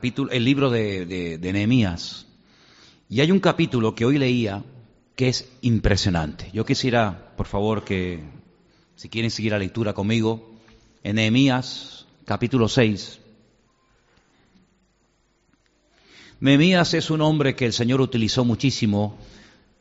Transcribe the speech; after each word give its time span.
el 0.00 0.44
libro 0.44 0.70
de, 0.70 1.40
Nehemías. 1.42 2.28
Y 3.08 3.20
hay 3.20 3.32
un 3.32 3.40
capítulo 3.40 3.96
que 3.96 4.04
hoy 4.04 4.16
leía 4.16 4.62
que 5.16 5.28
es 5.28 5.50
impresionante. 5.60 6.52
Yo 6.52 6.64
quisiera, 6.64 7.34
por 7.36 7.48
favor, 7.48 7.82
que 7.82 8.22
si 8.94 9.08
quieren 9.08 9.32
seguir 9.32 9.50
la 9.50 9.58
lectura 9.58 9.94
conmigo, 9.94 10.54
en 11.02 11.16
Nehemías 11.16 12.06
capítulo 12.24 12.68
6. 12.68 13.18
Nehemías 16.38 16.94
es 16.94 17.10
un 17.10 17.20
hombre 17.20 17.56
que 17.56 17.66
el 17.66 17.72
Señor 17.72 18.00
utilizó 18.00 18.44
muchísimo 18.44 19.18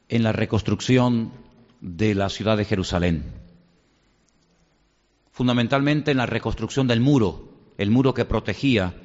en 0.10 0.24
la 0.24 0.32
reconstrucción 0.32 1.32
de 1.80 2.16
la 2.16 2.30
ciudad 2.30 2.58
de 2.58 2.66
Jerusalén. 2.66 3.24
Fundamentalmente 5.32 6.10
en 6.10 6.18
la 6.18 6.26
reconstrucción 6.26 6.88
del 6.88 7.02
muro, 7.02 7.50
el 7.78 7.92
muro 7.92 8.16
que 8.16 8.26
protegía 8.26 8.96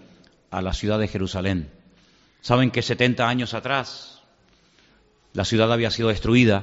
a 0.53 0.61
la 0.61 0.75
ciudad 0.75 0.99
de 0.99 1.09
Jerusalén. 1.09 1.71
Saben 2.43 2.71
que 2.71 2.83
70 2.83 3.27
años 3.27 3.55
atrás 3.55 4.23
la 5.33 5.45
ciudad 5.45 5.73
había 5.73 5.91
sido 5.91 6.11
destruida. 6.11 6.63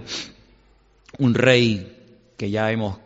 Un 1.18 1.34
rey 1.34 1.98
que 2.38 2.52
ya 2.52 2.72
hemos 2.72 3.00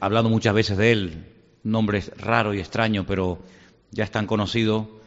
hablado 0.00 0.28
muchas 0.28 0.54
veces 0.54 0.76
de 0.76 0.92
él, 0.92 1.24
nombre 1.62 2.02
raro 2.18 2.52
y 2.52 2.60
extraño, 2.60 3.06
pero 3.06 3.42
ya 3.90 4.04
es 4.04 4.10
tan 4.10 4.26
conocido 4.26 5.00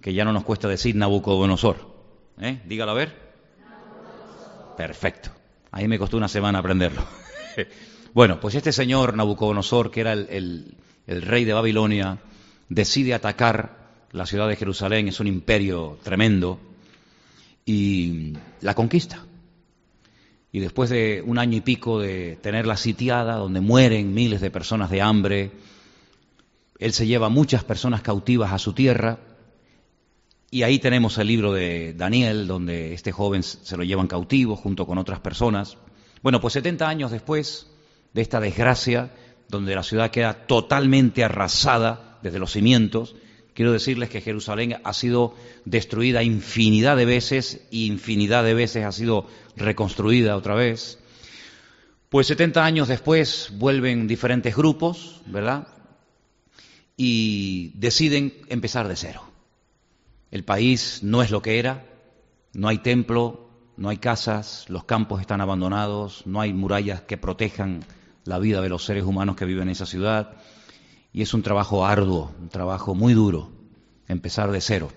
que 0.00 0.14
ya 0.14 0.24
no 0.24 0.32
nos 0.32 0.44
cuesta 0.44 0.68
decir 0.68 0.94
Nabucodonosor. 0.94 1.92
¿Eh? 2.40 2.62
Dígalo 2.64 2.92
a 2.92 2.94
ver. 2.94 3.34
Perfecto. 4.76 5.30
Ahí 5.72 5.88
me 5.88 5.98
costó 5.98 6.16
una 6.16 6.28
semana 6.28 6.60
aprenderlo. 6.60 7.04
bueno, 8.14 8.38
pues 8.38 8.54
este 8.54 8.70
señor 8.70 9.16
Nabucodonosor, 9.16 9.90
que 9.90 10.00
era 10.00 10.12
el 10.12 10.76
rey 11.06 11.44
de 11.44 11.52
Babilonia, 11.52 12.18
decide 12.68 13.14
atacar 13.14 13.83
la 14.14 14.26
ciudad 14.26 14.48
de 14.48 14.54
Jerusalén 14.54 15.08
es 15.08 15.18
un 15.18 15.26
imperio 15.26 15.98
tremendo 16.04 16.60
y 17.66 18.32
la 18.60 18.72
conquista. 18.72 19.26
Y 20.52 20.60
después 20.60 20.88
de 20.88 21.20
un 21.26 21.36
año 21.36 21.58
y 21.58 21.62
pico 21.62 21.98
de 21.98 22.38
tenerla 22.40 22.76
sitiada, 22.76 23.34
donde 23.34 23.60
mueren 23.60 24.14
miles 24.14 24.40
de 24.40 24.52
personas 24.52 24.88
de 24.88 25.02
hambre, 25.02 25.50
él 26.78 26.92
se 26.92 27.08
lleva 27.08 27.28
muchas 27.28 27.64
personas 27.64 28.02
cautivas 28.02 28.52
a 28.52 28.60
su 28.60 28.72
tierra. 28.72 29.18
Y 30.48 30.62
ahí 30.62 30.78
tenemos 30.78 31.18
el 31.18 31.26
libro 31.26 31.52
de 31.52 31.92
Daniel, 31.94 32.46
donde 32.46 32.94
este 32.94 33.10
joven 33.10 33.42
se 33.42 33.76
lo 33.76 33.82
llevan 33.82 34.06
cautivo 34.06 34.54
junto 34.54 34.86
con 34.86 34.98
otras 34.98 35.18
personas. 35.18 35.76
Bueno, 36.22 36.40
pues 36.40 36.54
70 36.54 36.88
años 36.88 37.10
después 37.10 37.66
de 38.12 38.22
esta 38.22 38.38
desgracia, 38.38 39.12
donde 39.48 39.74
la 39.74 39.82
ciudad 39.82 40.12
queda 40.12 40.46
totalmente 40.46 41.24
arrasada 41.24 42.20
desde 42.22 42.38
los 42.38 42.52
cimientos, 42.52 43.16
Quiero 43.54 43.72
decirles 43.72 44.10
que 44.10 44.20
Jerusalén 44.20 44.80
ha 44.82 44.92
sido 44.92 45.34
destruida 45.64 46.24
infinidad 46.24 46.96
de 46.96 47.04
veces 47.04 47.60
y 47.70 47.86
infinidad 47.86 48.42
de 48.42 48.52
veces 48.52 48.84
ha 48.84 48.90
sido 48.90 49.28
reconstruida 49.56 50.36
otra 50.36 50.56
vez. 50.56 50.98
Pues 52.08 52.26
70 52.26 52.64
años 52.64 52.88
después 52.88 53.50
vuelven 53.52 54.08
diferentes 54.08 54.56
grupos, 54.56 55.20
¿verdad? 55.26 55.68
Y 56.96 57.70
deciden 57.76 58.34
empezar 58.48 58.88
de 58.88 58.96
cero. 58.96 59.22
El 60.32 60.42
país 60.42 61.00
no 61.02 61.22
es 61.22 61.30
lo 61.30 61.40
que 61.40 61.60
era, 61.60 61.86
no 62.54 62.66
hay 62.66 62.78
templo, 62.78 63.48
no 63.76 63.88
hay 63.88 63.98
casas, 63.98 64.64
los 64.68 64.82
campos 64.82 65.20
están 65.20 65.40
abandonados, 65.40 66.26
no 66.26 66.40
hay 66.40 66.52
murallas 66.52 67.02
que 67.02 67.18
protejan 67.18 67.84
la 68.24 68.40
vida 68.40 68.60
de 68.60 68.68
los 68.68 68.84
seres 68.84 69.04
humanos 69.04 69.36
que 69.36 69.44
viven 69.44 69.64
en 69.64 69.72
esa 69.72 69.86
ciudad 69.86 70.36
y 71.14 71.22
es 71.22 71.32
un 71.32 71.42
trabajo 71.42 71.86
arduo, 71.86 72.34
un 72.40 72.48
trabajo 72.48 72.96
muy 72.96 73.14
duro, 73.14 73.52
empezar 74.08 74.50
de 74.50 74.60
cero. 74.60 74.90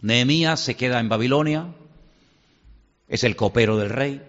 Nehemías 0.00 0.58
se 0.58 0.76
queda 0.76 0.98
en 0.98 1.10
Babilonia, 1.10 1.74
es 3.06 3.22
el 3.22 3.36
copero 3.36 3.76
del 3.76 3.90
rey, 3.90 4.22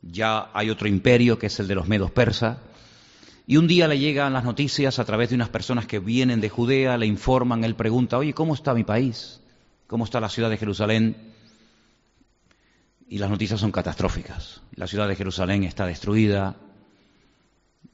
ya 0.00 0.50
hay 0.54 0.70
otro 0.70 0.88
imperio 0.88 1.38
que 1.38 1.46
es 1.48 1.60
el 1.60 1.68
de 1.68 1.74
los 1.74 1.88
medos 1.88 2.10
persas, 2.10 2.56
y 3.46 3.58
un 3.58 3.68
día 3.68 3.86
le 3.86 3.98
llegan 3.98 4.32
las 4.32 4.44
noticias 4.44 4.98
a 4.98 5.04
través 5.04 5.28
de 5.28 5.34
unas 5.34 5.50
personas 5.50 5.86
que 5.86 5.98
vienen 5.98 6.40
de 6.40 6.48
Judea, 6.48 6.96
le 6.96 7.04
informan, 7.04 7.62
él 7.62 7.74
pregunta, 7.74 8.16
oye, 8.16 8.32
¿cómo 8.32 8.54
está 8.54 8.72
mi 8.72 8.82
país? 8.82 9.42
¿Cómo 9.86 10.04
está 10.04 10.20
la 10.20 10.30
ciudad 10.30 10.48
de 10.48 10.56
Jerusalén? 10.56 11.34
Y 13.06 13.18
las 13.18 13.28
noticias 13.28 13.60
son 13.60 13.70
catastróficas. 13.70 14.62
La 14.74 14.86
ciudad 14.86 15.06
de 15.06 15.16
Jerusalén 15.16 15.64
está 15.64 15.84
destruida, 15.84 16.56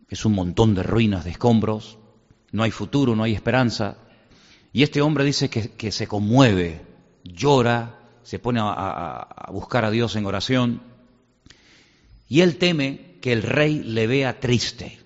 es 0.09 0.25
un 0.25 0.35
montón 0.35 0.77
de 0.77 0.85
ruinas, 0.85 1.25
de 1.25 1.31
escombros, 1.31 1.99
no 2.53 2.63
hay 2.63 2.71
futuro, 2.71 3.15
no 3.15 3.23
hay 3.23 3.35
esperanza. 3.35 3.97
Y 4.73 4.83
este 4.83 5.01
hombre 5.01 5.25
dice 5.25 5.51
que, 5.51 5.93
se 5.93 6.07
conmueve, 6.07 6.81
llora, 7.25 7.99
se 8.23 8.39
pone 8.39 8.61
a, 8.63 9.49
buscar 9.53 9.85
a 9.85 9.91
Dios 9.91 10.17
en 10.17 10.27
oración. 10.27 10.83
Y 12.29 12.43
él 12.43 12.57
teme 12.57 13.17
que 13.21 13.33
el 13.33 13.43
rey 13.43 13.83
le 13.83 14.07
vea 14.07 14.39
triste, 14.39 14.99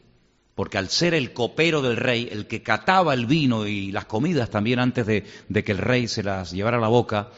porque 0.55 0.78
al 0.78 0.91
ser 0.91 1.15
el 1.15 1.32
copero 1.32 1.81
del 1.81 1.97
rey, 1.97 2.28
el 2.31 2.47
que 2.47 2.62
cataba 2.62 3.15
el 3.15 3.27
vino 3.27 3.66
y 3.66 3.91
las 3.91 4.05
comidas 4.05 4.50
también 4.50 4.78
antes 4.78 5.06
de, 5.06 5.25
de, 5.49 5.65
que 5.65 5.72
el 5.72 5.78
rey 5.78 6.06
se 6.06 6.22
las 6.22 6.53
llevara 6.53 6.76
a 6.76 6.81
la 6.81 6.88
boca, 6.88 7.31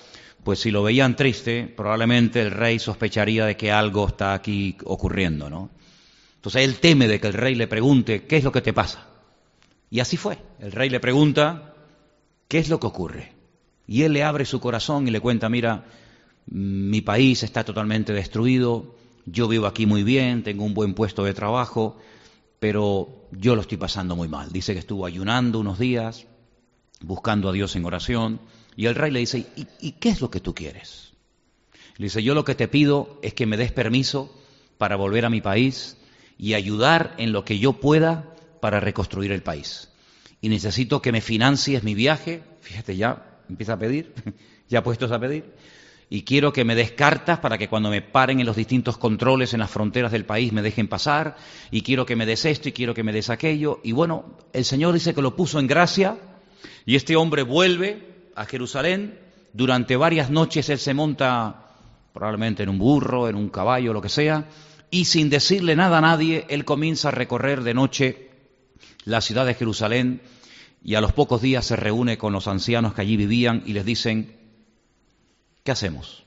pues 0.43 0.59
si 0.59 0.71
lo 0.71 0.83
veían 0.83 1.17
triste, 1.17 1.73
probablemente 1.77 2.43
el 2.43 2.50
rey 2.50 2.78
sospecharía 2.78 3.47
de 3.47 3.56
que 3.56 3.73
algo 3.73 4.09
está 4.09 4.34
aquí 4.34 4.77
ocurriendo, 4.84 5.49
¿no? 5.49 5.71
Entonces 6.37 6.62
él 6.62 6.78
teme 6.78 7.09
de 7.09 7.19
que 7.19 7.27
el 7.28 7.33
rey 7.33 7.55
le 7.55 7.67
pregunte, 7.67 8.25
¿qué 8.25 8.37
es 8.37 8.44
lo 8.44 8.53
que 8.53 8.61
te 8.61 8.73
pasa? 8.73 9.16
Y 9.91 10.01
así 10.01 10.17
fue. 10.17 10.39
El 10.59 10.73
rey 10.73 10.91
le 10.91 11.01
pregunta, 11.01 11.75
¿qué 12.49 12.59
es 12.59 12.69
lo 12.69 12.81
que 12.81 12.87
ocurre? 12.87 13.33
Y 13.87 14.03
él 14.03 14.13
le 14.13 14.25
abre 14.25 14.45
su 14.45 14.61
corazón 14.61 15.07
y 15.07 15.11
le 15.11 15.21
cuenta, 15.21 15.49
mira, 15.49 15.85
mi 16.47 17.01
país 17.01 17.43
está 17.43 17.65
totalmente 17.65 18.13
destruido, 18.13 18.97
yo 19.27 19.49
vivo 19.49 19.67
aquí 19.67 19.87
muy 19.87 20.03
bien, 20.03 20.43
tengo 20.43 20.65
un 20.65 20.75
buen 20.75 20.95
puesto 20.95 21.25
de 21.25 21.35
trabajo, 21.35 21.97
pero 22.59 23.29
yo 23.33 23.55
lo 23.55 23.63
estoy 23.63 23.79
pasando 23.79 24.17
muy 24.17 24.29
mal. 24.29 24.53
Dice 24.53 24.73
que 24.73 24.79
estuvo 24.79 25.07
ayunando 25.07 25.59
unos 25.59 25.79
días, 25.79 26.27
buscando 27.01 27.49
a 27.49 27.53
Dios 27.53 27.77
en 27.77 27.85
oración, 27.85 28.41
y 28.77 28.87
el 28.87 28.95
rey 28.95 29.11
le 29.11 29.21
dice, 29.21 29.47
¿y, 29.81 29.93
qué 29.93 30.11
es 30.11 30.21
lo 30.21 30.31
que 30.31 30.41
tú 30.41 30.55
quieres? 30.55 31.13
Le 31.97 32.05
dice, 32.05 32.23
yo 32.23 32.35
lo 32.35 32.45
que 32.45 32.55
te 32.55 32.69
pido 32.69 33.19
es 33.23 33.35
que 33.35 33.47
me 33.47 33.57
des 33.57 33.73
permiso 33.73 34.33
para 34.79 34.97
volver 34.97 35.25
a 35.25 35.31
mi 35.31 35.41
país 35.41 35.97
y 36.39 36.55
ayudar 36.55 37.15
en 37.19 37.33
lo 37.33 37.45
que 37.45 37.59
yo 37.59 37.75
pueda 37.75 38.36
para 38.61 38.81
reconstruir 38.81 39.33
el 39.33 39.43
país. 39.43 39.91
Y 40.41 40.49
necesito 40.49 41.03
que 41.03 41.12
me 41.12 41.21
financies 41.21 41.83
mi 41.83 41.94
viaje, 41.94 42.43
fíjate 42.61 42.97
ya, 42.97 43.41
empieza 43.49 43.75
a 43.75 43.78
pedir, 43.78 44.12
ya 44.69 44.83
puestos 44.83 45.12
a 45.12 45.19
pedir, 45.19 45.44
y 46.09 46.22
quiero 46.22 46.53
que 46.53 46.65
me 46.65 46.77
des 46.77 46.93
cartas 46.93 47.41
para 47.41 47.59
que 47.59 47.69
cuando 47.69 47.91
me 47.91 48.00
paren 48.00 48.39
en 48.39 48.47
los 48.47 48.55
distintos 48.55 48.97
controles 48.97 49.55
en 49.55 49.61
las 49.61 49.71
fronteras 49.71 50.12
del 50.12 50.25
país 50.25 50.53
me 50.53 50.62
dejen 50.62 50.89
pasar, 50.89 51.37
y 51.71 51.83
quiero 51.83 52.06
que 52.06 52.17
me 52.17 52.27
des 52.27 52.44
esto 52.44 52.69
y 52.69 52.72
quiero 52.72 52.94
que 52.94 53.03
me 53.03 53.12
des 53.12 53.31
aquello. 53.31 53.81
Y 53.83 53.93
bueno, 53.93 54.37
el 54.53 54.65
Señor 54.65 54.94
dice 54.94 55.15
que 55.15 55.23
lo 55.23 55.34
puso 55.34 55.59
en 55.59 55.67
gracia, 55.67 56.17
y 56.84 56.94
este 56.97 57.17
hombre 57.17 57.43
vuelve 57.43 58.31
a 58.37 58.44
Jerusalén, 58.44 59.19
durante 59.53 59.97
varias 59.97 60.31
noches 60.31 60.69
él 60.69 60.78
se 60.78 60.94
monta 60.94 61.67
probablemente 62.12 62.62
en 62.62 62.69
un 62.69 62.78
burro, 62.78 63.28
en 63.28 63.34
un 63.34 63.49
caballo, 63.49 63.93
lo 63.93 64.00
que 64.00 64.09
sea, 64.09 64.47
y 64.91 65.06
sin 65.06 65.28
decirle 65.28 65.75
nada 65.77 65.99
a 65.99 66.03
nadie, 66.03 66.47
él 66.49 66.65
comienza 66.65 67.09
a 67.09 67.12
recorrer 67.12 67.62
de 67.62 67.75
noche 67.75 68.25
la 69.06 69.21
ciudad 69.21 69.47
de 69.47 69.55
Jerusalén 69.55 70.21
y 70.83 70.97
a 70.97 71.00
los 71.00 71.12
pocos 71.12 71.41
días 71.41 71.65
se 71.65 71.77
reúne 71.77 72.19
con 72.19 72.33
los 72.33 72.49
ancianos 72.49 72.93
que 72.93 73.03
allí 73.03 73.17
vivían 73.17 73.62
y 73.65 73.72
les 73.72 73.84
dicen, 73.84 74.37
¿qué 75.62 75.71
hacemos? 75.71 76.25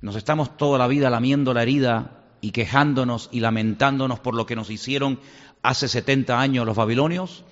¿Nos 0.00 0.16
estamos 0.16 0.56
toda 0.56 0.78
la 0.78 0.88
vida 0.88 1.10
lamiendo 1.10 1.54
la 1.54 1.62
herida 1.62 2.24
y 2.40 2.50
quejándonos 2.50 3.28
y 3.32 3.40
lamentándonos 3.40 4.18
por 4.18 4.34
lo 4.34 4.46
que 4.46 4.56
nos 4.56 4.70
hicieron 4.70 5.20
hace 5.62 5.88
70 5.88 6.40
años 6.40 6.66
los 6.66 6.74
babilonios? 6.74 7.44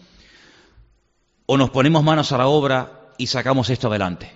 ¿O 1.45 1.59
nos 1.59 1.71
ponemos 1.71 2.03
manos 2.03 2.33
a 2.33 2.39
la 2.39 2.47
obra 2.47 3.13
y 3.19 3.27
sacamos 3.27 3.69
esto 3.69 3.89
adelante? 3.89 4.33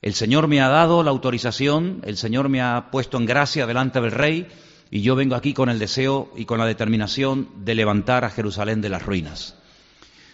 El 0.00 0.14
Señor 0.14 0.48
me 0.48 0.62
ha 0.62 0.68
dado 0.68 1.02
la 1.02 1.10
autorización, 1.10 2.00
el 2.04 2.16
Señor 2.16 2.48
me 2.48 2.62
ha 2.62 2.90
puesto 2.90 3.18
en 3.18 3.26
gracia 3.26 3.66
delante 3.66 4.00
del 4.00 4.12
rey 4.12 4.48
y 4.94 5.00
yo 5.00 5.16
vengo 5.16 5.34
aquí 5.34 5.54
con 5.54 5.70
el 5.70 5.80
deseo 5.80 6.30
y 6.36 6.44
con 6.44 6.60
la 6.60 6.66
determinación 6.66 7.48
de 7.64 7.74
levantar 7.74 8.24
a 8.24 8.30
Jerusalén 8.30 8.80
de 8.80 8.88
las 8.88 9.04
ruinas. 9.04 9.56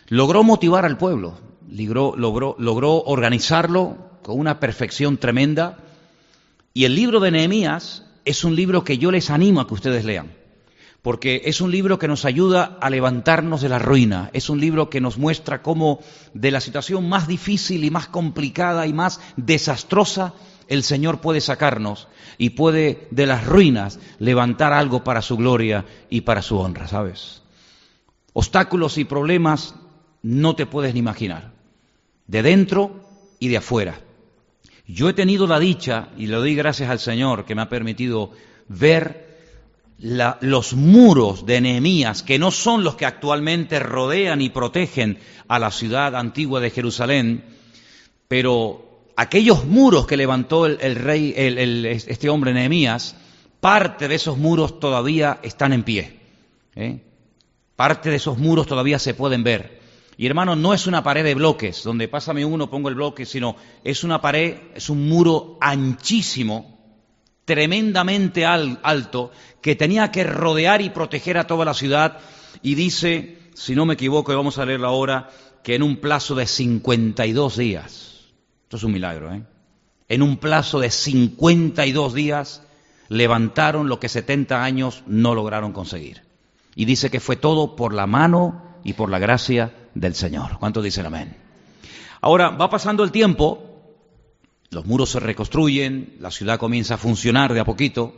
Logró 0.08 0.42
motivar 0.42 0.84
al 0.84 0.98
pueblo, 0.98 1.38
logró, 1.66 2.14
logró, 2.58 3.02
organizarlo 3.04 3.96
con 4.22 4.38
una 4.38 4.60
perfección 4.60 5.16
tremenda. 5.16 5.78
Y 6.74 6.84
el 6.84 6.94
libro 6.94 7.20
de 7.20 7.30
Nehemías 7.30 8.04
es 8.26 8.44
un 8.44 8.54
libro 8.54 8.84
que 8.84 8.98
yo 8.98 9.10
les 9.10 9.30
animo 9.30 9.62
a 9.62 9.66
que 9.66 9.72
ustedes 9.72 10.04
lean, 10.04 10.30
porque 11.00 11.40
es 11.46 11.62
un 11.62 11.70
libro 11.70 11.98
que 11.98 12.08
nos 12.08 12.26
ayuda 12.26 12.76
a 12.82 12.90
levantarnos 12.90 13.62
de 13.62 13.70
la 13.70 13.78
ruina, 13.78 14.28
es 14.34 14.50
un 14.50 14.60
libro 14.60 14.90
que 14.90 15.00
nos 15.00 15.16
muestra 15.16 15.62
cómo 15.62 16.00
de 16.34 16.50
la 16.50 16.60
situación 16.60 17.08
más 17.08 17.26
difícil 17.26 17.82
y 17.82 17.90
más 17.90 18.08
complicada 18.08 18.86
y 18.86 18.92
más 18.92 19.22
desastrosa 19.38 20.34
el 20.70 20.84
Señor 20.84 21.20
puede 21.20 21.40
sacarnos 21.40 22.08
y 22.38 22.50
puede 22.50 23.08
de 23.10 23.26
las 23.26 23.44
ruinas 23.44 23.98
levantar 24.20 24.72
algo 24.72 25.04
para 25.04 25.20
su 25.20 25.36
gloria 25.36 25.84
y 26.08 26.22
para 26.22 26.42
su 26.42 26.58
honra, 26.58 26.86
¿sabes? 26.86 27.42
Obstáculos 28.32 28.96
y 28.96 29.04
problemas 29.04 29.74
no 30.22 30.54
te 30.54 30.66
puedes 30.66 30.94
ni 30.94 31.00
imaginar. 31.00 31.52
De 32.28 32.42
dentro 32.42 33.04
y 33.40 33.48
de 33.48 33.56
afuera. 33.56 34.00
Yo 34.86 35.08
he 35.08 35.12
tenido 35.12 35.48
la 35.48 35.58
dicha, 35.58 36.08
y 36.16 36.28
le 36.28 36.36
doy 36.36 36.54
gracias 36.54 36.88
al 36.88 37.00
Señor 37.00 37.44
que 37.44 37.56
me 37.56 37.62
ha 37.62 37.68
permitido 37.68 38.30
ver 38.68 39.28
los 39.98 40.74
muros 40.74 41.46
de 41.46 41.60
Nehemías, 41.60 42.22
que 42.22 42.38
no 42.38 42.52
son 42.52 42.84
los 42.84 42.94
que 42.94 43.06
actualmente 43.06 43.80
rodean 43.80 44.40
y 44.40 44.50
protegen 44.50 45.18
a 45.48 45.58
la 45.58 45.72
ciudad 45.72 46.14
antigua 46.14 46.60
de 46.60 46.70
Jerusalén, 46.70 47.44
pero 48.28 48.89
aquellos 49.16 49.64
muros 49.64 50.06
que 50.06 50.16
levantó 50.16 50.66
el, 50.66 50.96
rey, 50.96 51.34
este 51.36 52.28
hombre 52.28 52.52
Nehemías, 52.52 53.16
parte 53.60 54.08
de 54.08 54.14
esos 54.14 54.38
muros 54.38 54.80
todavía 54.80 55.38
están 55.42 55.72
en 55.72 55.82
pie. 55.82 56.18
¿eh? 56.74 57.00
Parte 57.76 58.10
de 58.10 58.16
esos 58.16 58.38
muros 58.38 58.66
todavía 58.66 58.98
se 58.98 59.14
pueden 59.14 59.44
ver. 59.44 59.80
Y 60.16 60.26
hermano, 60.26 60.54
no 60.54 60.74
es 60.74 60.86
una 60.86 61.02
pared 61.02 61.24
de 61.24 61.34
bloques, 61.34 61.82
donde 61.82 62.08
pásame 62.08 62.44
uno, 62.44 62.68
pongo 62.68 62.90
el 62.90 62.94
bloque, 62.94 63.24
sino 63.24 63.56
es 63.82 64.04
una 64.04 64.20
pared, 64.20 64.58
es 64.74 64.90
un 64.90 65.08
muro 65.08 65.56
anchísimo, 65.62 66.78
tremendamente 67.46 68.44
alto, 68.44 69.30
que 69.62 69.76
tenía 69.76 70.10
que 70.10 70.24
rodear 70.24 70.82
y 70.82 70.90
proteger 70.90 71.38
a 71.38 71.46
toda 71.46 71.64
la 71.64 71.72
ciudad. 71.72 72.18
Y 72.62 72.74
dice, 72.74 73.38
si 73.54 73.74
no 73.74 73.86
me 73.86 73.94
equivoco, 73.94 74.30
y 74.30 74.36
vamos 74.36 74.58
a 74.58 74.66
leerlo 74.66 74.88
ahora, 74.88 75.30
que 75.62 75.74
en 75.74 75.82
un 75.82 75.96
plazo 75.96 76.34
de 76.34 76.46
52 76.46 77.56
días, 77.56 78.09
esto 78.70 78.76
es 78.76 78.84
un 78.84 78.92
milagro, 78.92 79.34
¿eh? 79.34 79.42
En 80.08 80.22
un 80.22 80.36
plazo 80.36 80.78
de 80.78 80.92
52 80.92 82.14
días 82.14 82.62
levantaron 83.08 83.88
lo 83.88 83.98
que 83.98 84.08
70 84.08 84.62
años 84.62 85.02
no 85.08 85.34
lograron 85.34 85.72
conseguir. 85.72 86.22
Y 86.76 86.84
dice 86.84 87.10
que 87.10 87.18
fue 87.18 87.34
todo 87.34 87.74
por 87.74 87.92
la 87.92 88.06
mano 88.06 88.62
y 88.84 88.92
por 88.92 89.10
la 89.10 89.18
gracia 89.18 89.74
del 89.96 90.14
Señor. 90.14 90.58
¿Cuántos 90.60 90.84
dicen 90.84 91.04
amén? 91.04 91.36
Ahora, 92.20 92.50
va 92.50 92.70
pasando 92.70 93.02
el 93.02 93.10
tiempo, 93.10 93.82
los 94.70 94.86
muros 94.86 95.10
se 95.10 95.18
reconstruyen, 95.18 96.14
la 96.20 96.30
ciudad 96.30 96.60
comienza 96.60 96.94
a 96.94 96.98
funcionar 96.98 97.52
de 97.52 97.58
a 97.58 97.64
poquito, 97.64 98.14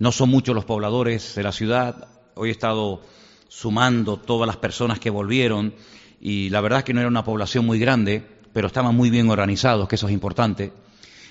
no 0.00 0.10
son 0.10 0.30
muchos 0.30 0.52
los 0.52 0.64
pobladores 0.64 1.36
de 1.36 1.44
la 1.44 1.52
ciudad, 1.52 2.08
hoy 2.34 2.48
he 2.48 2.52
estado 2.52 3.02
sumando 3.46 4.16
todas 4.16 4.48
las 4.48 4.56
personas 4.56 4.98
que 4.98 5.10
volvieron 5.10 5.74
y 6.20 6.48
la 6.50 6.60
verdad 6.60 6.80
es 6.80 6.84
que 6.86 6.92
no 6.92 6.98
era 6.98 7.08
una 7.08 7.22
población 7.22 7.64
muy 7.64 7.78
grande, 7.78 8.39
pero 8.52 8.66
estaban 8.66 8.94
muy 8.94 9.10
bien 9.10 9.30
organizados, 9.30 9.88
que 9.88 9.96
eso 9.96 10.06
es 10.06 10.12
importante. 10.12 10.72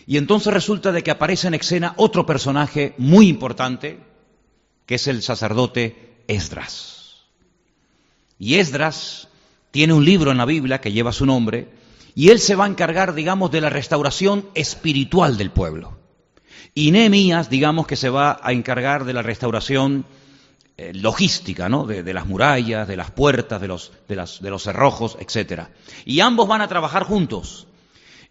Y 0.08 0.18
entonces 0.18 0.54
resulta 0.54 0.92
de 0.92 1.04
que 1.04 1.12
aparece 1.12 1.48
en 1.48 1.54
escena 1.54 1.94
otro 1.98 2.26
personaje 2.26 2.94
muy 2.98 3.28
importante, 3.28 4.00
que 4.86 4.96
es 4.96 5.08
el 5.08 5.22
sacerdote 5.22 6.24
Esdras. 6.28 7.26
Y 8.40 8.56
Esdras 8.56 9.28
tiene 9.72 9.94
un 9.94 10.06
libro 10.06 10.32
en 10.32 10.38
la 10.38 10.46
Biblia 10.46 10.82
que 10.82 10.92
lleva 10.92 11.12
su 11.12 11.26
nombre, 11.26 11.68
y 12.16 12.30
él 12.30 12.40
se 12.40 12.56
va 12.56 12.66
a 12.66 12.70
encargar, 12.70 13.14
digamos, 13.14 13.52
de 13.52 13.62
la 13.62 13.70
restauración 13.70 14.50
espiritual 14.56 15.38
del 15.38 15.52
pueblo. 15.52 15.98
Y 16.74 16.92
Nehemías, 16.92 17.50
digamos, 17.50 17.88
que 17.88 17.96
se 17.96 18.10
va 18.10 18.40
a 18.42 18.52
encargar 18.52 19.06
de 19.06 19.14
la 19.14 19.22
restauración 19.22 20.06
eh, 20.82 20.94
logística, 20.94 21.68
¿no? 21.68 21.84
De, 21.84 22.14
las 22.14 22.26
murallas, 22.26 22.88
de 22.88 22.96
las 22.96 23.12
puertas, 23.12 23.60
de 23.60 23.68
los, 23.68 23.92
de, 24.08 24.50
los 24.50 24.64
cerrojos, 24.64 25.18
etc. 25.20 25.64
Y 26.06 26.22
ambos 26.22 26.48
van 26.48 26.62
a 26.62 26.70
trabajar 26.70 27.04
juntos. 27.04 27.68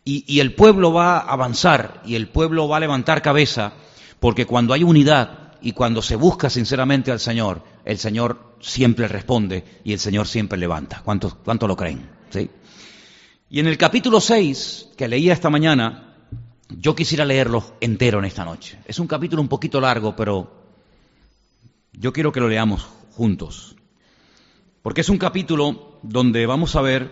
Y, 0.02 0.24
y 0.26 0.40
el 0.40 0.54
pueblo 0.54 0.90
va 0.90 1.18
a 1.18 1.30
avanzar, 1.30 2.00
y 2.06 2.14
el 2.14 2.28
pueblo 2.28 2.66
va 2.66 2.78
a 2.78 2.80
levantar 2.80 3.20
cabeza, 3.20 3.74
porque 4.18 4.46
cuando 4.46 4.72
hay 4.72 4.82
unidad 4.82 5.52
y 5.60 5.72
cuando 5.72 6.00
se 6.00 6.16
busca 6.16 6.48
sinceramente 6.48 7.12
al 7.12 7.20
Señor, 7.20 7.62
el 7.84 7.98
Señor 7.98 8.56
siempre 8.60 9.08
responde 9.08 9.82
y 9.84 9.92
el 9.92 9.98
Señor 9.98 10.26
siempre 10.26 10.58
levanta. 10.58 11.02
¿Cuánto, 11.04 11.36
cuánto 11.44 11.68
lo 11.68 11.76
creen? 11.76 12.08
¿Sí? 12.30 12.50
Y 13.50 13.60
en 13.60 13.66
el 13.66 13.76
capítulo 13.76 14.22
6, 14.22 14.92
que 14.96 15.06
leía 15.06 15.34
esta 15.34 15.50
mañana, 15.50 16.14
yo 16.70 16.94
quisiera 16.94 17.26
leerlo 17.26 17.76
entero 17.82 18.20
en 18.20 18.24
esta 18.24 18.46
noche. 18.46 18.78
Es 18.86 18.98
un 18.98 19.06
capítulo 19.06 19.42
un 19.42 19.48
poquito 19.48 19.82
largo, 19.82 20.16
pero 20.16 20.68
yo 21.98 22.12
quiero 22.12 22.32
que 22.32 22.40
lo 22.40 22.48
leamos 22.48 22.86
juntos. 23.12 23.76
Porque 24.82 25.00
es 25.00 25.08
un 25.08 25.18
capítulo 25.18 25.98
donde 26.02 26.46
vamos 26.46 26.76
a 26.76 26.82
ver 26.82 27.10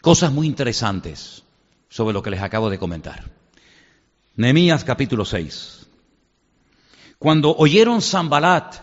cosas 0.00 0.32
muy 0.32 0.46
interesantes 0.46 1.42
sobre 1.88 2.14
lo 2.14 2.22
que 2.22 2.30
les 2.30 2.42
acabo 2.42 2.70
de 2.70 2.78
comentar. 2.78 3.24
Nehemías 4.36 4.84
capítulo 4.84 5.24
6. 5.24 5.86
Cuando 7.18 7.56
oyeron 7.56 8.02
Zambalat 8.02 8.76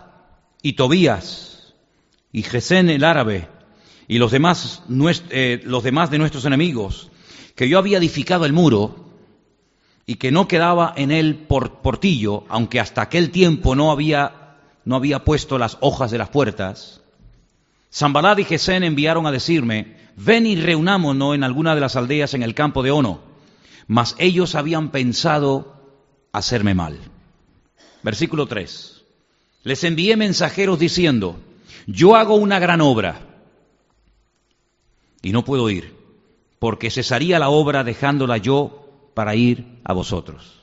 y 0.62 0.74
Tobías 0.74 1.74
y 2.32 2.44
Gesén 2.44 2.90
el 2.90 3.04
árabe 3.04 3.48
y 4.08 4.18
los 4.18 4.32
demás, 4.32 4.84
eh, 5.30 5.62
los 5.64 5.84
demás 5.84 6.10
de 6.10 6.18
nuestros 6.18 6.46
enemigos, 6.46 7.10
que 7.56 7.70
yo 7.70 7.78
había 7.78 8.00
edificado 8.00 8.46
el 8.46 8.54
muro 8.54 9.14
y 10.06 10.16
que 10.16 10.32
no 10.32 10.48
quedaba 10.48 10.94
en 10.98 11.12
él 11.12 11.46
por, 11.48 11.82
portillo, 11.82 12.44
aunque 12.50 12.80
hasta 12.80 13.04
aquel 13.04 13.30
tiempo 13.30 13.76
no 13.76 13.92
había, 13.92 14.43
no 14.86 14.96
había 14.96 15.24
puesto 15.24 15.58
las 15.58 15.78
hojas 15.82 16.12
de 16.12 16.18
las 16.18 16.30
puertas, 16.30 17.02
Zambalad 17.94 18.40
y 18.40 18.44
Gesén 18.44 18.84
enviaron 18.84 19.28
a 19.28 19.32
decirme, 19.32 19.96
ven 20.16 20.48
y 20.48 20.56
reunámonos 20.56 21.36
en 21.36 21.44
alguna 21.44 21.76
de 21.76 21.82
las 21.82 21.96
aldeas 21.96 22.34
en 22.34 22.42
el 22.42 22.56
campo 22.56 22.82
de 22.82 22.90
Ono, 22.90 23.22
mas 23.88 24.16
ellos 24.18 24.56
habían 24.56 24.90
pensado 24.90 25.76
hacerme 26.32 26.74
mal. 26.74 26.98
Versículo 28.02 28.48
3. 28.48 29.04
Les 29.64 29.84
envié 29.84 30.18
mensajeros 30.18 30.80
diciendo, 30.80 31.40
yo 31.86 32.16
hago 32.16 32.36
una 32.36 32.58
gran 32.60 32.82
obra 32.82 33.22
y 35.22 35.32
no 35.32 35.46
puedo 35.46 35.70
ir, 35.70 35.96
porque 36.58 36.90
cesaría 36.90 37.38
la 37.40 37.50
obra 37.50 37.84
dejándola 37.84 38.38
yo 38.38 39.12
para 39.14 39.36
ir 39.36 39.80
a 39.84 39.94
vosotros. 39.94 40.63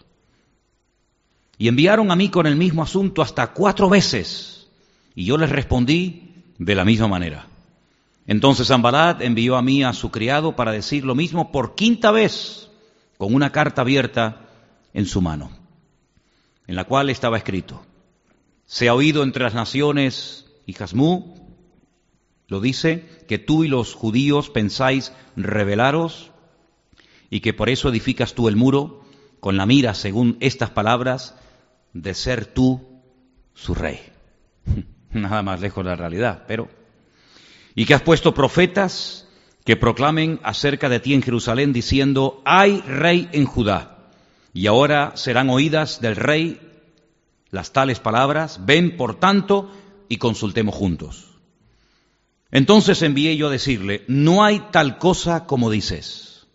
Y 1.61 1.69
enviaron 1.69 2.11
a 2.11 2.17
mí 2.17 2.31
con 2.31 2.47
el 2.47 2.57
mismo 2.57 2.83
asunto 2.83 3.21
hasta 3.21 3.49
cuatro 3.49 3.91
veces, 3.91 4.67
y 5.15 5.27
yo 5.27 5.37
les 5.37 5.51
respondí 5.51 6.33
de 6.57 6.75
la 6.75 6.87
misma 6.87 7.07
manera. 7.07 7.49
Entonces 8.27 8.69
Zambalat 8.69 9.21
envió 9.21 9.57
a 9.57 9.63
mí 9.63 9.85
a 9.85 9.93
su 9.93 10.11
criado 10.11 10.57
para 10.57 10.73
decir 10.73 11.05
lo 11.05 11.15
mismo 11.15 11.53
por 11.53 11.75
quinta 11.75 12.13
vez, 12.13 12.71
con 13.19 13.35
una 13.35 13.53
carta 13.53 13.83
abierta 13.83 14.49
en 14.95 15.05
su 15.05 15.21
mano, 15.21 15.51
en 16.67 16.77
la 16.77 16.85
cual 16.85 17.11
estaba 17.11 17.37
escrito, 17.37 17.85
se 18.65 18.89
ha 18.89 18.95
oído 18.95 19.23
entre 19.23 19.45
las 19.45 19.53
naciones, 19.53 20.47
y 20.65 20.73
Jasmú 20.73 21.35
lo 22.49 22.63
dice, 22.63 23.05
que 23.29 23.39
tú 23.39 23.65
y 23.65 23.69
los 23.69 23.93
judíos 23.93 24.49
pensáis 24.49 25.13
rebelaros 25.37 26.31
y 27.29 27.41
que 27.41 27.53
por 27.53 27.69
eso 27.69 27.91
edificas 27.91 28.33
tú 28.33 28.49
el 28.49 28.57
muro 28.57 29.05
con 29.41 29.59
la 29.59 29.67
mira, 29.67 29.93
según 29.93 30.39
estas 30.41 30.71
palabras, 30.71 31.35
de 31.93 32.15
ser 32.15 32.47
tú 32.47 33.03
su 33.55 33.75
rey. 33.75 34.01
Nada 35.13 35.43
más 35.43 35.61
lejos 35.61 35.85
de 35.85 35.91
la 35.91 35.97
realidad, 35.97 36.45
pero... 36.47 36.69
Y 37.75 37.85
que 37.85 37.95
has 37.95 38.03
puesto 38.03 38.35
profetas 38.35 39.29
que 39.65 39.77
proclamen 39.77 40.41
acerca 40.43 40.89
de 40.89 41.01
ti 41.01 41.15
en 41.15 41.23
Jerusalén 41.23 41.73
diciendo, 41.73 42.43
hay 42.45 42.81
rey 42.81 43.29
en 43.33 43.45
Judá. 43.45 44.11
Y 44.53 44.67
ahora 44.67 45.13
serán 45.15 45.51
oídas 45.51 46.01
del 46.01 46.17
rey 46.17 46.61
las 47.51 47.73
tales 47.73 48.01
palabras, 48.01 48.61
ven 48.65 48.97
por 48.97 49.19
tanto 49.19 49.71
y 50.09 50.17
consultemos 50.17 50.75
juntos. 50.75 51.29
Entonces 52.51 53.03
envié 53.03 53.37
yo 53.37 53.49
a 53.49 53.53
decirle, 53.53 54.05
no 54.09 54.43
hay 54.45 54.61
tal 54.73 54.99
cosa 54.99 55.47
como 55.47 55.71
dices, 55.71 56.49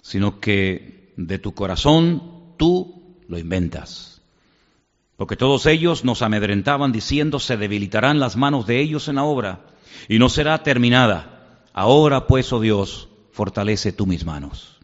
sino 0.00 0.40
que 0.40 1.12
de 1.16 1.38
tu 1.38 1.52
corazón 1.52 2.54
tú 2.56 3.18
lo 3.28 3.38
inventas. 3.38 4.15
Porque 5.16 5.36
todos 5.36 5.66
ellos 5.66 6.04
nos 6.04 6.22
amedrentaban 6.22 6.92
diciendo, 6.92 7.38
se 7.38 7.56
debilitarán 7.56 8.20
las 8.20 8.36
manos 8.36 8.66
de 8.66 8.80
ellos 8.80 9.08
en 9.08 9.16
la 9.16 9.24
obra 9.24 9.60
y 10.08 10.18
no 10.18 10.28
será 10.28 10.62
terminada. 10.62 11.60
Ahora 11.72 12.26
pues, 12.26 12.52
oh 12.52 12.60
Dios, 12.60 13.08
fortalece 13.32 13.92
tú 13.92 14.06
mis 14.06 14.24
manos. 14.24 14.78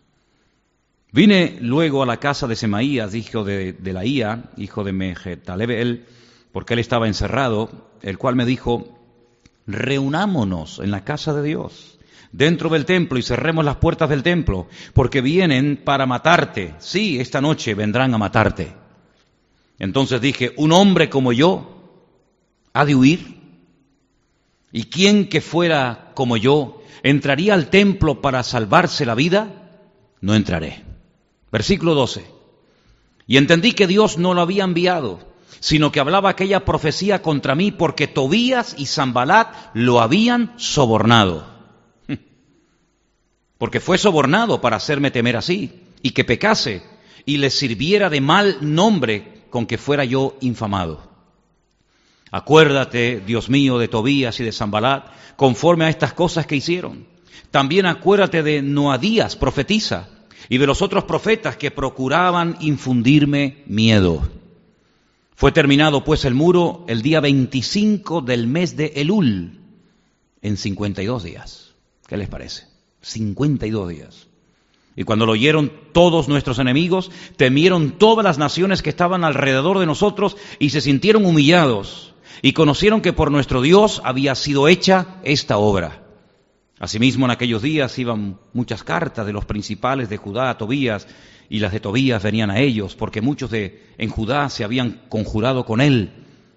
Vine 1.12 1.58
luego 1.60 2.02
a 2.02 2.06
la 2.06 2.16
casa 2.16 2.46
de 2.46 2.56
Semaías, 2.56 3.14
hijo 3.14 3.44
de, 3.44 3.74
de 3.74 3.92
Laía, 3.92 4.50
hijo 4.56 4.82
de 4.82 4.92
Mejetalebel, 4.92 6.06
porque 6.52 6.72
él 6.72 6.80
estaba 6.80 7.06
encerrado, 7.06 7.90
el 8.00 8.16
cual 8.16 8.34
me 8.34 8.46
dijo, 8.46 8.98
reunámonos 9.66 10.78
en 10.78 10.90
la 10.90 11.04
casa 11.04 11.34
de 11.34 11.42
Dios, 11.42 11.98
dentro 12.32 12.70
del 12.70 12.86
templo, 12.86 13.18
y 13.18 13.22
cerremos 13.22 13.62
las 13.62 13.76
puertas 13.76 14.08
del 14.08 14.22
templo, 14.22 14.68
porque 14.94 15.20
vienen 15.20 15.82
para 15.84 16.06
matarte. 16.06 16.74
Sí, 16.78 17.20
esta 17.20 17.42
noche 17.42 17.74
vendrán 17.74 18.14
a 18.14 18.18
matarte. 18.18 18.81
Entonces 19.78 20.20
dije, 20.20 20.52
un 20.56 20.72
hombre 20.72 21.08
como 21.10 21.32
yo 21.32 21.72
ha 22.72 22.84
de 22.84 22.94
huir. 22.94 23.40
¿Y 24.72 24.84
quién 24.84 25.28
que 25.28 25.40
fuera 25.40 26.12
como 26.14 26.36
yo 26.36 26.82
entraría 27.02 27.54
al 27.54 27.68
templo 27.68 28.20
para 28.20 28.42
salvarse 28.42 29.04
la 29.04 29.14
vida? 29.14 29.70
No 30.20 30.34
entraré. 30.34 30.82
Versículo 31.50 31.94
12. 31.94 32.24
Y 33.26 33.36
entendí 33.36 33.72
que 33.72 33.86
Dios 33.86 34.18
no 34.18 34.34
lo 34.34 34.40
había 34.40 34.64
enviado, 34.64 35.20
sino 35.60 35.92
que 35.92 36.00
hablaba 36.00 36.30
aquella 36.30 36.64
profecía 36.64 37.22
contra 37.22 37.54
mí 37.54 37.70
porque 37.70 38.08
Tobías 38.08 38.74
y 38.78 38.86
Zambalat 38.86 39.54
lo 39.74 40.00
habían 40.00 40.54
sobornado. 40.56 41.46
porque 43.58 43.80
fue 43.80 43.98
sobornado 43.98 44.60
para 44.60 44.76
hacerme 44.76 45.10
temer 45.10 45.36
así, 45.36 45.82
y 46.02 46.12
que 46.12 46.24
pecase, 46.24 46.82
y 47.26 47.36
le 47.36 47.50
sirviera 47.50 48.10
de 48.10 48.20
mal 48.20 48.58
nombre 48.60 49.31
con 49.52 49.66
que 49.66 49.78
fuera 49.78 50.04
yo 50.04 50.36
infamado. 50.40 51.12
Acuérdate, 52.32 53.22
Dios 53.24 53.50
mío, 53.50 53.78
de 53.78 53.86
Tobías 53.86 54.40
y 54.40 54.44
de 54.44 54.50
Zambalat, 54.50 55.04
conforme 55.36 55.84
a 55.84 55.90
estas 55.90 56.14
cosas 56.14 56.46
que 56.46 56.56
hicieron. 56.56 57.06
También 57.50 57.84
acuérdate 57.84 58.42
de 58.42 58.62
Noadías, 58.62 59.36
profetiza, 59.36 60.08
y 60.48 60.56
de 60.56 60.66
los 60.66 60.80
otros 60.80 61.04
profetas 61.04 61.58
que 61.58 61.70
procuraban 61.70 62.56
infundirme 62.60 63.62
miedo. 63.66 64.26
Fue 65.36 65.52
terminado 65.52 66.02
pues 66.02 66.24
el 66.24 66.34
muro 66.34 66.84
el 66.88 67.02
día 67.02 67.20
25 67.20 68.22
del 68.22 68.46
mes 68.46 68.74
de 68.76 68.92
Elul, 68.96 69.60
en 70.40 70.56
52 70.56 71.22
días. 71.22 71.74
¿Qué 72.06 72.16
les 72.16 72.28
parece? 72.28 72.66
52 73.02 73.88
días. 73.90 74.28
Y 74.94 75.04
cuando 75.04 75.26
lo 75.26 75.32
oyeron 75.32 75.72
todos 75.92 76.28
nuestros 76.28 76.58
enemigos, 76.58 77.10
temieron 77.36 77.92
todas 77.92 78.24
las 78.24 78.38
naciones 78.38 78.82
que 78.82 78.90
estaban 78.90 79.24
alrededor 79.24 79.78
de 79.78 79.86
nosotros 79.86 80.36
y 80.58 80.70
se 80.70 80.80
sintieron 80.80 81.24
humillados 81.24 82.14
y 82.42 82.52
conocieron 82.52 83.00
que 83.00 83.12
por 83.12 83.30
nuestro 83.30 83.62
Dios 83.62 84.02
había 84.04 84.34
sido 84.34 84.68
hecha 84.68 85.16
esta 85.22 85.58
obra. 85.58 86.02
Asimismo, 86.78 87.26
en 87.26 87.30
aquellos 87.30 87.62
días 87.62 87.96
iban 87.98 88.38
muchas 88.52 88.82
cartas 88.82 89.24
de 89.24 89.32
los 89.32 89.44
principales 89.44 90.08
de 90.08 90.16
Judá 90.16 90.50
a 90.50 90.58
Tobías, 90.58 91.06
y 91.48 91.60
las 91.60 91.72
de 91.72 91.80
Tobías 91.80 92.22
venían 92.22 92.50
a 92.50 92.58
ellos, 92.58 92.96
porque 92.96 93.20
muchos 93.20 93.50
de 93.50 93.86
en 93.98 94.08
Judá 94.08 94.48
se 94.48 94.64
habían 94.64 95.02
conjurado 95.08 95.64
con 95.64 95.80
él, 95.80 96.10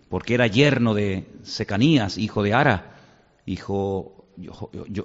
porque 0.09 0.33
era 0.33 0.47
yerno 0.47 0.93
de 0.93 1.27
Secanías, 1.43 2.17
hijo 2.17 2.41
de 2.41 2.53
Ara, 2.53 2.97
hijo 3.45 4.25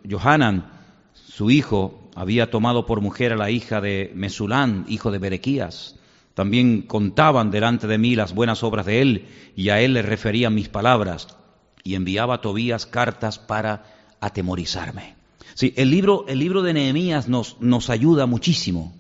Johanan, 0.09 0.71
su 1.13 1.51
hijo, 1.51 2.00
había 2.15 2.51
tomado 2.51 2.87
por 2.87 3.01
mujer 3.01 3.33
a 3.33 3.37
la 3.37 3.51
hija 3.51 3.81
de 3.81 4.13
Mesulán, 4.15 4.85
hijo 4.89 5.11
de 5.11 5.19
Berequías. 5.19 5.97
También 6.35 6.83
contaban 6.83 7.51
delante 7.51 7.87
de 7.87 7.99
mí 7.99 8.15
las 8.15 8.35
buenas 8.35 8.63
obras 8.63 8.87
de 8.87 9.03
él 9.03 9.29
y 9.57 9.71
a 9.71 9.81
él 9.81 9.95
le 9.95 10.03
referían 10.03 10.55
mis 10.55 10.69
palabras 10.69 11.37
y 11.85 11.95
enviaba 11.95 12.35
a 12.35 12.41
Tobías 12.41 12.87
cartas 12.87 13.39
para 13.39 13.85
atemorizarme. 14.21 15.17
Sí, 15.55 15.75
el 15.77 15.91
libro, 15.91 16.25
el 16.29 16.39
libro 16.39 16.63
de 16.63 16.73
Nehemías 16.73 17.29
nos, 17.29 17.61
nos 17.61 17.91
ayuda 17.91 18.27
muchísimo 18.27 18.95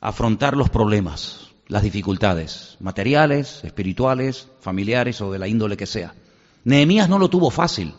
a 0.00 0.08
afrontar 0.08 0.56
los 0.56 0.70
problemas, 0.70 1.50
las 1.68 1.82
dificultades 1.82 2.76
materiales, 2.80 3.62
espirituales, 3.64 4.48
familiares 4.60 5.20
o 5.20 5.30
de 5.32 5.38
la 5.38 5.48
índole 5.48 5.76
que 5.76 5.86
sea. 5.86 6.14
Nehemías 6.64 7.08
no 7.08 7.18
lo 7.18 7.30
tuvo 7.30 7.50
fácil. 7.50 7.94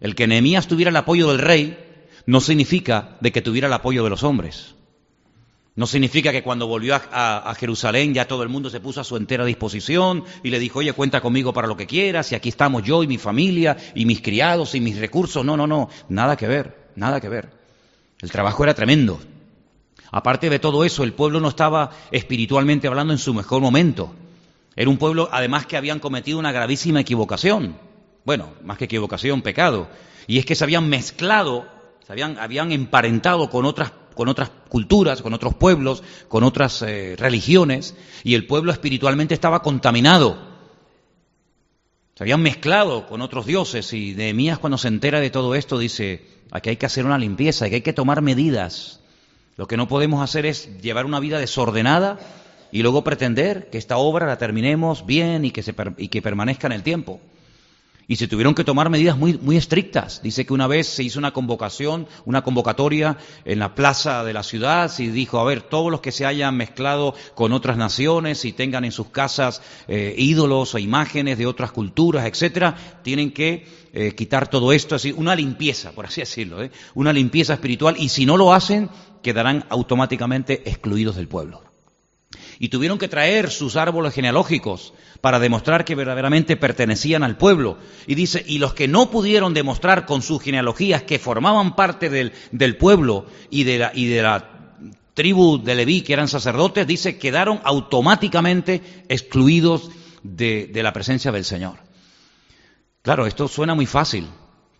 El 0.00 0.14
que 0.14 0.26
Nehemías 0.26 0.66
tuviera 0.66 0.90
el 0.90 0.96
apoyo 0.96 1.28
del 1.28 1.38
rey 1.38 1.89
no 2.30 2.40
significa 2.40 3.16
de 3.20 3.32
que 3.32 3.42
tuviera 3.42 3.66
el 3.66 3.72
apoyo 3.72 4.04
de 4.04 4.10
los 4.10 4.22
hombres. 4.22 4.76
No 5.74 5.88
significa 5.88 6.30
que 6.30 6.44
cuando 6.44 6.68
volvió 6.68 6.94
a, 6.94 7.54
Jerusalén 7.58 8.14
ya 8.14 8.28
todo 8.28 8.44
el 8.44 8.48
mundo 8.48 8.70
se 8.70 8.78
puso 8.78 9.00
a 9.00 9.04
su 9.04 9.16
entera 9.16 9.44
disposición 9.44 10.22
y 10.44 10.50
le 10.50 10.60
dijo, 10.60 10.78
oye, 10.78 10.92
cuenta 10.92 11.20
conmigo 11.20 11.52
para 11.52 11.66
lo 11.66 11.76
que 11.76 11.88
quieras 11.88 12.30
y 12.30 12.36
aquí 12.36 12.48
estamos 12.48 12.84
yo 12.84 13.02
y 13.02 13.08
mi 13.08 13.18
familia 13.18 13.76
y 13.96 14.04
mis 14.04 14.22
criados 14.22 14.76
y 14.76 14.80
mis 14.80 14.98
recursos. 14.98 15.44
No, 15.44 15.56
no, 15.56 15.66
no, 15.66 15.88
nada 16.08 16.36
que 16.36 16.46
ver, 16.46 16.92
nada 16.94 17.20
que 17.20 17.28
ver. 17.28 17.50
El 18.20 18.30
trabajo 18.30 18.62
era 18.62 18.74
tremendo. 18.74 19.20
Aparte 20.12 20.50
de 20.50 20.60
todo 20.60 20.84
eso, 20.84 21.02
el 21.02 21.14
pueblo 21.14 21.40
no 21.40 21.48
estaba 21.48 21.90
espiritualmente 22.12 22.86
hablando 22.86 23.12
en 23.12 23.18
su 23.18 23.34
mejor 23.34 23.60
momento. 23.60 24.14
Era 24.76 24.88
un 24.88 24.98
pueblo, 24.98 25.28
además, 25.32 25.66
que 25.66 25.76
habían 25.76 25.98
cometido 25.98 26.38
una 26.38 26.52
gravísima 26.52 27.00
equivocación. 27.00 27.76
Bueno, 28.24 28.50
más 28.62 28.78
que 28.78 28.84
equivocación, 28.84 29.42
pecado. 29.42 29.88
Y 30.28 30.38
es 30.38 30.46
que 30.46 30.54
se 30.54 30.62
habían 30.62 30.88
mezclado, 30.88 31.79
habían, 32.12 32.38
habían 32.38 32.72
emparentado 32.72 33.50
con 33.50 33.64
otras 33.64 33.92
con 34.14 34.28
otras 34.28 34.50
culturas, 34.68 35.22
con 35.22 35.32
otros 35.32 35.54
pueblos, 35.54 36.02
con 36.28 36.44
otras 36.44 36.82
eh, 36.82 37.14
religiones, 37.16 37.96
y 38.22 38.34
el 38.34 38.46
pueblo 38.46 38.70
espiritualmente 38.70 39.32
estaba 39.32 39.62
contaminado. 39.62 40.36
Se 42.16 42.24
habían 42.24 42.42
mezclado 42.42 43.06
con 43.06 43.22
otros 43.22 43.46
dioses, 43.46 43.94
y 43.94 44.14
Nehemías 44.14 44.58
cuando 44.58 44.76
se 44.76 44.88
entera 44.88 45.20
de 45.20 45.30
todo 45.30 45.54
esto 45.54 45.78
dice, 45.78 46.26
aquí 46.50 46.68
hay 46.68 46.76
que 46.76 46.84
hacer 46.84 47.06
una 47.06 47.16
limpieza, 47.16 47.64
aquí 47.64 47.76
hay 47.76 47.80
que 47.80 47.94
tomar 47.94 48.20
medidas. 48.20 49.00
Lo 49.56 49.66
que 49.66 49.78
no 49.78 49.88
podemos 49.88 50.22
hacer 50.22 50.44
es 50.44 50.82
llevar 50.82 51.06
una 51.06 51.20
vida 51.20 51.38
desordenada 51.38 52.18
y 52.72 52.82
luego 52.82 53.04
pretender 53.04 53.70
que 53.70 53.78
esta 53.78 53.96
obra 53.96 54.26
la 54.26 54.36
terminemos 54.36 55.06
bien 55.06 55.46
y 55.46 55.50
que, 55.50 55.62
se, 55.62 55.74
y 55.96 56.08
que 56.08 56.20
permanezca 56.20 56.66
en 56.66 56.74
el 56.74 56.82
tiempo 56.82 57.20
y 58.10 58.16
se 58.16 58.26
tuvieron 58.26 58.56
que 58.56 58.64
tomar 58.64 58.90
medidas 58.90 59.16
muy, 59.16 59.38
muy 59.40 59.56
estrictas. 59.56 60.20
Dice 60.20 60.44
que 60.44 60.52
una 60.52 60.66
vez 60.66 60.88
se 60.88 61.04
hizo 61.04 61.20
una 61.20 61.30
convocación, 61.30 62.08
una 62.24 62.42
convocatoria 62.42 63.16
en 63.44 63.60
la 63.60 63.76
plaza 63.76 64.24
de 64.24 64.32
la 64.32 64.42
ciudad 64.42 64.90
y 64.98 65.06
dijo, 65.06 65.38
a 65.38 65.44
ver, 65.44 65.62
todos 65.62 65.92
los 65.92 66.00
que 66.00 66.10
se 66.10 66.26
hayan 66.26 66.56
mezclado 66.56 67.14
con 67.36 67.52
otras 67.52 67.76
naciones 67.76 68.44
y 68.44 68.52
tengan 68.52 68.84
en 68.84 68.90
sus 68.90 69.10
casas 69.10 69.62
eh, 69.86 70.12
ídolos 70.18 70.74
o 70.74 70.78
imágenes 70.78 71.38
de 71.38 71.46
otras 71.46 71.70
culturas, 71.70 72.26
etcétera, 72.26 72.74
tienen 73.04 73.30
que 73.30 73.68
eh, 73.92 74.12
quitar 74.16 74.50
todo 74.50 74.72
esto, 74.72 74.96
así, 74.96 75.12
una 75.12 75.36
limpieza, 75.36 75.92
por 75.92 76.06
así 76.06 76.20
decirlo, 76.20 76.64
¿eh? 76.64 76.72
una 76.94 77.12
limpieza 77.12 77.54
espiritual 77.54 77.94
y 77.96 78.08
si 78.08 78.26
no 78.26 78.36
lo 78.36 78.52
hacen, 78.52 78.90
quedarán 79.22 79.66
automáticamente 79.68 80.68
excluidos 80.68 81.14
del 81.14 81.28
pueblo 81.28 81.69
y 82.62 82.68
tuvieron 82.68 82.98
que 82.98 83.08
traer 83.08 83.50
sus 83.50 83.74
árboles 83.76 84.12
genealógicos 84.12 84.92
para 85.22 85.38
demostrar 85.40 85.86
que 85.86 85.94
verdaderamente 85.94 86.58
pertenecían 86.58 87.22
al 87.22 87.38
pueblo. 87.38 87.78
Y 88.06 88.14
dice, 88.14 88.44
y 88.46 88.58
los 88.58 88.74
que 88.74 88.86
no 88.86 89.10
pudieron 89.10 89.54
demostrar 89.54 90.04
con 90.04 90.20
sus 90.20 90.42
genealogías 90.42 91.02
que 91.02 91.18
formaban 91.18 91.74
parte 91.74 92.10
del, 92.10 92.32
del 92.52 92.76
pueblo 92.76 93.24
y 93.48 93.64
de, 93.64 93.78
la, 93.78 93.92
y 93.94 94.08
de 94.08 94.22
la 94.22 94.76
tribu 95.14 95.56
de 95.56 95.74
Leví, 95.74 96.02
que 96.02 96.12
eran 96.12 96.28
sacerdotes, 96.28 96.86
dice, 96.86 97.16
quedaron 97.16 97.62
automáticamente 97.64 98.82
excluidos 99.08 99.90
de, 100.22 100.66
de 100.70 100.82
la 100.82 100.92
presencia 100.92 101.32
del 101.32 101.46
Señor. 101.46 101.78
Claro, 103.00 103.26
esto 103.26 103.48
suena 103.48 103.74
muy 103.74 103.86
fácil, 103.86 104.28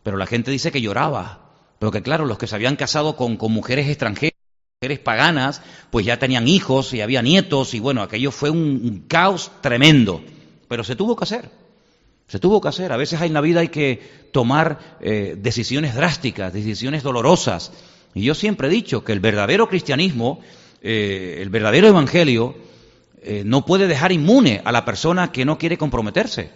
pero 0.03 0.19
la 0.19 0.27
gente 0.27 0.51
dice 0.51 0.71
que 0.71 0.83
lloraba. 0.83 1.51
Pero 1.79 1.91
que 1.91 2.03
claro, 2.03 2.27
los 2.27 2.37
que 2.37 2.47
se 2.47 2.55
habían 2.55 2.77
casado 2.77 3.17
con, 3.17 3.39
con 3.39 3.53
mujeres 3.53 3.89
extranjeras, 3.89 4.30
paganas, 4.99 5.63
pues 5.91 6.07
ya 6.07 6.19
tenían 6.19 6.49
hijos 6.49 6.93
y 6.95 7.01
había 7.01 7.23
nietos 7.23 7.75
y 7.75 7.81
bueno, 7.81 8.03
aquello 8.03 8.31
fue 8.31 8.51
un, 8.51 9.05
caos 9.09 9.51
tremendo. 9.61 10.23
Pero 10.69 10.85
se 10.85 10.97
tuvo 10.97 11.17
que 11.17 11.25
hacer, 11.25 11.51
se 12.29 12.39
tuvo 12.39 12.61
que 12.61 12.69
hacer. 12.69 12.93
A 12.93 12.97
veces 12.97 13.21
en 13.23 13.33
la 13.33 13.41
vida 13.41 13.61
hay 13.61 13.69
que 13.69 14.01
tomar 14.33 14.99
eh, 15.01 15.37
decisiones 15.39 15.95
drásticas, 15.95 16.53
decisiones 16.53 17.03
dolorosas. 17.03 17.73
Y 18.15 18.23
yo 18.23 18.35
siempre 18.35 18.69
he 18.69 18.71
dicho 18.71 19.05
que 19.05 19.13
el 19.13 19.21
verdadero 19.21 19.69
cristianismo, 19.69 20.41
eh, 20.83 21.39
el 21.41 21.51
verdadero 21.51 21.89
evangelio, 21.89 22.57
eh, 23.23 23.43
no 23.45 23.67
puede 23.67 23.87
dejar 23.87 24.13
inmune 24.13 24.63
a 24.65 24.73
la 24.73 24.85
persona 24.85 25.31
que 25.31 25.45
no 25.45 25.59
quiere 25.59 25.77
comprometerse. 25.77 26.51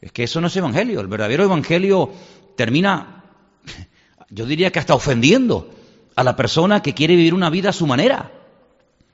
Es 0.00 0.10
que 0.10 0.24
eso 0.24 0.40
no 0.40 0.48
es 0.48 0.56
evangelio. 0.56 1.00
El 1.00 1.06
verdadero 1.06 1.44
evangelio 1.44 2.10
termina, 2.56 3.24
yo 4.30 4.46
diría 4.46 4.70
que 4.70 4.78
hasta 4.78 4.94
ofendiendo 4.94 5.70
a 6.14 6.24
la 6.24 6.36
persona 6.36 6.82
que 6.82 6.94
quiere 6.94 7.16
vivir 7.16 7.34
una 7.34 7.50
vida 7.50 7.70
a 7.70 7.72
su 7.72 7.86
manera. 7.86 8.32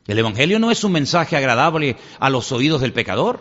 El 0.06 0.18
Evangelio 0.18 0.58
no 0.58 0.70
es 0.70 0.84
un 0.84 0.92
mensaje 0.92 1.36
agradable 1.36 1.96
a 2.18 2.30
los 2.30 2.50
oídos 2.52 2.80
del 2.80 2.92
pecador. 2.92 3.40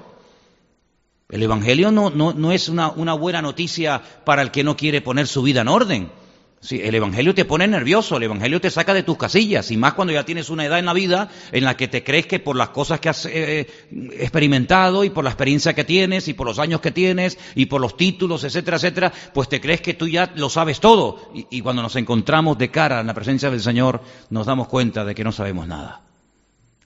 El 1.29 1.43
Evangelio 1.43 1.91
no, 1.91 2.09
no, 2.09 2.51
es 2.51 2.69
una, 2.69 2.89
una, 2.89 3.13
buena 3.13 3.41
noticia 3.41 4.01
para 4.25 4.41
el 4.41 4.51
que 4.51 4.63
no 4.63 4.77
quiere 4.77 5.01
poner 5.01 5.27
su 5.27 5.41
vida 5.41 5.61
en 5.61 5.67
orden. 5.67 6.11
Sí, 6.59 6.81
el 6.83 6.95
Evangelio 6.95 7.35
te 7.35 7.45
pone 7.45 7.67
nervioso, 7.67 8.17
el 8.17 8.23
Evangelio 8.23 8.59
te 8.59 8.71
saca 8.71 8.93
de 8.95 9.03
tus 9.03 9.15
casillas, 9.15 9.69
y 9.69 9.77
más 9.77 9.93
cuando 9.93 10.11
ya 10.11 10.25
tienes 10.25 10.49
una 10.49 10.65
edad 10.65 10.79
en 10.79 10.85
la 10.85 10.93
vida 10.93 11.29
en 11.51 11.63
la 11.63 11.77
que 11.77 11.87
te 11.87 12.03
crees 12.03 12.25
que 12.25 12.39
por 12.39 12.55
las 12.55 12.69
cosas 12.69 12.99
que 12.99 13.09
has 13.09 13.27
eh, 13.27 13.67
experimentado 14.13 15.03
y 15.03 15.11
por 15.11 15.23
la 15.23 15.29
experiencia 15.29 15.75
que 15.75 15.83
tienes 15.83 16.27
y 16.27 16.33
por 16.33 16.47
los 16.47 16.57
años 16.57 16.81
que 16.81 16.91
tienes 16.91 17.37
y 17.53 17.67
por 17.67 17.79
los 17.79 17.95
títulos, 17.95 18.43
etcétera, 18.43 18.77
etcétera, 18.77 19.13
pues 19.35 19.49
te 19.49 19.61
crees 19.61 19.81
que 19.81 19.93
tú 19.93 20.07
ya 20.07 20.33
lo 20.35 20.49
sabes 20.49 20.79
todo. 20.79 21.31
Y, 21.51 21.61
cuando 21.61 21.83
nos 21.83 21.95
encontramos 21.95 22.57
de 22.57 22.71
cara 22.71 23.01
en 23.01 23.07
la 23.07 23.13
presencia 23.13 23.51
del 23.51 23.61
Señor, 23.61 24.01
nos 24.31 24.47
damos 24.47 24.67
cuenta 24.67 25.05
de 25.05 25.13
que 25.13 25.23
no 25.23 25.31
sabemos 25.31 25.67
nada. 25.67 26.01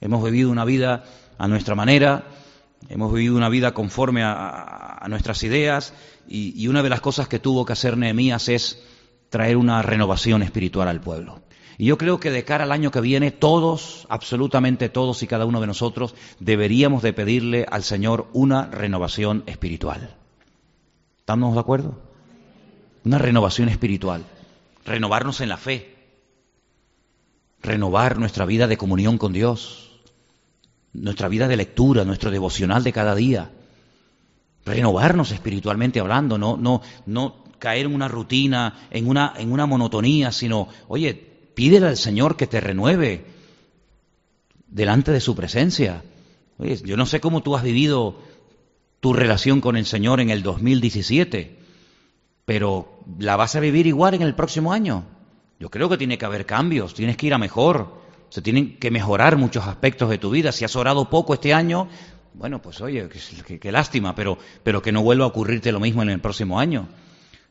Hemos 0.02 0.22
vivido 0.22 0.50
una 0.50 0.66
vida 0.66 1.04
a 1.38 1.48
nuestra 1.48 1.74
manera, 1.74 2.26
hemos 2.90 3.12
vivido 3.12 3.36
una 3.36 3.48
vida 3.48 3.72
conforme 3.72 4.22
a, 4.22 4.98
a 5.00 5.08
nuestras 5.08 5.42
ideas, 5.44 5.94
y, 6.28 6.52
y 6.62 6.68
una 6.68 6.82
de 6.82 6.90
las 6.90 7.00
cosas 7.00 7.26
que 7.26 7.38
tuvo 7.38 7.64
que 7.64 7.72
hacer 7.72 7.96
Nehemías 7.96 8.48
es 8.48 8.82
traer 9.32 9.56
una 9.56 9.80
renovación 9.80 10.42
espiritual 10.42 10.88
al 10.88 11.00
pueblo. 11.00 11.40
Y 11.78 11.86
yo 11.86 11.96
creo 11.96 12.20
que 12.20 12.30
de 12.30 12.44
cara 12.44 12.64
al 12.64 12.70
año 12.70 12.90
que 12.90 13.00
viene, 13.00 13.30
todos, 13.30 14.06
absolutamente 14.10 14.90
todos 14.90 15.22
y 15.22 15.26
cada 15.26 15.46
uno 15.46 15.58
de 15.62 15.66
nosotros, 15.66 16.14
deberíamos 16.38 17.02
de 17.02 17.14
pedirle 17.14 17.66
al 17.70 17.82
Señor 17.82 18.28
una 18.34 18.66
renovación 18.66 19.42
espiritual. 19.46 20.14
¿Estamos 21.18 21.54
de 21.54 21.60
acuerdo? 21.60 21.98
Una 23.04 23.16
renovación 23.16 23.70
espiritual. 23.70 24.22
Renovarnos 24.84 25.40
en 25.40 25.48
la 25.48 25.56
fe. 25.56 25.96
Renovar 27.62 28.18
nuestra 28.18 28.44
vida 28.44 28.66
de 28.66 28.76
comunión 28.76 29.16
con 29.16 29.32
Dios. 29.32 29.98
Nuestra 30.92 31.28
vida 31.28 31.48
de 31.48 31.56
lectura, 31.56 32.04
nuestro 32.04 32.30
devocional 32.30 32.84
de 32.84 32.92
cada 32.92 33.14
día. 33.14 33.50
Renovarnos 34.66 35.32
espiritualmente 35.32 36.00
hablando, 36.00 36.36
no, 36.36 36.58
no, 36.58 36.82
no 37.06 37.41
caer 37.62 37.86
en 37.86 37.94
una 37.94 38.08
rutina, 38.08 38.88
en 38.90 39.08
una, 39.08 39.34
en 39.36 39.52
una 39.52 39.66
monotonía, 39.66 40.32
sino, 40.32 40.66
oye, 40.88 41.14
pídele 41.14 41.86
al 41.86 41.96
Señor 41.96 42.36
que 42.36 42.48
te 42.48 42.60
renueve 42.60 43.24
delante 44.66 45.12
de 45.12 45.20
su 45.20 45.36
presencia. 45.36 46.02
Oye, 46.58 46.76
yo 46.84 46.96
no 46.96 47.06
sé 47.06 47.20
cómo 47.20 47.40
tú 47.40 47.54
has 47.54 47.62
vivido 47.62 48.18
tu 48.98 49.12
relación 49.12 49.60
con 49.60 49.76
el 49.76 49.86
Señor 49.86 50.20
en 50.20 50.30
el 50.30 50.42
2017, 50.42 51.56
pero 52.44 52.98
la 53.20 53.36
vas 53.36 53.54
a 53.54 53.60
vivir 53.60 53.86
igual 53.86 54.14
en 54.14 54.22
el 54.22 54.34
próximo 54.34 54.72
año. 54.72 55.04
Yo 55.60 55.70
creo 55.70 55.88
que 55.88 55.98
tiene 55.98 56.18
que 56.18 56.24
haber 56.24 56.46
cambios, 56.46 56.94
tienes 56.94 57.16
que 57.16 57.28
ir 57.28 57.34
a 57.34 57.38
mejor, 57.38 58.02
se 58.28 58.42
tienen 58.42 58.76
que 58.80 58.90
mejorar 58.90 59.36
muchos 59.36 59.68
aspectos 59.68 60.10
de 60.10 60.18
tu 60.18 60.30
vida. 60.30 60.50
Si 60.50 60.64
has 60.64 60.74
orado 60.74 61.08
poco 61.08 61.34
este 61.34 61.54
año, 61.54 61.86
bueno, 62.34 62.60
pues 62.60 62.80
oye, 62.80 63.08
qué, 63.60 63.70
lástima, 63.70 64.16
pero, 64.16 64.36
pero 64.64 64.82
que 64.82 64.90
no 64.90 65.02
vuelva 65.02 65.26
a 65.26 65.28
ocurrirte 65.28 65.70
lo 65.70 65.78
mismo 65.78 66.02
en 66.02 66.10
el 66.10 66.18
próximo 66.18 66.58
año. 66.58 66.88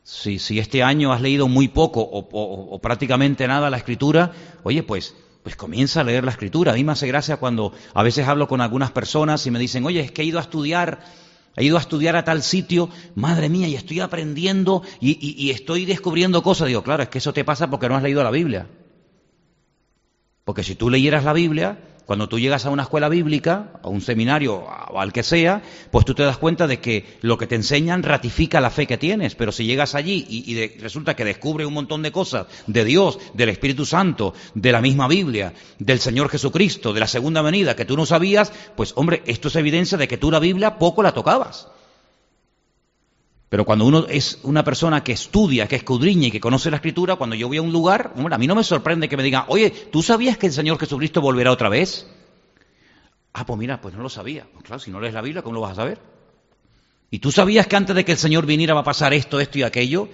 Si, 0.04 0.36
este 0.58 0.82
año 0.82 1.12
has 1.12 1.20
leído 1.20 1.48
muy 1.48 1.68
poco 1.68 2.00
o, 2.02 2.78
prácticamente 2.80 3.46
nada 3.46 3.70
la 3.70 3.76
escritura, 3.76 4.32
oye, 4.62 4.82
pues 4.82 5.14
pues 5.42 5.56
comienza 5.56 6.02
a 6.02 6.04
leer 6.04 6.22
la 6.22 6.30
escritura. 6.30 6.70
A 6.70 6.76
mí 6.76 6.84
me 6.84 6.92
hace 6.92 7.08
gracia 7.08 7.36
cuando 7.36 7.72
a 7.94 8.02
veces 8.04 8.28
hablo 8.28 8.46
con 8.46 8.60
algunas 8.60 8.92
personas 8.92 9.44
y 9.44 9.50
me 9.50 9.58
dicen, 9.58 9.84
oye, 9.84 9.98
es 9.98 10.12
que 10.12 10.22
he 10.22 10.24
ido 10.24 10.38
a 10.38 10.42
estudiar 10.42 11.00
He 11.56 11.64
ido 11.64 11.76
a 11.76 11.80
estudiar 11.80 12.16
a 12.16 12.24
tal 12.24 12.42
sitio, 12.42 12.88
madre 13.14 13.48
mía, 13.50 13.68
y 13.68 13.74
estoy 13.74 14.00
aprendiendo 14.00 14.82
y, 15.00 15.50
estoy 15.50 15.84
descubriendo 15.84 16.42
cosas. 16.42 16.68
Digo, 16.68 16.82
claro, 16.82 17.02
es 17.02 17.10
que 17.10 17.18
eso 17.18 17.34
te 17.34 17.44
pasa 17.44 17.68
porque 17.68 17.88
no 17.88 17.96
has 17.96 18.02
leído 18.02 18.24
la 18.24 18.30
Biblia. 18.30 18.68
Porque 20.44 20.64
si 20.64 20.74
tú 20.74 20.88
leyeras 20.88 21.24
la 21.24 21.34
Biblia, 21.34 21.78
cuando 22.06 22.28
tú 22.28 22.38
llegas 22.38 22.66
a 22.66 22.70
una 22.70 22.82
escuela 22.82 23.08
bíblica, 23.08 23.72
a 23.82 23.88
un 23.88 24.00
seminario 24.00 24.56
o 24.56 25.00
al 25.00 25.12
que 25.12 25.22
sea, 25.22 25.62
pues 25.90 26.04
tú 26.04 26.14
te 26.14 26.22
das 26.22 26.38
cuenta 26.38 26.66
de 26.66 26.80
que 26.80 27.04
lo 27.20 27.38
que 27.38 27.46
te 27.46 27.54
enseñan 27.54 28.02
ratifica 28.02 28.60
la 28.60 28.70
fe 28.70 28.86
que 28.86 28.98
tienes. 28.98 29.34
Pero 29.34 29.52
si 29.52 29.66
llegas 29.66 29.94
allí 29.94 30.26
y, 30.28 30.78
resulta 30.78 31.14
que 31.14 31.24
descubres 31.24 31.66
un 31.66 31.74
montón 31.74 32.02
de 32.02 32.12
cosas 32.12 32.46
de 32.66 32.84
Dios, 32.84 33.18
del 33.34 33.50
Espíritu 33.50 33.86
Santo, 33.86 34.34
de 34.54 34.72
la 34.72 34.80
misma 34.80 35.08
Biblia, 35.08 35.54
del 35.78 36.00
Señor 36.00 36.28
Jesucristo, 36.28 36.92
de 36.92 37.00
la 37.00 37.06
segunda 37.06 37.42
venida 37.42 37.76
que 37.76 37.84
tú 37.84 37.96
no 37.96 38.06
sabías, 38.06 38.52
pues 38.76 38.92
hombre, 38.96 39.22
esto 39.26 39.48
es 39.48 39.56
evidencia 39.56 39.98
de 39.98 40.08
que 40.08 40.18
tú 40.18 40.30
la 40.30 40.40
Biblia 40.40 40.78
poco 40.78 41.02
la 41.02 41.12
tocabas. 41.12 41.68
Pero 43.52 43.66
cuando 43.66 43.84
uno 43.84 44.06
es 44.08 44.38
una 44.44 44.64
persona 44.64 45.04
que 45.04 45.12
estudia, 45.12 45.68
que 45.68 45.76
escudriña 45.76 46.28
y 46.28 46.30
que 46.30 46.40
conoce 46.40 46.70
la 46.70 46.76
escritura, 46.76 47.16
cuando 47.16 47.36
yo 47.36 47.48
voy 47.48 47.58
a 47.58 47.62
un 47.62 47.70
lugar, 47.70 48.14
a 48.16 48.38
mí 48.38 48.46
no 48.46 48.54
me 48.54 48.64
sorprende 48.64 49.10
que 49.10 49.16
me 49.18 49.22
digan, 49.22 49.44
oye, 49.48 49.68
¿tú 49.68 50.02
sabías 50.02 50.38
que 50.38 50.46
el 50.46 50.54
Señor 50.54 50.78
Jesucristo 50.78 51.20
volverá 51.20 51.52
otra 51.52 51.68
vez? 51.68 52.06
Ah, 53.34 53.44
pues 53.44 53.58
mira, 53.58 53.78
pues 53.78 53.94
no 53.94 54.02
lo 54.02 54.08
sabía. 54.08 54.46
Pues 54.50 54.64
claro, 54.64 54.80
si 54.80 54.90
no 54.90 55.02
lees 55.02 55.12
la 55.12 55.20
Biblia, 55.20 55.42
¿cómo 55.42 55.56
lo 55.56 55.60
vas 55.60 55.72
a 55.72 55.82
saber? 55.82 55.98
¿Y 57.10 57.18
tú 57.18 57.30
sabías 57.30 57.66
que 57.66 57.76
antes 57.76 57.94
de 57.94 58.06
que 58.06 58.12
el 58.12 58.16
Señor 58.16 58.46
viniera 58.46 58.72
va 58.72 58.80
a 58.80 58.84
pasar 58.84 59.12
esto, 59.12 59.38
esto 59.38 59.58
y 59.58 59.64
aquello? 59.64 60.08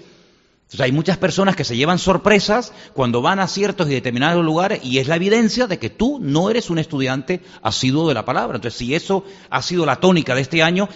Entonces 0.63 0.81
hay 0.81 0.91
muchas 0.91 1.17
personas 1.19 1.55
que 1.55 1.63
se 1.63 1.77
llevan 1.77 2.01
sorpresas 2.01 2.73
cuando 2.93 3.23
van 3.23 3.39
a 3.39 3.47
ciertos 3.47 3.89
y 3.89 3.93
determinados 3.93 4.45
lugares 4.45 4.81
y 4.83 4.99
es 4.99 5.07
la 5.07 5.15
evidencia 5.15 5.69
de 5.69 5.79
que 5.79 5.91
tú 5.91 6.19
no 6.21 6.51
eres 6.51 6.71
un 6.71 6.81
estudiante 6.81 7.41
asiduo 7.63 8.09
de 8.09 8.15
la 8.15 8.25
palabra. 8.25 8.57
Entonces 8.57 8.77
si 8.77 8.97
eso 8.97 9.25
ha 9.49 9.63
sido 9.63 9.87
la 9.87 10.01
tónica 10.01 10.35
de 10.35 10.41
este 10.41 10.61
año, 10.61 10.89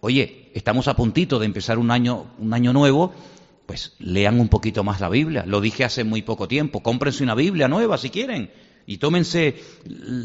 oye, 0.00 0.43
estamos 0.54 0.88
a 0.88 0.96
puntito 0.96 1.38
de 1.38 1.46
empezar 1.46 1.78
un 1.78 1.90
año, 1.90 2.26
un 2.38 2.54
año 2.54 2.72
nuevo, 2.72 3.12
pues 3.66 3.94
lean 3.98 4.40
un 4.40 4.48
poquito 4.48 4.84
más 4.84 5.00
la 5.00 5.08
Biblia. 5.08 5.44
Lo 5.46 5.60
dije 5.60 5.84
hace 5.84 6.04
muy 6.04 6.22
poco 6.22 6.48
tiempo. 6.48 6.82
Cómprense 6.82 7.24
una 7.24 7.34
Biblia 7.34 7.68
nueva 7.68 7.98
si 7.98 8.10
quieren. 8.10 8.50
Y 8.86 8.98
tómense, 8.98 9.56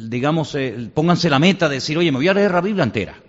digamos, 0.08 0.54
eh, 0.56 0.90
pónganse 0.94 1.30
la 1.30 1.40
meta 1.40 1.68
de 1.68 1.76
decir, 1.76 1.98
oye, 1.98 2.12
me 2.12 2.20
voy 2.20 2.28
a 2.28 2.34
leer 2.34 2.52
la 2.52 2.62
Biblia 2.62 2.84
entera. 2.84 3.22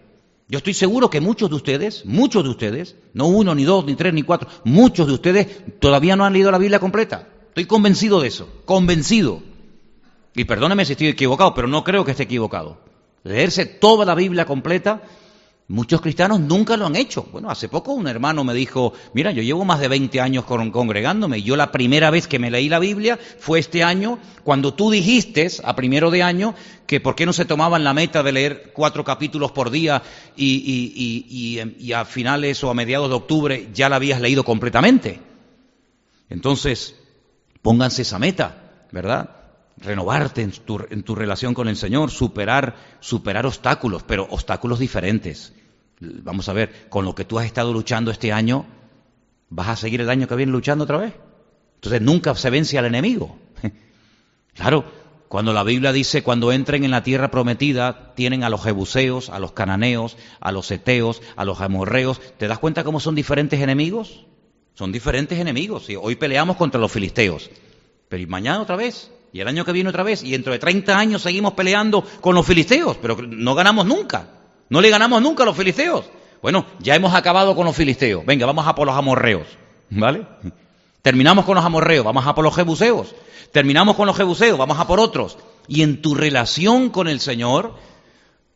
Yo 0.48 0.58
estoy 0.58 0.74
seguro 0.74 1.08
que 1.08 1.20
muchos 1.20 1.48
de 1.48 1.56
ustedes, 1.56 2.04
muchos 2.04 2.42
de 2.42 2.50
ustedes, 2.50 2.96
no 3.14 3.28
uno, 3.28 3.54
ni 3.54 3.62
dos, 3.64 3.84
ni 3.84 3.94
tres, 3.94 4.12
ni 4.12 4.24
cuatro, 4.24 4.48
muchos 4.64 5.06
de 5.06 5.12
ustedes 5.14 5.46
todavía 5.78 6.16
no 6.16 6.24
han 6.24 6.32
leído 6.32 6.50
la 6.50 6.58
Biblia 6.58 6.80
completa. 6.80 7.28
Estoy 7.48 7.66
convencido 7.66 8.20
de 8.20 8.28
eso, 8.28 8.48
convencido. 8.64 9.42
Y 10.34 10.44
perdóneme 10.44 10.84
si 10.84 10.92
estoy 10.92 11.06
equivocado, 11.08 11.54
pero 11.54 11.68
no 11.68 11.84
creo 11.84 12.04
que 12.04 12.10
esté 12.10 12.24
equivocado. 12.24 12.80
Leerse 13.22 13.64
toda 13.64 14.04
la 14.04 14.16
Biblia 14.16 14.44
completa 14.44 15.02
Muchos 15.70 16.00
cristianos 16.00 16.40
nunca 16.40 16.76
lo 16.76 16.86
han 16.86 16.96
hecho. 16.96 17.28
Bueno, 17.30 17.48
hace 17.48 17.68
poco 17.68 17.92
un 17.92 18.08
hermano 18.08 18.42
me 18.42 18.54
dijo, 18.54 18.92
mira, 19.14 19.30
yo 19.30 19.40
llevo 19.40 19.64
más 19.64 19.78
de 19.78 19.86
20 19.86 20.20
años 20.20 20.44
congregándome 20.44 21.38
y 21.38 21.42
yo 21.44 21.54
la 21.54 21.70
primera 21.70 22.10
vez 22.10 22.26
que 22.26 22.40
me 22.40 22.50
leí 22.50 22.68
la 22.68 22.80
Biblia 22.80 23.20
fue 23.38 23.60
este 23.60 23.84
año, 23.84 24.18
cuando 24.42 24.74
tú 24.74 24.90
dijiste 24.90 25.48
a 25.62 25.76
primero 25.76 26.10
de 26.10 26.24
año 26.24 26.56
que 26.88 26.98
por 26.98 27.14
qué 27.14 27.24
no 27.24 27.32
se 27.32 27.44
tomaban 27.44 27.84
la 27.84 27.94
meta 27.94 28.24
de 28.24 28.32
leer 28.32 28.72
cuatro 28.74 29.04
capítulos 29.04 29.52
por 29.52 29.70
día 29.70 30.02
y, 30.36 31.60
a 31.94 32.04
finales 32.04 32.64
o 32.64 32.70
a 32.70 32.74
mediados 32.74 33.08
de 33.08 33.14
octubre 33.14 33.68
ya 33.72 33.88
la 33.88 33.94
habías 33.94 34.20
leído 34.20 34.42
completamente. 34.42 35.20
Entonces, 36.28 36.96
pónganse 37.62 38.02
esa 38.02 38.18
meta, 38.18 38.88
¿verdad? 38.90 39.36
renovarte 39.76 40.42
en 40.42 40.50
tu, 40.50 40.84
en 40.90 41.04
tu, 41.04 41.14
relación 41.14 41.54
con 41.54 41.68
el 41.68 41.76
Señor, 41.76 42.10
superar, 42.10 42.74
superar 42.98 43.46
obstáculos, 43.46 44.02
pero 44.02 44.26
obstáculos 44.28 44.80
diferentes. 44.80 45.54
Vamos 46.00 46.48
a 46.48 46.54
ver, 46.54 46.88
con 46.88 47.04
lo 47.04 47.14
que 47.14 47.24
tú 47.24 47.38
has 47.38 47.44
estado 47.44 47.72
luchando 47.72 48.10
este 48.10 48.32
año, 48.32 48.64
¿vas 49.50 49.68
a 49.68 49.76
seguir 49.76 50.00
el 50.00 50.08
año 50.08 50.26
que 50.26 50.34
viene 50.34 50.50
luchando 50.50 50.84
otra 50.84 50.96
vez? 50.96 51.14
Entonces 51.76 52.00
nunca 52.00 52.34
se 52.34 52.50
vence 52.50 52.78
al 52.78 52.86
enemigo. 52.86 53.38
Claro, 54.52 54.84
cuando 55.28 55.52
la 55.52 55.62
Biblia 55.62 55.92
dice, 55.92 56.24
cuando 56.24 56.50
entren 56.50 56.84
en 56.84 56.90
la 56.90 57.04
tierra 57.04 57.30
prometida, 57.30 58.14
tienen 58.16 58.42
a 58.42 58.50
los 58.50 58.64
jebuseos, 58.64 59.30
a 59.30 59.38
los 59.38 59.52
cananeos, 59.52 60.16
a 60.40 60.50
los 60.50 60.68
eteos, 60.72 61.22
a 61.36 61.44
los 61.44 61.60
amorreos, 61.60 62.20
¿te 62.36 62.48
das 62.48 62.58
cuenta 62.58 62.82
cómo 62.82 62.98
son 62.98 63.14
diferentes 63.14 63.60
enemigos? 63.60 64.26
Son 64.74 64.90
diferentes 64.90 65.38
enemigos. 65.38 65.86
Hoy 66.02 66.16
peleamos 66.16 66.56
contra 66.56 66.80
los 66.80 66.90
filisteos, 66.90 67.48
pero 68.08 68.20
¿y 68.20 68.26
mañana 68.26 68.60
otra 68.60 68.74
vez? 68.74 69.12
Y 69.32 69.40
el 69.40 69.46
año 69.46 69.64
que 69.64 69.72
viene 69.72 69.88
otra 69.88 70.02
vez, 70.02 70.24
y 70.24 70.32
dentro 70.32 70.52
de 70.52 70.58
30 70.58 70.98
años 70.98 71.22
seguimos 71.22 71.52
peleando 71.52 72.02
con 72.20 72.34
los 72.34 72.44
filisteos, 72.44 72.96
pero 72.96 73.16
no 73.22 73.54
ganamos 73.54 73.86
nunca. 73.86 74.39
No 74.70 74.80
le 74.80 74.88
ganamos 74.88 75.20
nunca 75.20 75.42
a 75.42 75.46
los 75.46 75.56
filisteos. 75.56 76.06
Bueno, 76.40 76.64
ya 76.78 76.94
hemos 76.94 77.12
acabado 77.12 77.54
con 77.54 77.66
los 77.66 77.76
filisteos. 77.76 78.24
Venga, 78.24 78.46
vamos 78.46 78.66
a 78.66 78.74
por 78.74 78.86
los 78.86 78.96
amorreos. 78.96 79.46
¿Vale? 79.90 80.26
Terminamos 81.02 81.44
con 81.44 81.56
los 81.56 81.64
amorreos, 81.64 82.04
vamos 82.04 82.26
a 82.26 82.34
por 82.34 82.44
los 82.44 82.54
jebuseos. 82.54 83.14
Terminamos 83.52 83.96
con 83.96 84.06
los 84.06 84.16
jebuseos, 84.16 84.56
vamos 84.56 84.78
a 84.78 84.86
por 84.86 85.00
otros. 85.00 85.38
Y 85.66 85.82
en 85.82 86.00
tu 86.00 86.14
relación 86.14 86.90
con 86.90 87.08
el 87.08 87.20
Señor, 87.20 87.74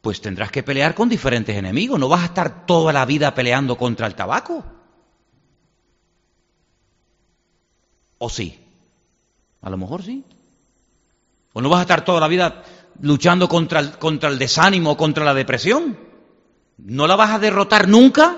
pues 0.01 0.21
tendrás 0.21 0.53
que 0.53 0.63
pelear 0.63 0.95
con 0.95 1.09
diferentes 1.09 1.57
enemigos. 1.57 1.99
No 1.99 2.09
vas 2.09 2.23
a 2.23 2.27
estar 2.27 2.65
toda 2.65 2.93
la 2.93 3.05
vida 3.05 3.35
peleando 3.35 3.77
contra 3.77 4.07
el 4.07 4.15
tabaco. 4.15 4.65
¿O 8.19 8.31
sí? 8.31 8.61
A 9.63 9.69
lo 9.69 9.77
mejor 9.77 10.05
sí. 10.05 10.25
¿O 11.53 11.61
no 11.61 11.69
vas 11.69 11.81
a 11.81 11.83
estar 11.83 12.05
toda 12.05 12.21
la 12.21 12.29
vida 12.29 12.63
luchando 13.01 13.49
contra 13.49 13.81
el, 13.81 13.99
contra 13.99 14.29
el 14.29 14.39
desánimo, 14.39 14.97
contra 14.97 15.25
la 15.25 15.35
depresión. 15.35 15.97
¿No 16.79 17.07
la 17.07 17.17
vas 17.17 17.31
a 17.31 17.39
derrotar 17.39 17.89
nunca? 17.89 18.37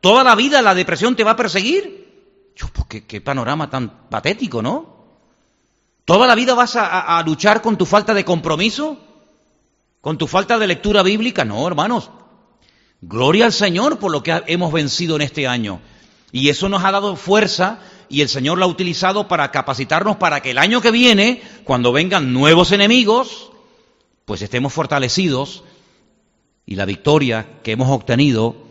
¿Toda 0.00 0.22
la 0.24 0.34
vida 0.34 0.62
la 0.62 0.74
depresión 0.74 1.16
te 1.16 1.24
va 1.24 1.32
a 1.32 1.36
perseguir? 1.36 2.52
Pues 2.72 3.04
qué, 3.06 3.20
panorama 3.20 3.68
tan 3.68 4.08
patético, 4.08 4.62
¿no? 4.62 4.96
¿Toda 6.04 6.26
la 6.26 6.34
vida 6.34 6.54
vas 6.54 6.76
a, 6.76 7.18
a 7.18 7.22
luchar 7.22 7.60
con 7.60 7.76
tu 7.76 7.84
falta 7.84 8.14
de 8.14 8.24
compromiso? 8.24 8.98
¿Con 10.00 10.16
tu 10.16 10.26
falta 10.26 10.58
de 10.58 10.66
lectura 10.68 11.02
bíblica? 11.02 11.44
No, 11.44 11.66
hermanos. 11.66 12.10
Gloria 13.00 13.46
al 13.46 13.52
Señor 13.52 13.98
por 13.98 14.12
lo 14.12 14.22
que 14.22 14.42
hemos 14.46 14.72
vencido 14.72 15.16
en 15.16 15.22
este 15.22 15.46
año. 15.46 15.80
Y 16.32 16.48
eso 16.48 16.68
nos 16.68 16.84
ha 16.84 16.92
dado 16.92 17.16
fuerza 17.16 17.80
y 18.08 18.20
el 18.20 18.28
Señor 18.28 18.58
la 18.58 18.66
ha 18.66 18.68
utilizado 18.68 19.28
para 19.28 19.50
capacitarnos 19.50 20.16
para 20.16 20.40
que 20.40 20.52
el 20.52 20.58
año 20.58 20.80
que 20.80 20.90
viene, 20.90 21.42
cuando 21.64 21.92
vengan 21.92 22.32
nuevos 22.32 22.72
enemigos, 22.72 23.50
pues 24.24 24.42
estemos 24.42 24.72
fortalecidos 24.72 25.64
y 26.66 26.74
la 26.74 26.84
victoria 26.84 27.60
que 27.62 27.72
hemos 27.72 27.88
obtenido 27.90 28.66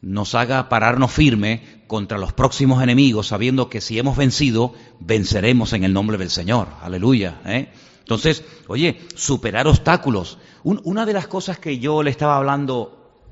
nos 0.00 0.34
haga 0.34 0.68
pararnos 0.68 1.12
firme 1.12 1.84
contra 1.86 2.18
los 2.18 2.32
próximos 2.32 2.82
enemigos, 2.82 3.28
sabiendo 3.28 3.68
que 3.68 3.82
si 3.82 3.98
hemos 3.98 4.16
vencido, 4.16 4.72
venceremos 5.00 5.74
en 5.74 5.84
el 5.84 5.92
nombre 5.92 6.16
del 6.16 6.30
Señor. 6.30 6.68
Aleluya. 6.82 7.40
¿eh? 7.44 7.68
Entonces, 8.00 8.44
oye, 8.66 9.00
superar 9.14 9.66
obstáculos. 9.66 10.38
una 10.62 11.04
de 11.06 11.12
las 11.12 11.26
cosas 11.26 11.58
que 11.58 11.78
yo 11.78 12.02
le 12.02 12.10
estaba 12.10 12.36
hablando 12.36 13.22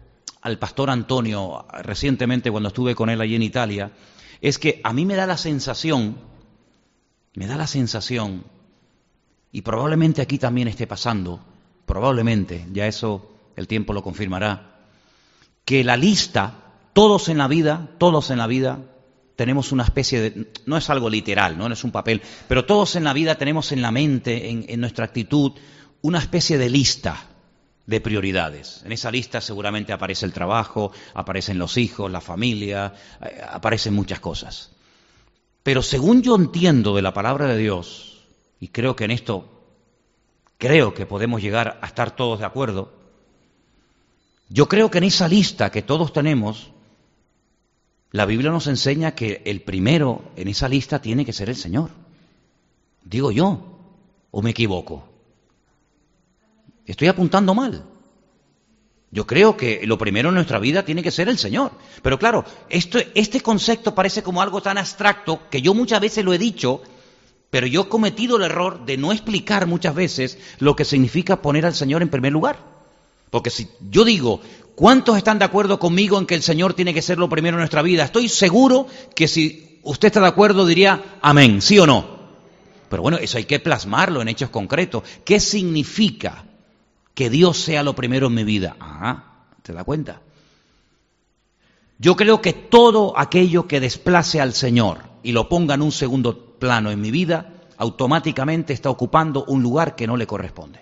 al 0.42 0.58
pastor 0.58 0.90
Antonio 0.90 1.66
recientemente 1.82 2.50
cuando 2.50 2.68
estuve 2.68 2.94
con 2.94 3.08
él 3.08 3.20
allí 3.20 3.34
en 3.34 3.42
Italia, 3.42 3.92
es 4.40 4.58
que 4.58 4.80
a 4.84 4.92
mí 4.92 5.06
me 5.06 5.14
da 5.14 5.26
la 5.26 5.36
sensación, 5.36 6.16
me 7.34 7.46
da 7.46 7.56
la 7.56 7.66
sensación, 7.66 8.44
y 9.52 9.62
probablemente 9.62 10.20
aquí 10.20 10.38
también 10.38 10.68
esté 10.68 10.86
pasando, 10.86 11.40
probablemente, 11.86 12.66
ya 12.72 12.86
eso 12.86 13.31
el 13.56 13.66
tiempo 13.68 13.92
lo 13.92 14.02
confirmará, 14.02 14.80
que 15.64 15.84
la 15.84 15.96
lista, 15.96 16.54
todos 16.92 17.28
en 17.28 17.38
la 17.38 17.48
vida, 17.48 17.90
todos 17.98 18.30
en 18.30 18.38
la 18.38 18.46
vida, 18.46 18.80
tenemos 19.36 19.72
una 19.72 19.84
especie 19.84 20.20
de, 20.20 20.52
no 20.66 20.76
es 20.76 20.90
algo 20.90 21.08
literal, 21.08 21.56
no, 21.56 21.66
es 21.72 21.84
un 21.84 21.92
papel, 21.92 22.22
pero 22.48 22.64
todos 22.64 22.96
en 22.96 23.04
la 23.04 23.12
vida 23.12 23.36
tenemos 23.36 23.72
en 23.72 23.82
la 23.82 23.90
mente, 23.90 24.50
en, 24.50 24.64
en 24.68 24.80
nuestra 24.80 25.04
actitud, 25.04 25.52
una 26.02 26.18
especie 26.18 26.58
de 26.58 26.70
lista 26.70 27.28
de 27.86 28.00
prioridades. 28.00 28.82
En 28.84 28.92
esa 28.92 29.10
lista 29.10 29.40
seguramente 29.40 29.92
aparece 29.92 30.26
el 30.26 30.32
trabajo, 30.32 30.92
aparecen 31.14 31.58
los 31.58 31.76
hijos, 31.76 32.10
la 32.10 32.20
familia, 32.20 32.94
eh, 33.20 33.40
aparecen 33.48 33.94
muchas 33.94 34.20
cosas. 34.20 34.70
Pero 35.62 35.82
según 35.82 36.22
yo 36.22 36.36
entiendo 36.36 36.94
de 36.94 37.02
la 37.02 37.14
palabra 37.14 37.46
de 37.46 37.58
Dios, 37.58 38.24
y 38.60 38.68
creo 38.68 38.96
que 38.96 39.04
en 39.04 39.10
esto, 39.10 39.64
creo 40.58 40.94
que 40.94 41.06
podemos 41.06 41.42
llegar 41.42 41.78
a 41.82 41.86
estar 41.86 42.14
todos 42.14 42.40
de 42.40 42.46
acuerdo, 42.46 43.01
yo 44.52 44.68
creo 44.68 44.90
que 44.90 44.98
en 44.98 45.04
esa 45.04 45.28
lista 45.28 45.70
que 45.70 45.80
todos 45.80 46.12
tenemos, 46.12 46.72
la 48.10 48.26
Biblia 48.26 48.50
nos 48.50 48.66
enseña 48.66 49.14
que 49.14 49.40
el 49.46 49.62
primero 49.62 50.30
en 50.36 50.48
esa 50.48 50.68
lista 50.68 51.00
tiene 51.00 51.24
que 51.24 51.32
ser 51.32 51.48
el 51.48 51.56
Señor. 51.56 51.90
Digo 53.02 53.32
yo, 53.32 53.78
¿o 54.30 54.42
me 54.42 54.50
equivoco? 54.50 55.08
Estoy 56.84 57.08
apuntando 57.08 57.54
mal. 57.54 57.86
Yo 59.10 59.26
creo 59.26 59.56
que 59.56 59.86
lo 59.86 59.96
primero 59.96 60.28
en 60.28 60.34
nuestra 60.34 60.58
vida 60.58 60.84
tiene 60.84 61.02
que 61.02 61.10
ser 61.10 61.30
el 61.30 61.38
Señor. 61.38 61.72
Pero 62.02 62.18
claro, 62.18 62.44
esto, 62.68 62.98
este 63.14 63.40
concepto 63.40 63.94
parece 63.94 64.22
como 64.22 64.42
algo 64.42 64.60
tan 64.60 64.76
abstracto 64.76 65.48
que 65.48 65.62
yo 65.62 65.72
muchas 65.72 66.00
veces 66.02 66.26
lo 66.26 66.34
he 66.34 66.38
dicho, 66.38 66.82
pero 67.48 67.66
yo 67.66 67.82
he 67.82 67.88
cometido 67.88 68.36
el 68.36 68.42
error 68.42 68.84
de 68.84 68.98
no 68.98 69.12
explicar 69.12 69.66
muchas 69.66 69.94
veces 69.94 70.38
lo 70.58 70.76
que 70.76 70.84
significa 70.84 71.40
poner 71.40 71.64
al 71.64 71.74
Señor 71.74 72.02
en 72.02 72.10
primer 72.10 72.32
lugar. 72.32 72.71
Porque 73.32 73.50
si 73.50 73.68
yo 73.90 74.04
digo, 74.04 74.40
¿cuántos 74.76 75.16
están 75.16 75.40
de 75.40 75.44
acuerdo 75.44 75.80
conmigo 75.80 76.16
en 76.20 76.26
que 76.26 76.36
el 76.36 76.42
Señor 76.44 76.74
tiene 76.74 76.94
que 76.94 77.02
ser 77.02 77.18
lo 77.18 77.28
primero 77.28 77.56
en 77.56 77.62
nuestra 77.62 77.82
vida? 77.82 78.04
Estoy 78.04 78.28
seguro 78.28 78.86
que 79.16 79.26
si 79.26 79.80
usted 79.82 80.06
está 80.06 80.20
de 80.20 80.28
acuerdo 80.28 80.66
diría 80.66 81.18
amén, 81.20 81.60
sí 81.60 81.80
o 81.80 81.86
no. 81.88 82.22
Pero 82.88 83.02
bueno, 83.02 83.18
eso 83.18 83.38
hay 83.38 83.44
que 83.44 83.58
plasmarlo 83.58 84.22
en 84.22 84.28
hechos 84.28 84.50
concretos. 84.50 85.02
¿Qué 85.24 85.40
significa? 85.40 86.44
que 87.14 87.30
Dios 87.30 87.58
sea 87.58 87.82
lo 87.82 87.94
primero 87.94 88.28
en 88.28 88.34
mi 88.34 88.44
vida. 88.44 88.76
Ah, 88.80 89.44
¿te 89.62 89.72
da 89.72 89.84
cuenta? 89.84 90.20
Yo 91.98 92.16
creo 92.16 92.40
que 92.40 92.52
todo 92.52 93.16
aquello 93.16 93.68
que 93.68 93.80
desplace 93.80 94.40
al 94.40 94.54
Señor 94.54 94.98
y 95.22 95.32
lo 95.32 95.48
ponga 95.48 95.74
en 95.74 95.82
un 95.82 95.92
segundo 95.92 96.56
plano 96.58 96.90
en 96.90 97.00
mi 97.00 97.10
vida, 97.10 97.54
automáticamente 97.76 98.72
está 98.72 98.90
ocupando 98.90 99.44
un 99.44 99.62
lugar 99.62 99.94
que 99.94 100.06
no 100.06 100.16
le 100.16 100.26
corresponde. 100.26 100.80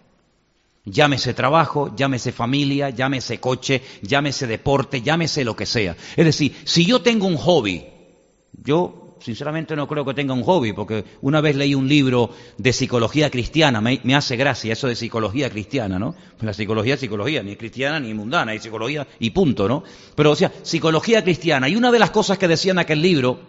Llámese 0.90 1.35
trabajo, 1.35 1.94
llámese 1.94 2.33
familia, 2.33 2.90
llámese 2.90 3.38
coche, 3.38 3.83
llámese 4.03 4.46
deporte, 4.46 5.03
llámese 5.03 5.44
lo 5.44 5.55
que 5.55 5.66
sea. 5.66 5.96
Es 6.16 6.24
decir, 6.24 6.57
si 6.64 6.85
yo 6.85 7.00
tengo 7.00 7.26
un 7.26 7.37
hobby, 7.37 7.87
yo 8.64 9.00
sinceramente 9.20 9.76
no 9.76 9.87
creo 9.87 10.05
que 10.05 10.14
tenga 10.14 10.35
un 10.35 10.42
hobby, 10.42 10.72
porque 10.72 11.05
una 11.22 11.40
vez 11.40 11.57
leí 11.57 11.74
un 11.74 11.88
libro 11.88 12.31
de 12.57 12.72
psicología 12.72 13.31
cristiana, 13.31 13.81
me, 13.81 14.00
hace 14.14 14.37
gracia 14.37 14.72
eso 14.72 14.88
de 14.88 14.96
psicología 14.96 15.50
cristiana, 15.50 15.98
¿no? 15.98 16.14
Pues 16.37 16.44
la 16.44 16.55
psicología 16.55 16.94
es 16.94 17.00
psicología, 17.00 17.42
ni 17.42 17.57
cristiana 17.57 18.00
ni 18.00 18.14
mundana, 18.14 18.55
es 18.55 18.62
psicología 18.62 19.07
y 19.18 19.31
punto, 19.31 19.68
¿no? 19.68 19.85
Pero, 20.14 20.33
o 20.33 20.37
sea, 20.37 20.53
psicología 20.62 21.22
cristiana. 21.22 21.68
Y 21.68 21.76
una 21.76 21.92
de 21.92 21.98
las 21.98 22.11
cosas 22.11 22.38
que 22.38 22.48
decía 22.48 22.72
en 22.72 22.79
aquel 22.79 23.03
libro 23.03 23.40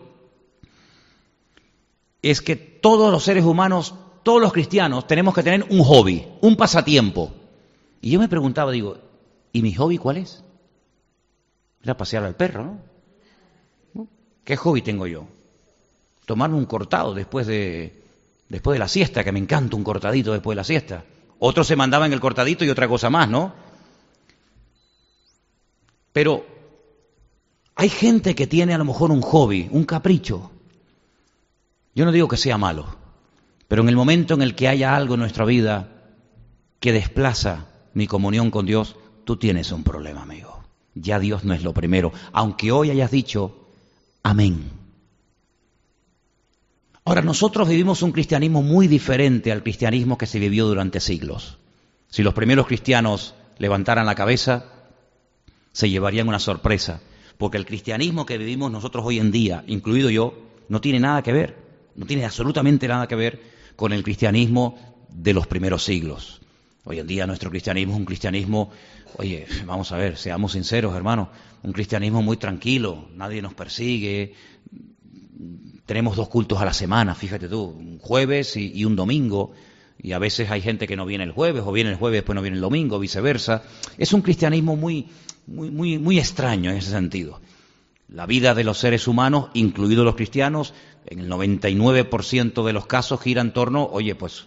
es 2.22 2.42
que 2.42 2.56
todos 2.56 3.12
los 3.12 3.24
seres 3.24 3.46
humanos, 3.46 3.96
todos 4.24 4.42
los 4.42 4.54
cristianos, 4.54 5.08
tenemos 5.08 5.34
que 5.34 5.44
tener 5.44 5.66
un 5.70 5.84
hobby, 5.84 6.28
un 6.42 6.56
pasatiempo. 6.56 7.32
Y 8.02 8.12
yo 8.12 8.20
me 8.20 8.28
preguntaba, 8.28 8.72
digo, 8.72 8.98
¿y 9.52 9.62
mi 9.62 9.74
hobby 9.74 9.98
cuál 9.98 10.18
es? 10.18 10.44
Era 11.84 11.98
pasear 11.98 12.24
al 12.24 12.36
perro, 12.36 12.78
¿no? 13.94 14.08
¿Qué 14.44 14.56
hobby 14.56 14.82
tengo 14.82 15.08
yo? 15.08 15.26
tomarme 16.32 16.56
un 16.56 16.66
cortado 16.66 17.14
después 17.14 17.46
de, 17.46 18.04
después 18.48 18.76
de 18.76 18.80
la 18.80 18.88
siesta, 18.88 19.22
que 19.22 19.34
me 19.34 19.40
encanta 19.40 19.76
un 19.76 19.84
cortadito 19.84 20.32
después 20.32 20.56
de 20.56 20.62
la 20.62 20.64
siesta. 20.64 21.04
Otros 21.40 21.68
se 21.68 21.76
mandaban 21.76 22.14
el 22.14 22.22
cortadito 22.22 22.64
y 22.64 22.70
otra 22.70 22.88
cosa 22.88 23.10
más, 23.10 23.28
¿no? 23.28 23.54
Pero 26.14 26.46
hay 27.76 27.90
gente 27.90 28.34
que 28.34 28.48
tiene 28.48 28.74
a 28.74 28.78
lo 28.78 28.86
mejor 28.86 29.12
un 29.12 29.22
hobby, 29.22 29.68
un 29.72 29.84
capricho. 29.84 30.52
Yo 31.96 32.06
no 32.06 32.14
digo 32.14 32.30
que 32.30 32.38
sea 32.38 32.58
malo, 32.58 32.96
pero 33.72 33.84
en 33.84 33.88
el 33.88 33.96
momento 33.96 34.34
en 34.34 34.42
el 34.42 34.54
que 34.54 34.68
haya 34.68 34.98
algo 34.98 35.14
en 35.14 35.22
nuestra 35.22 35.46
vida 35.46 35.88
que 36.82 36.92
desplaza 36.92 37.68
mi 37.94 38.06
comunión 38.06 38.52
con 38.52 38.66
Dios, 38.66 38.98
tú 39.24 39.38
tienes 39.38 39.72
un 39.72 39.86
problema, 39.86 40.24
amigo. 40.24 40.62
Ya 40.94 41.20
Dios 41.20 41.46
no 41.46 41.54
es 41.54 41.64
lo 41.64 41.74
primero, 41.74 42.12
aunque 42.34 42.74
hoy 42.74 42.90
hayas 42.90 43.12
dicho 43.12 43.70
amén. 44.24 44.70
Ahora, 47.06 47.22
nosotros 47.22 47.70
vivimos 47.70 48.02
un 48.02 48.12
cristianismo 48.12 48.62
muy 48.62 48.90
diferente 48.90 49.54
al 49.54 49.64
cristianismo 49.64 50.18
que 50.18 50.26
se 50.28 50.40
vivió 50.40 50.68
durante 50.68 51.00
siglos. 51.00 51.58
Si 52.10 52.24
los 52.24 52.34
primeros 52.34 52.68
cristianos 52.68 53.36
levantaran 53.58 54.06
la 54.06 54.16
cabeza, 54.16 54.66
se 55.72 55.90
llevarían 55.90 56.28
una 56.28 56.40
sorpresa, 56.40 57.00
porque 57.38 57.56
el 57.56 57.66
cristianismo 57.66 58.26
que 58.26 58.38
vivimos 58.38 58.70
nosotros 58.70 59.06
hoy 59.06 59.20
en 59.20 59.32
día, 59.32 59.64
incluido 59.68 60.10
yo, 60.10 60.38
no 60.68 60.82
tiene 60.82 61.00
nada 61.00 61.24
que 61.24 61.32
ver, 61.32 61.56
no 61.96 62.06
tiene 62.06 62.26
absolutamente 62.26 62.86
nada 62.90 63.08
que 63.08 63.16
ver 63.16 63.61
con 63.82 63.94
el 63.94 64.04
cristianismo 64.04 64.78
de 65.10 65.34
los 65.34 65.48
primeros 65.48 65.84
siglos. 65.84 66.40
Hoy 66.84 67.00
en 67.00 67.08
día 67.08 67.26
nuestro 67.26 67.50
cristianismo 67.50 67.94
es 67.94 68.00
un 68.00 68.06
cristianismo, 68.06 68.70
oye, 69.18 69.48
vamos 69.66 69.92
a 69.92 69.98
ver, 69.98 70.18
seamos 70.18 70.52
sinceros, 70.52 70.96
hermanos, 70.96 71.30
un 71.64 71.72
cristianismo 71.74 72.22
muy 72.22 72.38
tranquilo, 72.38 73.08
nadie 73.16 73.42
nos 73.42 73.56
persigue, 73.56 74.36
tenemos 75.88 76.16
dos 76.16 76.30
cultos 76.30 76.62
a 76.62 76.66
la 76.66 76.74
semana, 76.74 77.16
fíjate 77.16 77.48
tú, 77.48 77.64
un 77.64 77.98
jueves 77.98 78.56
y, 78.56 78.86
un 78.86 78.96
domingo, 78.96 79.52
y 80.00 80.12
a 80.12 80.20
veces 80.20 80.52
hay 80.52 80.62
gente 80.62 80.86
que 80.86 80.96
no 80.96 81.08
viene 81.08 81.24
el 81.24 81.32
jueves, 81.32 81.64
o 81.66 81.72
viene 81.72 81.90
el 81.90 81.96
jueves, 81.96 82.20
después 82.20 82.36
no 82.36 82.44
viene 82.44 82.58
el 82.58 82.62
domingo, 82.62 83.00
viceversa. 83.00 83.64
Es 83.98 84.14
un 84.14 84.22
cristianismo 84.22 84.76
muy, 84.76 85.08
muy, 85.48 85.72
muy, 85.72 85.98
muy 85.98 86.20
extraño 86.20 86.70
en 86.70 86.78
ese 86.78 86.92
sentido. 86.92 87.42
La 88.10 88.28
vida 88.28 88.54
de 88.54 88.64
los 88.64 88.78
seres 88.78 89.08
humanos, 89.08 89.50
incluidos 89.56 90.06
los 90.06 90.16
cristianos, 90.16 90.76
en 91.08 91.20
el 91.20 91.30
99% 91.30 92.66
de 92.66 92.74
los 92.74 92.86
casos 92.86 93.22
gira 93.22 93.42
en 93.42 93.54
torno, 93.54 93.88
oye, 93.92 94.16
pues 94.16 94.46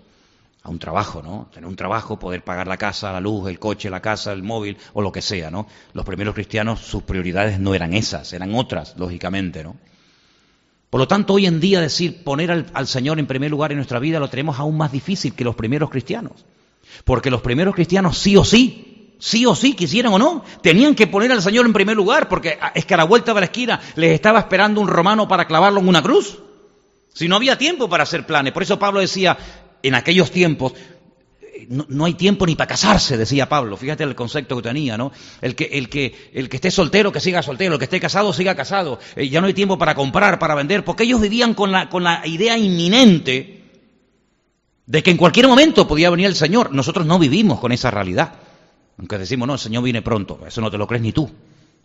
a 0.62 0.71
un 0.71 0.79
trabajo, 0.79 1.23
¿no? 1.23 1.49
Tener 1.53 1.69
un 1.69 1.77
trabajo, 1.77 2.19
poder 2.19 2.43
pagar 2.43 2.67
la 2.67 2.79
casa, 2.79 3.12
la 3.12 3.21
luz, 3.21 3.49
el 3.49 3.59
coche, 3.59 3.90
la 3.90 4.01
casa, 4.01 4.33
el 4.33 4.43
móvil 4.43 4.79
o 4.95 5.03
lo 5.03 5.12
que 5.12 5.21
sea, 5.21 5.51
¿no? 5.51 5.67
Los 5.93 6.07
primeros 6.07 6.35
cristianos, 6.35 6.81
sus 6.81 7.03
prioridades 7.03 7.61
no 7.61 7.75
eran 7.75 7.93
esas, 7.93 8.33
eran 8.33 8.55
otras, 8.55 8.95
lógicamente, 8.97 9.62
¿no? 9.62 9.77
Por 10.88 11.01
lo 11.01 11.09
tanto, 11.09 11.35
hoy 11.35 11.47
en 11.47 11.59
día 11.61 11.81
decir 11.81 12.23
poner 12.23 12.51
al, 12.73 12.87
Señor 12.87 13.19
en 13.19 13.27
primer 13.27 13.51
lugar 13.51 13.73
en 13.73 13.79
nuestra 13.79 13.99
vida 13.99 14.21
lo 14.21 14.31
tenemos 14.31 14.61
aún 14.61 14.77
más 14.77 14.93
difícil 14.93 15.35
que 15.35 15.45
los 15.45 15.57
primeros 15.57 15.90
cristianos. 15.90 16.45
Porque 17.05 17.33
los 17.33 17.43
primeros 17.43 17.75
cristianos 17.75 18.17
sí 18.17 18.37
o 18.37 18.45
sí, 18.45 18.93
sí 19.18 19.46
o 19.46 19.55
sí, 19.55 19.74
quisieran 19.74 20.12
o 20.12 20.18
no, 20.18 20.44
tenían 20.62 20.94
que 20.94 21.07
poner 21.07 21.33
al 21.33 21.42
Señor 21.42 21.66
en 21.66 21.72
primer 21.72 21.96
lugar, 21.96 22.29
porque 22.29 22.59
es 22.74 22.85
que 22.85 22.94
a 22.94 22.98
la 22.98 23.05
vuelta 23.05 23.33
de 23.35 23.40
la 23.40 23.46
esquina 23.46 23.81
les 23.96 24.12
estaba 24.12 24.38
esperando 24.38 24.81
un 24.81 24.88
romano 24.88 25.27
para 25.29 25.46
clavarlo 25.46 25.81
en 25.81 25.88
una 25.88 26.03
cruz. 26.03 26.38
Si 27.12 27.29
no 27.29 27.37
había 27.37 27.57
tiempo 27.57 27.88
para 27.88 28.03
hacer 28.03 28.27
planes. 28.27 28.53
Por 28.53 28.64
eso 28.64 28.79
Pablo 28.79 29.00
decía, 29.00 29.38
en 29.83 29.94
aquellos 29.94 30.31
tiempos, 30.31 30.72
no, 31.68 32.05
hay 32.05 32.14
tiempo 32.14 32.46
ni 32.46 32.57
para 32.57 32.68
casarse, 32.68 33.16
decía 33.16 33.48
Pablo. 33.48 33.77
Fíjate 33.77 34.05
el 34.05 34.14
concepto 34.14 34.57
que 34.57 34.62
tenía, 34.62 34.96
¿no? 34.96 35.12
El 35.40 35.55
que, 35.55 35.64
el 35.64 35.88
que, 35.88 36.31
el 36.33 36.48
que 36.48 36.57
esté 36.57 36.70
soltero, 36.70 37.12
que 37.12 37.20
siga 37.20 37.42
soltero, 37.42 37.74
el 37.74 37.79
que 37.79 37.85
esté 37.85 38.00
casado, 38.00 38.33
siga 38.33 38.55
casado. 38.55 38.98
Eh, 39.16 39.29
ya 39.29 39.40
no 39.40 39.46
hay 39.46 39.55
tiempo 39.55 39.79
para 39.79 39.94
comprar, 39.94 40.38
para 40.38 40.55
vender, 40.55 40.85
porque 40.85 41.05
ellos 41.05 41.20
vivían 41.20 41.55
con 41.55 41.72
la, 41.72 41.88
con 41.88 42.03
la 42.03 42.27
idea 42.27 42.59
inminente 42.59 43.62
de 44.87 45.03
que 45.03 45.11
en 45.11 45.16
cualquier 45.16 45.48
momento 45.48 45.87
podía 45.87 46.11
venir 46.11 46.27
el 46.27 46.35
Señor. 46.35 46.72
Nosotros 46.72 47.07
no 47.07 47.18
vivimos 47.18 47.61
con 47.61 47.72
esa 47.72 47.90
realidad. 47.90 48.35
Aunque 48.98 49.18
decimos, 49.18 49.46
no, 49.46 49.54
el 49.54 49.61
Señor 49.61 49.83
viene 49.83 50.02
pronto. 50.02 50.40
Eso 50.46 50.61
no 50.61 50.70
te 50.70 50.78
lo 50.78 50.87
crees 50.87 51.02
ni 51.02 51.12
tú. 51.12 51.30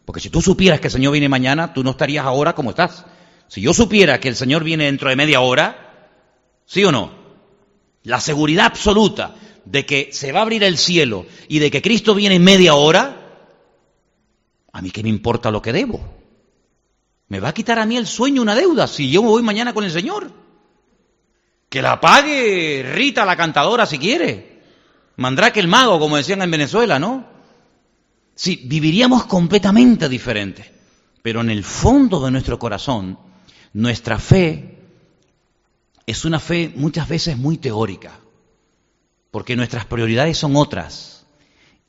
Porque 0.05 0.21
si 0.21 0.29
tú 0.29 0.41
supieras 0.41 0.79
que 0.79 0.87
el 0.87 0.91
Señor 0.91 1.11
viene 1.11 1.29
mañana, 1.29 1.73
tú 1.73 1.83
no 1.83 1.91
estarías 1.91 2.25
ahora 2.25 2.53
como 2.53 2.71
estás. 2.71 3.05
Si 3.47 3.61
yo 3.61 3.73
supiera 3.73 4.19
que 4.19 4.27
el 4.27 4.35
Señor 4.35 4.63
viene 4.63 4.85
dentro 4.85 5.09
de 5.09 5.15
media 5.15 5.41
hora, 5.41 6.09
¿sí 6.65 6.83
o 6.83 6.91
no? 6.91 7.11
La 8.03 8.19
seguridad 8.19 8.67
absoluta 8.67 9.35
de 9.65 9.85
que 9.85 10.09
se 10.11 10.31
va 10.31 10.39
a 10.39 10.41
abrir 10.43 10.63
el 10.63 10.77
cielo 10.77 11.25
y 11.47 11.59
de 11.59 11.69
que 11.69 11.81
Cristo 11.81 12.15
viene 12.15 12.35
en 12.35 12.43
media 12.43 12.75
hora, 12.75 13.19
a 14.71 14.81
mí 14.81 14.91
qué 14.91 15.03
me 15.03 15.09
importa 15.09 15.51
lo 15.51 15.61
que 15.61 15.73
debo. 15.73 15.99
Me 17.27 17.39
va 17.39 17.49
a 17.49 17.53
quitar 17.53 17.77
a 17.79 17.85
mí 17.85 17.97
el 17.97 18.07
sueño 18.07 18.41
una 18.41 18.55
deuda 18.55 18.87
si 18.87 19.11
yo 19.11 19.21
me 19.21 19.29
voy 19.29 19.43
mañana 19.43 19.73
con 19.73 19.83
el 19.83 19.91
Señor. 19.91 20.31
Que 21.69 21.81
la 21.81 22.01
pague 22.01 22.83
Rita 22.95 23.25
la 23.25 23.35
cantadora 23.35 23.85
si 23.85 23.99
quiere. 23.99 24.58
Mandrake 25.19 25.59
el 25.59 25.67
mago, 25.67 25.99
como 25.99 26.15
decían 26.15 26.41
en 26.41 26.49
Venezuela, 26.49 26.97
¿no? 26.97 27.25
Sí, 28.35 28.61
viviríamos 28.65 29.25
completamente 29.25 30.07
diferente. 30.07 30.71
Pero 31.21 31.41
en 31.41 31.49
el 31.49 31.65
fondo 31.65 32.23
de 32.23 32.31
nuestro 32.31 32.57
corazón, 32.57 33.19
nuestra 33.73 34.17
fe 34.17 34.77
es 36.05 36.23
una 36.23 36.39
fe 36.39 36.71
muchas 36.73 37.09
veces 37.09 37.37
muy 37.37 37.57
teórica 37.57 38.17
porque 39.29 39.57
nuestras 39.57 39.85
prioridades 39.85 40.37
son 40.37 40.55
otras. 40.55 41.25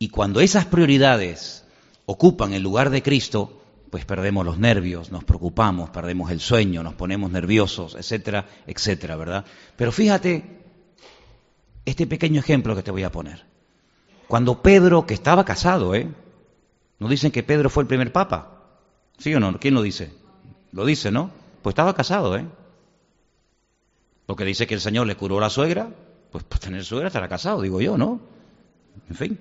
Y 0.00 0.08
cuando 0.08 0.40
esas 0.40 0.66
prioridades 0.66 1.64
ocupan 2.06 2.52
el 2.52 2.64
lugar 2.64 2.90
de 2.90 3.02
Cristo, 3.02 3.62
pues 3.90 4.04
perdemos 4.04 4.44
los 4.44 4.58
nervios, 4.58 5.12
nos 5.12 5.22
preocupamos, 5.22 5.90
perdemos 5.90 6.32
el 6.32 6.40
sueño, 6.40 6.82
nos 6.82 6.94
ponemos 6.94 7.30
nerviosos, 7.30 7.94
etcétera, 7.94 8.46
etcétera, 8.66 9.14
¿verdad? 9.14 9.44
Pero 9.76 9.92
fíjate 9.92 10.59
este 11.84 12.06
pequeño 12.06 12.40
ejemplo 12.40 12.76
que 12.76 12.82
te 12.82 12.90
voy 12.90 13.02
a 13.02 13.12
poner. 13.12 13.44
Cuando 14.28 14.62
Pedro, 14.62 15.06
que 15.06 15.14
estaba 15.14 15.44
casado, 15.44 15.94
¿eh? 15.94 16.08
¿No 16.98 17.08
dicen 17.08 17.32
que 17.32 17.42
Pedro 17.42 17.70
fue 17.70 17.82
el 17.82 17.88
primer 17.88 18.12
papa? 18.12 18.60
¿Sí 19.18 19.34
o 19.34 19.40
no? 19.40 19.58
¿Quién 19.58 19.74
lo 19.74 19.82
dice? 19.82 20.12
Lo 20.72 20.84
dice, 20.84 21.10
¿no? 21.10 21.30
Pues 21.62 21.72
estaba 21.72 21.94
casado, 21.94 22.36
¿eh? 22.36 22.46
Porque 24.26 24.44
dice 24.44 24.66
que 24.66 24.74
el 24.74 24.80
Señor 24.80 25.06
le 25.06 25.16
curó 25.16 25.38
a 25.38 25.40
la 25.40 25.50
suegra, 25.50 25.90
pues 26.30 26.44
para 26.44 26.60
tener 26.60 26.84
suegra 26.84 27.08
estará 27.08 27.28
casado, 27.28 27.62
digo 27.62 27.80
yo, 27.80 27.98
¿no? 27.98 28.20
En 29.08 29.16
fin. 29.16 29.40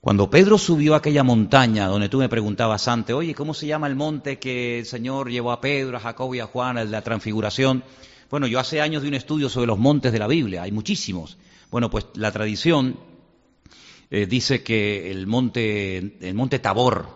Cuando 0.00 0.30
Pedro 0.30 0.56
subió 0.56 0.94
a 0.94 0.98
aquella 0.98 1.22
montaña 1.22 1.86
donde 1.86 2.08
tú 2.08 2.18
me 2.18 2.28
preguntabas 2.28 2.88
antes, 2.88 3.14
oye, 3.14 3.34
¿cómo 3.34 3.52
se 3.52 3.66
llama 3.66 3.86
el 3.86 3.96
monte 3.96 4.38
que 4.38 4.78
el 4.78 4.86
Señor 4.86 5.30
llevó 5.30 5.52
a 5.52 5.60
Pedro, 5.60 5.96
a 5.96 6.00
Jacob 6.00 6.34
y 6.34 6.40
a 6.40 6.46
Juan, 6.46 6.78
el 6.78 6.86
de 6.86 6.92
la 6.92 7.02
transfiguración? 7.02 7.82
Bueno, 8.30 8.46
yo 8.46 8.60
hace 8.60 8.80
años 8.80 9.02
di 9.02 9.08
un 9.08 9.14
estudio 9.14 9.48
sobre 9.48 9.66
los 9.66 9.78
montes 9.78 10.12
de 10.12 10.20
la 10.20 10.28
Biblia, 10.28 10.62
hay 10.62 10.70
muchísimos. 10.70 11.36
Bueno, 11.70 11.90
pues 11.90 12.06
la 12.14 12.30
tradición 12.30 12.96
eh, 14.08 14.26
dice 14.26 14.62
que 14.62 15.10
el 15.10 15.26
monte, 15.26 16.16
el 16.20 16.34
monte 16.34 16.60
Tabor 16.60 17.08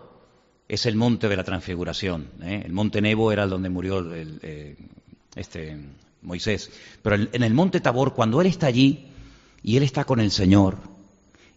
es 0.67 0.85
el 0.85 0.97
monte 0.97 1.29
de 1.29 1.37
la 1.37 1.45
transfiguración. 1.45 2.27
¿eh? 2.41 2.63
El 2.65 2.73
monte 2.73 3.01
Nebo 3.01 3.31
era 3.31 3.43
el 3.43 3.49
donde 3.49 3.69
murió 3.69 4.05
eh, 4.13 4.75
este, 5.35 5.77
Moisés. 6.21 6.69
Pero 7.01 7.15
en 7.15 7.43
el 7.43 7.53
monte 7.53 7.79
Tabor, 7.79 8.13
cuando 8.13 8.41
él 8.41 8.47
está 8.47 8.67
allí 8.67 9.07
y 9.63 9.77
él 9.77 9.83
está 9.83 10.03
con 10.03 10.19
el 10.19 10.31
Señor, 10.31 10.79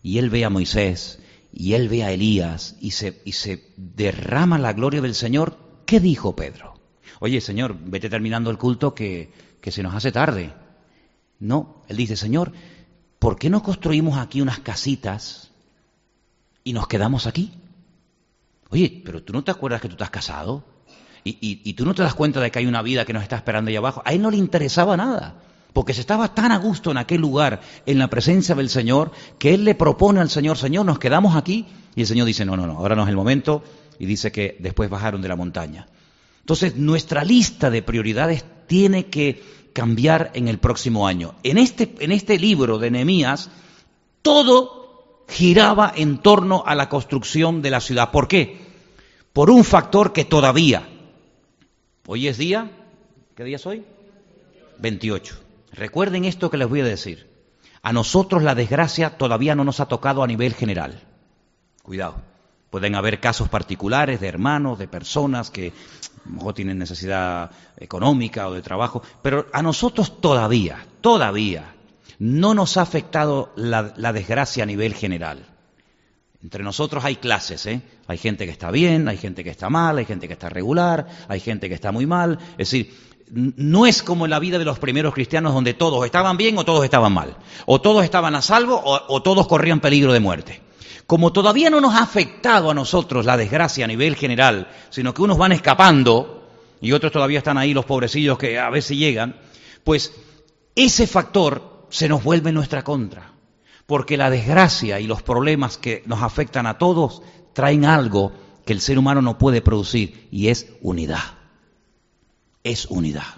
y 0.05 0.19
él 0.19 0.31
ve 0.31 0.45
a 0.45 0.51
Moisés 0.51 1.19
y 1.53 1.73
él 1.73 1.89
ve 1.89 2.05
a 2.05 2.13
Elías 2.13 2.77
y 2.81 2.93
se, 2.93 3.21
y 3.25 3.33
se 3.33 3.65
derrama 3.77 4.59
la 4.59 4.73
gloria 4.73 5.01
del 5.01 5.17
Señor, 5.17 5.59
¿qué 5.85 5.99
dijo 5.99 6.37
Pedro? 6.37 6.75
Oye, 7.21 7.41
Señor, 7.41 7.77
vete 7.77 8.09
terminando 8.09 8.51
el 8.51 8.59
culto 8.59 8.95
que, 8.95 9.33
que 9.61 9.73
se 9.73 9.83
nos 9.83 9.95
hace 9.95 10.13
tarde. 10.13 10.53
No, 11.39 11.83
él 11.89 11.97
dice, 11.97 12.17
Señor, 12.17 12.53
¿por 13.19 13.39
qué 13.39 13.51
no 13.51 13.63
construimos 13.63 14.19
aquí 14.19 14.41
unas 14.41 14.61
casitas 14.61 15.51
y 16.65 16.73
nos 16.73 16.89
quedamos 16.89 17.27
aquí? 17.27 17.53
Oye, 18.71 19.03
pero 19.05 19.23
tú 19.23 19.33
no 19.33 19.45
te 19.45 19.51
acuerdas 19.51 19.81
que 19.81 19.89
tú 19.89 19.95
estás 19.95 20.11
casado 20.11 20.65
y, 21.25 21.39
y, 21.41 21.73
tú 21.75 21.85
no 21.85 21.95
te 21.95 22.03
das 22.03 22.15
cuenta 22.15 22.41
de 22.41 22.51
que 22.51 22.59
hay 22.59 22.67
una 22.67 22.81
vida 22.81 23.05
que 23.05 23.13
nos 23.13 23.23
está 23.23 23.37
esperando 23.37 23.69
ahí 23.69 23.77
abajo. 23.77 24.03
A 24.05 24.13
él 24.13 24.23
no 24.23 24.31
le 24.31 24.37
interesaba 24.37 24.97
nada 24.97 25.43
porque 25.73 25.95
se 25.95 26.01
estaba 26.01 26.35
tan 26.35 26.51
a 26.53 26.59
gusto 26.59 26.91
en 26.91 26.97
aquel 26.97 27.21
lugar, 27.21 27.61
en 27.87 27.99
la 27.99 28.09
presencia 28.09 28.55
del 28.55 28.69
Señor, 28.69 29.13
que 29.39 29.55
él 29.55 29.65
le 29.65 29.75
propone 29.75 30.21
al 30.21 30.31
Señor, 30.31 30.59
Señor, 30.59 30.87
nos 30.87 30.99
quedamos 30.99 31.37
aquí, 31.37 31.67
y 31.95 32.01
el 32.01 32.07
Señor 32.07 32.27
dice, 32.27 32.45
no, 32.45 32.57
no, 32.57 32.67
no, 32.67 32.79
ahora 32.79 32.97
no 32.97 33.03
es 33.05 33.09
el 33.09 33.17
momento, 33.17 33.63
y 33.99 34.07
dice 34.07 34.33
que 34.33 34.57
después 34.59 34.91
bajaron 34.91 35.23
de 35.23 35.29
la 35.29 35.37
montaña. 35.37 35.87
Entonces, 36.41 36.77
nuestra 36.77 37.23
lista 37.25 37.71
de 37.71 37.83
prioridades 37.83 38.45
tiene 38.69 39.07
que 39.07 39.43
cambiar 39.73 40.31
en 40.35 40.47
el 40.47 40.59
próximo 40.59 41.09
año. 41.09 41.35
En 41.43 41.59
este, 41.59 41.93
en 41.99 42.13
este 42.13 42.39
libro 42.39 42.79
de 42.79 42.91
Nehemías, 42.93 43.51
todo 44.23 45.25
giraba 45.29 45.93
en 45.95 46.19
torno 46.19 46.63
a 46.67 46.75
la 46.75 46.89
construcción 46.89 47.63
de 47.63 47.71
la 47.71 47.81
ciudad. 47.81 48.11
¿Por 48.11 48.29
qué? 48.29 48.59
Por 49.33 49.51
un 49.51 49.65
factor 49.65 50.13
que 50.13 50.25
todavía, 50.25 50.89
hoy 52.07 52.29
es 52.29 52.39
día, 52.39 52.71
¿qué 53.37 53.45
día 53.45 53.57
es 53.57 53.67
hoy? 53.67 53.85
28. 54.79 55.39
Recuerden 55.73 56.25
esto 56.25 56.51
que 56.51 56.57
les 56.57 56.69
voy 56.69 56.81
a 56.81 56.85
decir. 56.85 57.29
A 57.83 57.93
nosotros 57.93 58.43
la 58.43 58.55
desgracia 58.55 59.17
todavía 59.17 59.55
no 59.55 59.65
nos 59.65 59.81
ha 59.81 59.87
tocado 59.87 60.23
a 60.23 60.27
nivel 60.27 60.55
general. 60.55 61.03
Cuidado. 61.83 62.28
Pueden 62.71 62.95
haber 62.95 63.21
casos 63.21 63.49
particulares 63.49 64.21
de 64.21 64.29
hermanos, 64.29 64.79
de 64.79 64.89
personas 64.89 65.51
que 65.51 65.69
a 65.69 66.29
lo 66.29 66.35
mejor 66.37 66.55
tienen 66.55 66.79
necesidad 66.79 67.51
económica 67.79 68.49
o 68.49 68.55
de 68.55 68.63
trabajo, 68.63 69.03
pero 69.23 69.47
a 69.53 69.63
nosotros 69.63 70.21
todavía, 70.21 70.85
todavía 71.01 71.75
no 72.19 72.55
nos 72.55 72.77
ha 72.77 72.83
afectado 72.83 73.53
la, 73.57 73.95
la 73.97 74.13
desgracia 74.13 74.65
a 74.65 74.67
nivel 74.67 74.95
general. 74.95 75.47
Entre 76.43 76.63
nosotros 76.63 77.05
hay 77.05 77.17
clases, 77.17 77.67
¿eh? 77.67 77.81
Hay 78.07 78.19
gente 78.19 78.45
que 78.45 78.53
está 78.53 78.71
bien, 78.71 79.09
hay 79.09 79.17
gente 79.17 79.43
que 79.43 79.51
está 79.51 79.69
mal, 79.71 79.99
hay 79.99 80.05
gente 80.05 80.29
que 80.29 80.35
está 80.35 80.49
regular, 80.49 81.09
hay 81.27 81.41
gente 81.41 81.69
que 81.69 81.75
está 81.75 81.91
muy 81.91 82.07
mal. 82.07 82.39
Es 82.53 82.71
decir, 82.71 82.95
no 83.31 83.87
es 83.87 84.03
como 84.03 84.25
en 84.25 84.31
la 84.31 84.39
vida 84.39 84.59
de 84.59 84.65
los 84.65 84.79
primeros 84.79 85.15
cristianos 85.15 85.53
donde 85.53 85.75
todos 85.75 86.05
estaban 86.05 86.37
bien 86.37 86.57
o 86.59 86.65
todos 86.65 86.85
estaban 86.85 87.13
mal, 87.13 87.37
o 87.67 87.81
todos 87.81 88.05
estaban 88.05 88.35
a 88.35 88.43
salvo 88.43 88.81
o, 88.85 89.23
todos 89.23 89.47
corrían 89.47 89.81
peligro 89.81 90.13
de 90.13 90.21
muerte. 90.21 90.63
Como 91.07 91.33
todavía 91.33 91.71
no 91.71 91.81
nos 91.81 91.95
ha 91.95 92.03
afectado 92.03 92.71
a 92.71 92.75
nosotros 92.75 93.27
la 93.27 93.37
desgracia 93.37 93.85
a 93.85 93.89
nivel 93.89 94.17
general, 94.17 94.69
sino 94.91 95.15
que 95.15 95.23
unos 95.23 95.39
van 95.39 95.53
escapando 95.53 96.49
y 96.81 96.93
otros 96.93 97.13
todavía 97.13 97.39
están 97.39 97.59
ahí, 97.59 97.75
los 97.75 97.85
pobrecillos 97.85 98.39
que 98.39 98.59
a 98.59 98.71
veces 98.71 98.97
llegan, 98.97 99.37
pues 99.85 100.13
ese 100.75 101.07
factor 101.07 101.87
se 101.91 102.09
nos 102.09 102.23
vuelve 102.23 102.53
nuestra 102.53 102.85
contra, 102.85 103.33
porque 103.87 104.17
la 104.17 104.31
desgracia 104.31 105.01
y 105.01 105.07
los 105.07 105.23
problemas 105.23 105.79
que 105.79 106.03
nos 106.07 106.23
afectan 106.23 106.67
a 106.67 106.79
todos 106.79 107.23
traen 107.53 107.85
algo 107.85 108.33
que 108.65 108.73
el 108.73 108.81
ser 108.81 108.99
humano 108.99 109.23
no 109.23 109.39
puede 109.39 109.63
producir 109.63 110.29
y 110.31 110.49
es 110.49 110.69
unidad 110.83 111.39
es 112.69 112.87
unidad. 112.87 113.37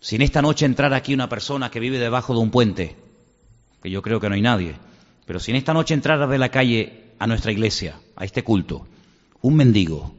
Si 0.00 0.16
en 0.16 0.22
esta 0.22 0.42
noche 0.42 0.66
entrara 0.66 0.96
aquí 0.96 1.14
una 1.14 1.28
persona 1.28 1.70
que 1.70 1.80
vive 1.80 1.98
debajo 1.98 2.34
de 2.34 2.40
un 2.40 2.50
puente, 2.50 2.96
que 3.82 3.90
yo 3.90 4.02
creo 4.02 4.20
que 4.20 4.28
no 4.28 4.34
hay 4.34 4.42
nadie, 4.42 4.74
pero 5.26 5.40
si 5.40 5.50
en 5.50 5.56
esta 5.56 5.74
noche 5.74 5.94
entrara 5.94 6.26
de 6.26 6.38
la 6.38 6.50
calle 6.50 7.12
a 7.18 7.26
nuestra 7.26 7.52
iglesia, 7.52 7.98
a 8.16 8.24
este 8.24 8.44
culto, 8.44 8.86
un 9.40 9.56
mendigo, 9.56 10.14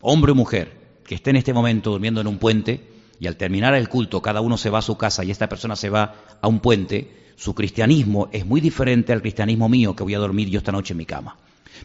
hombre 0.00 0.32
o 0.32 0.34
mujer, 0.34 1.00
que 1.04 1.14
esté 1.14 1.30
en 1.30 1.36
este 1.36 1.52
momento 1.52 1.90
durmiendo 1.90 2.20
en 2.20 2.26
un 2.26 2.38
puente, 2.38 2.88
y 3.18 3.26
al 3.26 3.36
terminar 3.36 3.74
el 3.74 3.88
culto 3.88 4.20
cada 4.20 4.40
uno 4.40 4.56
se 4.56 4.70
va 4.70 4.78
a 4.78 4.82
su 4.82 4.96
casa 4.96 5.24
y 5.24 5.30
esta 5.30 5.48
persona 5.48 5.76
se 5.76 5.90
va 5.90 6.38
a 6.40 6.48
un 6.48 6.60
puente, 6.60 7.32
su 7.36 7.54
cristianismo 7.54 8.28
es 8.32 8.46
muy 8.46 8.60
diferente 8.60 9.12
al 9.12 9.22
cristianismo 9.22 9.68
mío 9.68 9.94
que 9.94 10.02
voy 10.02 10.14
a 10.14 10.18
dormir 10.18 10.48
yo 10.48 10.58
esta 10.58 10.72
noche 10.72 10.92
en 10.92 10.98
mi 10.98 11.06
cama. 11.06 11.36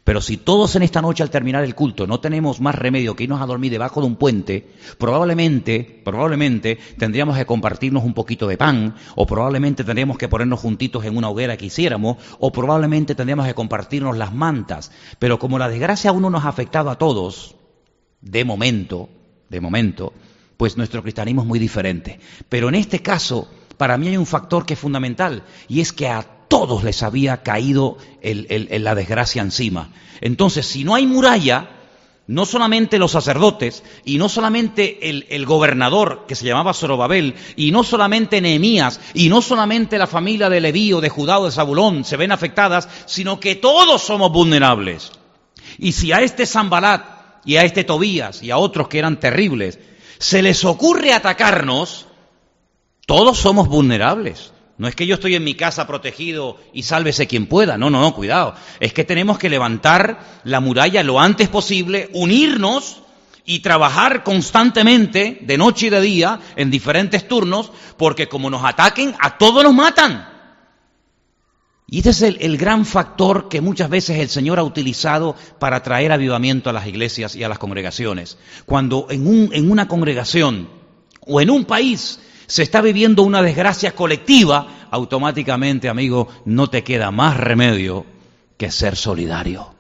Pero 0.04 0.22
si 0.22 0.38
todos 0.38 0.76
en 0.76 0.84
esta 0.84 1.02
noche 1.02 1.24
al 1.24 1.30
terminar 1.30 1.64
el 1.64 1.76
culto 1.76 2.08
no 2.08 2.20
tenemos 2.20 2.60
más 2.60 2.76
remedio 2.76 3.16
que 3.16 3.24
irnos 3.24 3.42
a 3.42 3.46
dormir 3.46 3.72
debajo 3.72 4.02
de 4.02 4.08
un 4.08 4.16
puente, 4.16 4.68
probablemente, 4.98 6.02
probablemente 6.04 6.78
tendríamos 6.98 7.38
que 7.38 7.46
compartirnos 7.46 8.04
un 8.04 8.14
poquito 8.14 8.48
de 8.48 8.58
pan, 8.58 8.96
o 9.16 9.26
probablemente 9.26 9.84
tendríamos 9.84 10.18
que 10.18 10.30
ponernos 10.30 10.60
juntitos 10.60 11.06
en 11.06 11.18
una 11.18 11.30
hoguera 11.30 11.58
que 11.58 11.68
hiciéramos, 11.68 12.18
o 12.40 12.52
probablemente 12.52 13.16
tendríamos 13.16 13.48
que 13.48 13.54
compartirnos 13.54 14.18
las 14.18 14.34
mantas. 14.34 14.92
Pero 15.20 15.40
como 15.40 15.60
la 15.60 15.70
desgracia 15.70 16.10
a 16.10 16.14
uno 16.14 16.30
nos 16.30 16.46
ha 16.46 16.50
afectado 16.50 16.90
a 16.90 16.98
todos, 16.98 17.56
de 18.22 18.46
momento, 18.46 19.10
de 19.50 19.62
momento, 19.62 20.14
pues 20.58 20.78
nuestro 20.78 21.02
cristianismo 21.02 21.42
es 21.42 21.48
muy 21.48 21.60
diferente. 21.60 22.20
Pero 22.50 22.70
en 22.70 22.76
este 22.76 23.02
caso, 23.02 23.50
para 23.78 23.98
mí 23.98 24.08
hay 24.08 24.18
un 24.18 24.26
factor 24.26 24.66
que 24.66 24.76
es 24.76 24.80
fundamental, 24.80 25.44
y 25.68 25.82
es 25.82 25.92
que 25.92 26.08
a 26.08 26.41
todos 26.52 26.84
les 26.84 27.02
había 27.02 27.44
caído 27.44 27.98
la 28.22 28.94
desgracia 28.94 29.42
encima. 29.42 29.90
Entonces, 30.20 30.66
si 30.66 30.84
no 30.84 30.96
hay 30.96 31.08
muralla, 31.08 31.70
no 32.28 32.46
solamente 32.46 33.00
los 33.00 33.14
sacerdotes, 33.14 33.84
y 34.04 34.18
no 34.18 34.28
solamente 34.28 35.10
el, 35.34 35.46
gobernador 35.46 36.26
que 36.28 36.36
se 36.36 36.46
llamaba 36.46 36.74
Zorobabel, 36.74 37.36
y 37.56 37.72
no 37.72 37.86
solamente 37.86 38.42
Nehemías, 38.42 39.00
y 39.14 39.30
no 39.30 39.42
solamente 39.42 39.98
la 39.98 40.08
familia 40.08 40.50
de 40.50 40.60
Leví 40.60 40.92
o 40.92 41.00
de 41.00 41.08
Judá 41.08 41.40
o 41.40 41.46
de 41.46 41.54
Zabulón 41.54 42.04
se 42.04 42.18
ven 42.18 42.34
afectadas, 42.34 42.90
sino 43.06 43.40
que 43.40 43.56
todos 43.56 44.02
somos 44.02 44.34
vulnerables. 44.34 45.14
Y 45.78 45.94
si 45.94 46.12
a 46.12 46.20
este 46.20 46.46
Zambalat 46.46 47.46
y 47.46 47.56
a 47.56 47.64
este 47.64 47.86
Tobías 47.86 48.44
y 48.44 48.52
a 48.52 48.58
otros 48.58 48.90
que 48.90 49.00
eran 49.00 49.22
terribles 49.22 49.80
se 50.20 50.42
les 50.42 50.66
ocurre 50.66 51.14
atacarnos, 51.14 52.08
todos 53.08 53.38
somos 53.38 53.70
vulnerables. 53.70 54.52
No 54.82 54.88
es 54.88 54.96
que 54.96 55.06
yo 55.06 55.14
estoy 55.14 55.36
en 55.36 55.44
mi 55.44 55.54
casa 55.54 55.86
protegido 55.86 56.58
y 56.74 56.82
sálvese 56.82 57.28
quien 57.28 57.46
pueda. 57.46 57.78
No, 57.78 57.92
no, 57.92 58.02
no, 58.02 58.16
cuidado. 58.16 58.56
Es 58.80 58.94
que 58.94 59.04
tenemos 59.04 59.38
que 59.38 59.48
levantar 59.48 60.42
la 60.44 60.60
muralla 60.60 61.04
lo 61.04 61.20
antes 61.20 61.50
posible, 61.50 62.10
unirnos 62.14 63.04
y 63.46 63.60
trabajar 63.60 64.24
constantemente, 64.24 65.38
de 65.44 65.56
noche 65.56 65.86
y 65.86 65.90
de 65.92 66.02
día, 66.02 66.40
en 66.56 66.72
diferentes 66.72 67.28
turnos, 67.28 67.72
porque 67.96 68.28
como 68.28 68.50
nos 68.50 68.66
ataquen, 68.66 69.14
a 69.20 69.38
todos 69.38 69.64
nos 69.64 69.76
matan. 69.76 70.28
Y 71.86 72.00
este 72.00 72.10
es 72.10 72.22
el, 72.24 72.58
gran 72.58 72.84
factor 72.84 73.50
que 73.50 73.62
muchas 73.62 73.88
veces 73.88 74.18
el 74.18 74.30
Señor 74.30 74.58
ha 74.58 74.64
utilizado 74.64 75.36
para 75.60 75.84
traer 75.84 76.12
avivamiento 76.12 76.72
a 76.72 76.74
las 76.74 76.88
iglesias 76.88 77.36
y 77.36 77.44
a 77.44 77.50
las 77.50 77.60
congregaciones. 77.60 78.40
Cuando 78.66 79.06
en, 79.12 79.28
un, 79.28 79.52
en 79.54 79.70
una 79.70 79.88
congregación 79.88 80.70
o 81.20 81.40
en 81.40 81.52
un 81.52 81.66
país 81.66 82.20
se 82.48 82.64
está 82.64 82.82
viviendo 82.82 83.24
una 83.24 83.42
desgracia 83.42 83.94
colectiva, 83.94 84.88
automáticamente, 84.92 85.90
amigo, 85.90 86.28
no 86.46 86.70
te 86.70 86.84
queda 86.84 87.12
más 87.12 87.38
remedio 87.38 88.06
que 88.58 88.72
ser 88.72 88.96
solidario. 88.96 89.74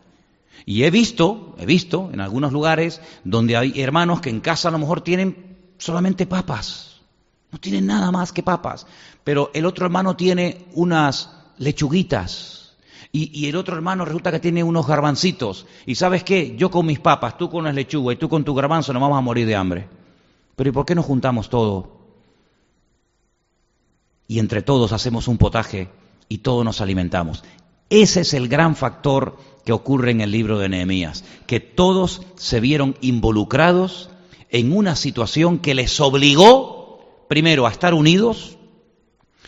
Y 0.66 0.84
he 0.84 0.92
visto, 0.92 1.56
he 1.60 1.66
visto 1.66 2.10
en 2.14 2.22
algunos 2.22 2.52
lugares 2.52 3.02
donde 3.24 3.58
hay 3.58 3.82
hermanos 3.82 4.22
que 4.22 4.30
en 4.30 4.40
casa 4.40 4.70
a 4.70 4.72
lo 4.72 4.78
mejor 4.78 5.02
tienen 5.02 5.58
solamente 5.78 6.26
papas, 6.26 7.02
no 7.52 7.60
tienen 7.60 7.88
nada 7.88 8.12
más 8.12 8.32
que 8.32 8.44
papas, 8.44 8.86
pero 9.24 9.52
el 9.54 9.66
otro 9.66 9.86
hermano 9.86 10.16
tiene 10.16 10.66
unas 10.74 11.30
lechuguitas, 11.58 12.62
y, 13.14 13.48
el 13.48 13.58
otro 13.58 13.76
hermano 13.76 14.06
resulta 14.06 14.32
que 14.32 14.40
tiene 14.40 14.64
unos 14.64 14.88
garbancitos. 14.88 15.66
Y 15.86 15.96
sabes 15.96 16.24
qué, 16.24 16.56
yo 16.56 16.72
con 16.72 16.86
mis 16.86 17.00
papas, 17.00 17.38
tú 17.38 17.50
con 17.50 17.66
las 17.66 17.76
lechugas 17.76 18.16
y 18.16 18.18
tú 18.18 18.30
con 18.30 18.46
tu 18.46 18.56
garbanzo 18.56 18.94
no 18.94 19.02
vamos 19.02 19.18
a 19.18 19.22
morir 19.22 19.46
de 19.46 19.56
hambre. 19.56 19.88
Pero 20.56 20.70
¿y 20.70 20.74
por 20.74 20.86
qué 20.86 20.96
no 20.96 21.04
juntamos 21.04 21.50
todo 21.50 22.01
y 24.32 24.40
entre 24.40 24.62
todos 24.62 24.94
hacemos 24.94 25.28
un 25.28 25.38
potaje 25.38 25.90
y 26.30 26.38
todos 26.38 26.64
nos 26.64 26.80
alimentamos. 26.80 27.44
Ese 27.90 28.22
es 28.22 28.34
el 28.34 28.48
gran 28.48 28.78
factor 28.78 29.38
que 29.66 29.74
ocurre 29.74 30.12
en 30.12 30.22
el 30.22 30.32
libro 30.32 30.58
de 30.58 30.70
Nehemías, 30.70 31.26
que 31.48 31.60
todos 31.60 32.22
se 32.38 32.62
vieron 32.62 32.96
involucrados 33.02 34.10
en 34.50 34.72
una 34.72 34.96
situación 34.96 35.60
que 35.60 35.76
les 35.76 36.00
obligó, 36.00 37.26
primero, 37.28 37.68
a 37.68 37.72
estar 37.72 37.94
unidos, 37.94 38.58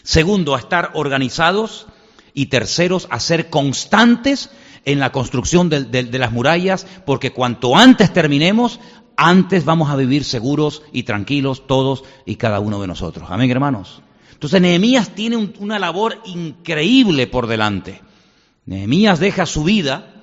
segundo, 0.03 0.53
a 0.53 0.59
estar 0.59 0.91
organizados 0.95 1.87
y 2.33 2.47
terceros, 2.47 3.07
a 3.09 3.21
ser 3.21 3.49
constantes 3.49 4.49
en 4.83 4.99
la 4.99 5.13
construcción 5.13 5.69
de, 5.69 5.85
de, 5.85 6.19
las 6.19 6.33
murallas, 6.33 6.85
porque 7.05 7.31
cuanto 7.31 7.77
antes 7.77 8.11
terminemos, 8.11 8.81
antes 9.15 9.63
vamos 9.63 9.89
a 9.89 9.95
vivir 9.95 10.25
seguros 10.25 10.81
y 10.91 11.03
tranquilos 11.03 11.67
todos 11.67 12.03
y 12.25 12.35
cada 12.35 12.59
uno 12.59 12.81
de 12.81 12.87
nosotros. 12.87 13.29
Amén, 13.31 13.49
hermanos. 13.49 14.02
Entonces 14.43 14.59
Nehemías 14.59 15.15
tiene 15.15 15.37
una 15.59 15.79
labor 15.79 16.19
increíble 16.25 17.27
por 17.27 17.47
delante. 17.47 18.01
Nehemías 18.65 19.21
deja 19.21 19.45
su 19.45 19.63
vida 19.63 20.21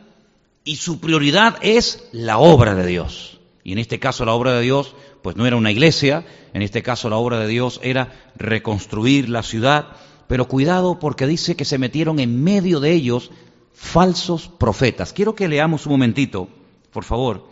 y 0.63 0.77
su 0.77 1.01
prioridad 1.01 1.57
es 1.63 2.07
la 2.13 2.37
obra 2.37 2.75
de 2.75 2.87
Dios. 2.87 3.41
Y 3.65 3.73
en 3.73 3.79
este 3.79 3.99
caso 3.99 4.27
la 4.27 4.35
obra 4.35 4.53
de 4.53 4.61
Dios, 4.61 4.95
pues 5.23 5.37
no 5.37 5.47
era 5.47 5.57
una 5.57 5.73
iglesia, 5.73 6.27
en 6.53 6.61
este 6.61 6.83
caso 6.83 7.09
la 7.09 7.17
obra 7.17 7.41
de 7.41 7.47
Dios 7.47 7.81
era 7.83 8.13
reconstruir 8.37 9.31
la 9.31 9.43
ciudad, 9.43 9.97
pero 10.27 10.49
cuidado 10.49 10.99
porque 10.99 11.27
dice 11.27 11.57
que 11.57 11.65
se 11.65 11.79
metieron 11.79 12.19
en 12.19 12.45
medio 12.45 12.79
de 12.81 12.93
ellos 12.93 13.31
falsos 13.73 14.49
profetas. 14.49 15.15
Quiero 15.15 15.35
que 15.35 15.49
leamos 15.49 15.87
un 15.87 15.93
momentito, 15.93 16.47
por 16.93 17.05
favor, 17.05 17.49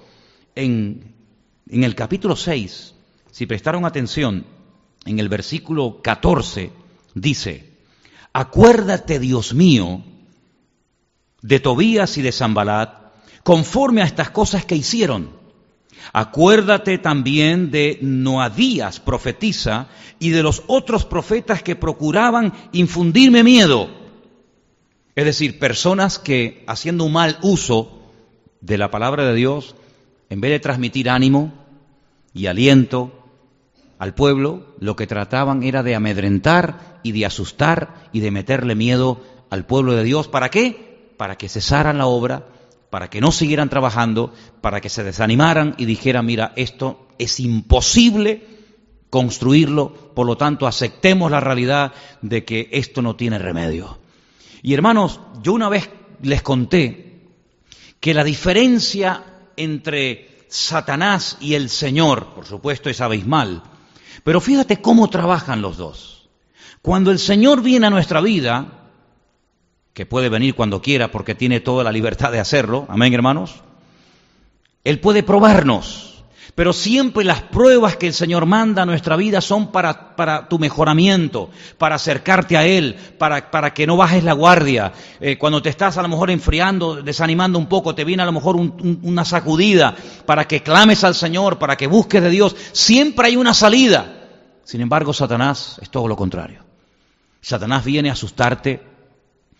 en, 0.54 1.14
en 1.70 1.82
el 1.82 1.94
capítulo 1.94 2.36
6, 2.36 2.92
si 3.30 3.46
prestaron 3.46 3.86
atención, 3.86 4.44
en 5.08 5.18
el 5.18 5.30
versículo 5.30 6.00
14 6.02 6.70
dice, 7.14 7.72
acuérdate, 8.34 9.18
Dios 9.18 9.54
mío, 9.54 10.02
de 11.40 11.60
Tobías 11.60 12.18
y 12.18 12.22
de 12.22 12.30
Zambalat, 12.30 13.12
conforme 13.42 14.02
a 14.02 14.04
estas 14.04 14.30
cosas 14.30 14.66
que 14.66 14.76
hicieron. 14.76 15.30
Acuérdate 16.12 16.98
también 16.98 17.70
de 17.70 17.98
Noadías, 18.02 19.00
profetiza, 19.00 19.88
y 20.18 20.30
de 20.30 20.42
los 20.42 20.62
otros 20.66 21.06
profetas 21.06 21.62
que 21.62 21.74
procuraban 21.74 22.52
infundirme 22.72 23.42
miedo. 23.42 23.88
Es 25.14 25.24
decir, 25.24 25.58
personas 25.58 26.18
que, 26.18 26.64
haciendo 26.66 27.04
un 27.04 27.12
mal 27.14 27.38
uso 27.40 27.98
de 28.60 28.76
la 28.76 28.90
palabra 28.90 29.24
de 29.24 29.34
Dios, 29.34 29.74
en 30.28 30.42
vez 30.42 30.50
de 30.50 30.60
transmitir 30.60 31.08
ánimo 31.08 31.54
y 32.34 32.46
aliento, 32.46 33.17
al 33.98 34.14
pueblo, 34.14 34.74
lo 34.78 34.96
que 34.96 35.06
trataban 35.06 35.62
era 35.62 35.82
de 35.82 35.94
amedrentar 35.94 37.00
y 37.02 37.12
de 37.12 37.26
asustar 37.26 38.08
y 38.12 38.20
de 38.20 38.30
meterle 38.30 38.74
miedo 38.74 39.20
al 39.50 39.66
pueblo 39.66 39.94
de 39.94 40.04
Dios. 40.04 40.28
¿Para 40.28 40.50
qué? 40.50 41.12
Para 41.16 41.36
que 41.36 41.48
cesaran 41.48 41.98
la 41.98 42.06
obra, 42.06 42.46
para 42.90 43.10
que 43.10 43.20
no 43.20 43.32
siguieran 43.32 43.68
trabajando, 43.68 44.32
para 44.60 44.80
que 44.80 44.88
se 44.88 45.04
desanimaran 45.04 45.74
y 45.78 45.84
dijeran, 45.84 46.26
mira, 46.26 46.52
esto 46.56 47.08
es 47.18 47.40
imposible 47.40 48.46
construirlo, 49.10 50.12
por 50.14 50.26
lo 50.26 50.36
tanto 50.36 50.66
aceptemos 50.66 51.30
la 51.30 51.40
realidad 51.40 51.92
de 52.22 52.44
que 52.44 52.68
esto 52.72 53.02
no 53.02 53.16
tiene 53.16 53.38
remedio. 53.38 53.98
Y 54.62 54.74
hermanos, 54.74 55.20
yo 55.42 55.52
una 55.52 55.68
vez 55.68 55.90
les 56.22 56.42
conté 56.42 57.20
que 58.00 58.14
la 58.14 58.24
diferencia 58.24 59.24
entre 59.56 60.44
Satanás 60.48 61.36
y 61.40 61.54
el 61.54 61.68
Señor, 61.68 62.34
por 62.34 62.46
supuesto, 62.46 62.90
es 62.90 63.00
abismal. 63.00 63.62
Pero 64.24 64.40
fíjate 64.40 64.80
cómo 64.80 65.08
trabajan 65.08 65.62
los 65.62 65.76
dos. 65.76 66.28
Cuando 66.82 67.10
el 67.10 67.18
Señor 67.18 67.62
viene 67.62 67.86
a 67.86 67.90
nuestra 67.90 68.20
vida, 68.20 68.78
que 69.92 70.06
puede 70.06 70.28
venir 70.28 70.54
cuando 70.54 70.80
quiera 70.80 71.10
porque 71.10 71.34
tiene 71.34 71.60
toda 71.60 71.82
la 71.82 71.92
libertad 71.92 72.30
de 72.30 72.40
hacerlo, 72.40 72.86
amén 72.88 73.12
hermanos, 73.14 73.62
Él 74.84 75.00
puede 75.00 75.22
probarnos. 75.22 76.17
Pero 76.58 76.72
siempre 76.72 77.22
las 77.24 77.40
pruebas 77.40 77.94
que 77.94 78.08
el 78.08 78.12
Señor 78.12 78.44
manda 78.44 78.82
a 78.82 78.84
nuestra 78.84 79.14
vida 79.14 79.40
son 79.40 79.70
para, 79.70 80.48
tu 80.48 80.58
mejoramiento, 80.58 81.50
para 81.78 81.94
acercarte 81.94 82.56
a 82.56 82.66
Él, 82.66 82.96
para, 83.16 83.52
para 83.52 83.72
que 83.72 83.86
no 83.86 83.96
bajes 83.96 84.24
la 84.24 84.32
guardia. 84.32 84.92
Eh, 85.20 85.38
cuando 85.38 85.62
te 85.62 85.68
estás 85.68 85.98
a 85.98 86.02
lo 86.02 86.08
mejor 86.08 86.32
enfriando, 86.32 87.00
desanimando 87.00 87.60
un 87.60 87.68
poco, 87.68 87.94
te 87.94 88.02
viene 88.02 88.24
a 88.24 88.26
lo 88.26 88.32
mejor 88.32 88.56
una 88.56 89.24
sacudida 89.24 89.94
para 90.26 90.48
que 90.48 90.60
clames 90.60 91.04
al 91.04 91.14
Señor, 91.14 91.60
para 91.60 91.76
que 91.76 91.86
busques 91.86 92.20
de 92.20 92.30
Dios. 92.30 92.56
Siempre 92.72 93.28
hay 93.28 93.36
una 93.36 93.54
salida. 93.54 94.26
Sin 94.64 94.80
embargo, 94.80 95.12
Satanás 95.12 95.78
es 95.80 95.90
todo 95.90 96.08
lo 96.08 96.16
contrario. 96.16 96.64
Satanás 97.40 97.84
viene 97.84 98.08
a 98.08 98.14
asustarte. 98.14 98.82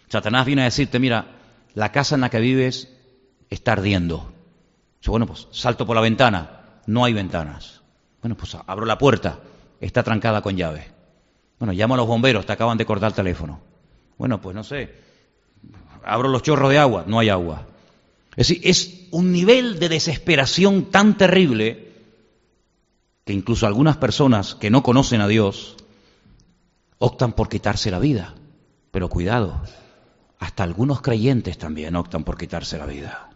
Satanás 0.09 0.45
viene 0.45 0.63
a 0.63 0.65
decirte, 0.65 0.99
mira, 0.99 1.27
la 1.75 1.93
casa 1.93 2.17
en 2.17 2.23
la 2.23 2.29
que 2.29 2.41
vives 2.41 2.89
está 3.51 3.75
ardiendo. 3.75 4.33
bueno, 5.07 5.27
pues 5.27 5.47
salto 5.53 5.87
por 5.87 5.95
la 5.95 6.03
ventana. 6.03 6.58
No 6.89 7.05
hay 7.05 7.13
ventanas. 7.13 7.83
Bueno, 8.23 8.35
pues 8.35 8.57
abro 8.67 8.87
la 8.87 8.97
puerta. 8.97 9.41
Está 9.79 10.03
trancada 10.03 10.41
con 10.41 10.57
llave. 10.57 10.87
Bueno, 11.59 11.75
llamo 11.75 11.93
a 11.93 11.97
los 11.99 12.07
bomberos, 12.07 12.47
te 12.47 12.53
acaban 12.53 12.79
de 12.79 12.87
cortar 12.87 13.11
el 13.11 13.15
teléfono. 13.15 13.61
Bueno, 14.17 14.41
pues 14.41 14.57
no 14.57 14.65
sé. 14.65 14.95
Abro 16.03 16.31
los 16.31 16.43
chorros 16.43 16.71
de 16.71 16.79
agua, 16.79 17.05
no 17.07 17.19
hay 17.19 17.29
agua. 17.29 17.67
Es 18.37 18.49
decir, 18.49 18.61
es 18.65 19.07
un 19.11 19.33
nivel 19.33 19.79
de 19.79 19.91
desesperación 19.91 20.87
tan 20.87 21.19
terrible 21.19 21.93
que 23.27 23.35
incluso 23.35 23.67
algunas 23.67 23.99
personas 23.99 24.55
que 24.55 24.71
no 24.71 24.83
conocen 24.83 25.21
a 25.21 25.29
Dios 25.29 25.77
optan 26.97 27.35
por 27.35 27.51
quitarse 27.51 27.91
la 27.91 27.99
vida. 27.99 28.35
Pero 28.93 29.11
cuidado, 29.11 29.61
hasta 30.39 30.63
algunos 30.63 31.03
creyentes 31.03 31.59
también 31.59 31.97
optan 31.97 32.25
por 32.25 32.39
quitarse 32.39 32.79
la 32.79 32.87
vida. 32.87 33.28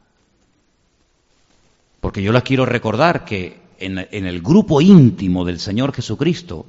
Porque 2.02 2.20
yo 2.20 2.32
les 2.32 2.42
quiero 2.42 2.66
recordar 2.66 3.24
que 3.24 3.60
en, 3.78 3.96
en, 4.10 4.26
el 4.26 4.42
grupo 4.42 4.80
íntimo 4.80 5.44
del 5.44 5.60
Señor 5.60 5.94
Jesucristo 5.94 6.66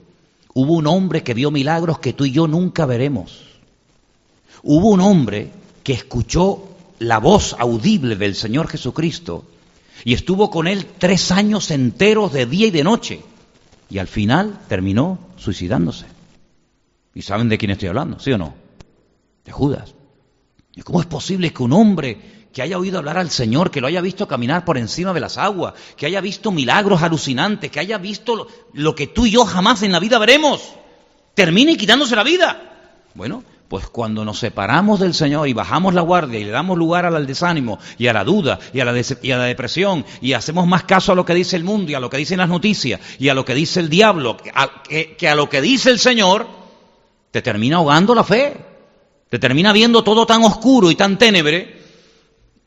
hubo 0.54 0.74
un 0.74 0.86
hombre 0.86 1.24
que 1.24 1.34
vio 1.34 1.50
milagros 1.50 1.98
que 1.98 2.14
tú 2.14 2.26
y 2.26 2.32
yo 2.32 2.48
nunca 2.48 2.86
veremos. 2.86 3.44
Hubo 4.62 4.92
un 4.92 5.02
hombre 5.02 5.50
que 5.84 5.94
escuchó 5.94 6.70
la 7.00 7.18
voz 7.18 7.56
audible 7.58 8.16
del 8.16 8.36
Señor 8.36 8.68
Jesucristo 8.68 9.44
y 10.06 10.14
estuvo 10.14 10.52
con 10.52 10.68
él 10.68 10.86
tres 11.00 11.32
años 11.32 11.72
enteros 11.72 12.32
de 12.32 12.46
día 12.46 12.68
y 12.68 12.72
de 12.72 12.84
noche. 12.84 13.22
Y 13.90 13.98
al 13.98 14.08
final 14.08 14.60
terminó 14.70 15.18
suicidándose. 15.38 16.06
¿Y 17.16 17.24
saben 17.24 17.50
de 17.50 17.58
quién 17.58 17.72
estoy 17.72 17.88
hablando? 17.88 18.20
¿Sí 18.20 18.32
o 18.32 18.38
no? 18.38 18.54
De 19.44 19.52
Judas. 19.52 19.96
¿Y 20.76 20.84
cómo 20.84 21.02
es 21.02 21.08
posible 21.08 21.52
que 21.52 21.64
un 21.64 21.74
hombre 21.74 22.33
que 22.54 22.62
haya 22.62 22.78
oído 22.78 23.00
hablar 23.00 23.18
al 23.18 23.32
Señor, 23.32 23.72
que 23.72 23.82
lo 23.82 23.88
haya 23.88 24.00
visto 24.00 24.28
caminar 24.28 24.64
por 24.64 24.78
encima 24.78 25.12
de 25.12 25.20
las 25.20 25.40
aguas, 25.40 25.74
que 25.98 26.06
haya 26.06 26.22
visto 26.22 26.52
milagros 26.52 27.02
alucinantes, 27.02 27.72
que 27.72 27.80
haya 27.80 27.98
visto 27.98 28.48
lo, 28.74 28.96
que 28.96 29.08
tú 29.08 29.26
y 29.26 29.32
yo 29.32 29.44
jamás 29.44 29.82
en 29.82 29.92
la 29.92 30.00
vida 30.00 30.20
veremos, 30.20 30.62
termine 31.34 31.76
quitándose 31.76 32.16
la 32.16 32.24
vida? 32.24 33.10
Bueno, 33.16 33.44
pues 33.68 33.88
cuando 33.88 34.24
nos 34.24 34.38
separamos 34.38 35.00
del 35.00 35.16
Señor 35.16 35.48
y 35.48 35.54
bajamos 35.54 35.96
la 35.96 36.02
guardia 36.02 36.40
y 36.40 36.44
le 36.44 36.52
damos 36.52 36.78
lugar 36.78 37.08
al 37.08 37.26
desánimo 37.26 37.80
y 37.98 38.06
a 38.06 38.14
la 38.14 38.24
duda 38.24 38.60
y 38.72 38.82
a 38.82 38.86
la, 38.86 38.94
depresión 38.94 40.06
y 40.22 40.34
hacemos 40.34 40.68
más 40.68 40.84
caso 40.84 41.12
a 41.12 41.16
lo 41.16 41.26
que 41.26 41.34
dice 41.34 41.56
el 41.56 41.64
mundo 41.64 41.92
y 41.92 41.96
a 41.96 42.00
lo 42.00 42.12
que 42.12 42.18
dicen 42.18 42.38
las 42.38 42.50
noticias 42.50 43.02
y 43.18 43.30
a 43.30 43.34
lo 43.34 43.46
que 43.46 43.56
dice 43.56 43.80
el 43.80 43.90
diablo 43.90 44.38
que, 44.38 45.16
que 45.18 45.28
a 45.28 45.34
lo 45.34 45.50
que 45.50 45.60
dice 45.60 45.90
el 45.90 45.98
Señor, 45.98 46.46
te 47.32 47.42
termina 47.42 47.78
ahogando 47.78 48.14
la 48.14 48.24
fe. 48.24 48.58
Te 49.30 49.40
termina 49.40 49.74
viendo 49.74 50.04
todo 50.04 50.28
tan 50.28 50.44
oscuro 50.44 50.92
y 50.92 50.96
tan 50.96 51.18
ténebre 51.18 51.83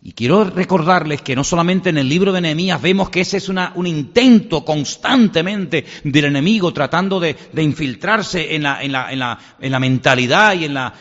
y 0.07 0.13
quiero 0.13 0.45
recordarles 0.45 1.21
que 1.21 1.35
no 1.35 1.43
solamente 1.43 1.89
en 1.89 1.99
el 1.99 2.09
libro 2.09 2.31
de 2.31 2.41
Nehemías 2.41 2.81
vemos 2.81 3.11
que 3.11 3.23
ese 3.23 3.39
es 3.39 3.49
un 3.49 3.89
intento 3.89 4.65
constantemente 4.65 5.85
del 6.05 6.27
enemigo 6.27 6.73
tratando 6.73 7.19
de, 7.19 7.37
infiltrarse 7.57 8.55
en 8.55 8.63
la, 8.63 8.85
en, 8.85 8.93
la, 8.93 9.11
en, 9.11 9.19
la, 9.19 9.37
en 9.59 9.73
la, 9.73 9.81
mentalidad 9.81 10.55
y 10.55 10.65
en 10.67 10.75
la, 10.75 10.95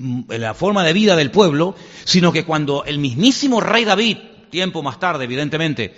en 0.00 0.40
la 0.40 0.52
forma 0.52 0.82
de 0.82 0.92
vida 0.92 1.14
del 1.14 1.30
pueblo, 1.30 1.76
sino 2.02 2.32
que 2.32 2.44
cuando 2.44 2.82
el 2.84 2.98
mismísimo 2.98 3.60
rey 3.60 3.84
David, 3.84 4.16
tiempo 4.50 4.82
más 4.82 4.98
tarde 4.98 5.22
evidentemente, 5.22 5.94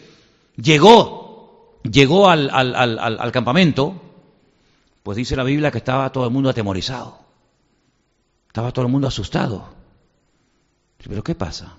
llegó, 0.57 1.80
llegó 1.90 2.28
al, 2.28 3.32
campamento, 3.32 3.98
pues 5.02 5.16
dice 5.16 5.36
la 5.36 5.44
Biblia 5.44 5.70
que 5.70 5.78
estaba 5.78 6.12
todo 6.12 6.26
el 6.26 6.32
mundo 6.32 6.50
atemorizado, 6.50 7.18
estaba 8.46 8.72
todo 8.72 8.84
el 8.84 8.92
mundo 8.92 9.09
asustado. 9.09 9.72
¿Pero 10.98 11.24
qué 11.24 11.34
pasa? 11.34 11.78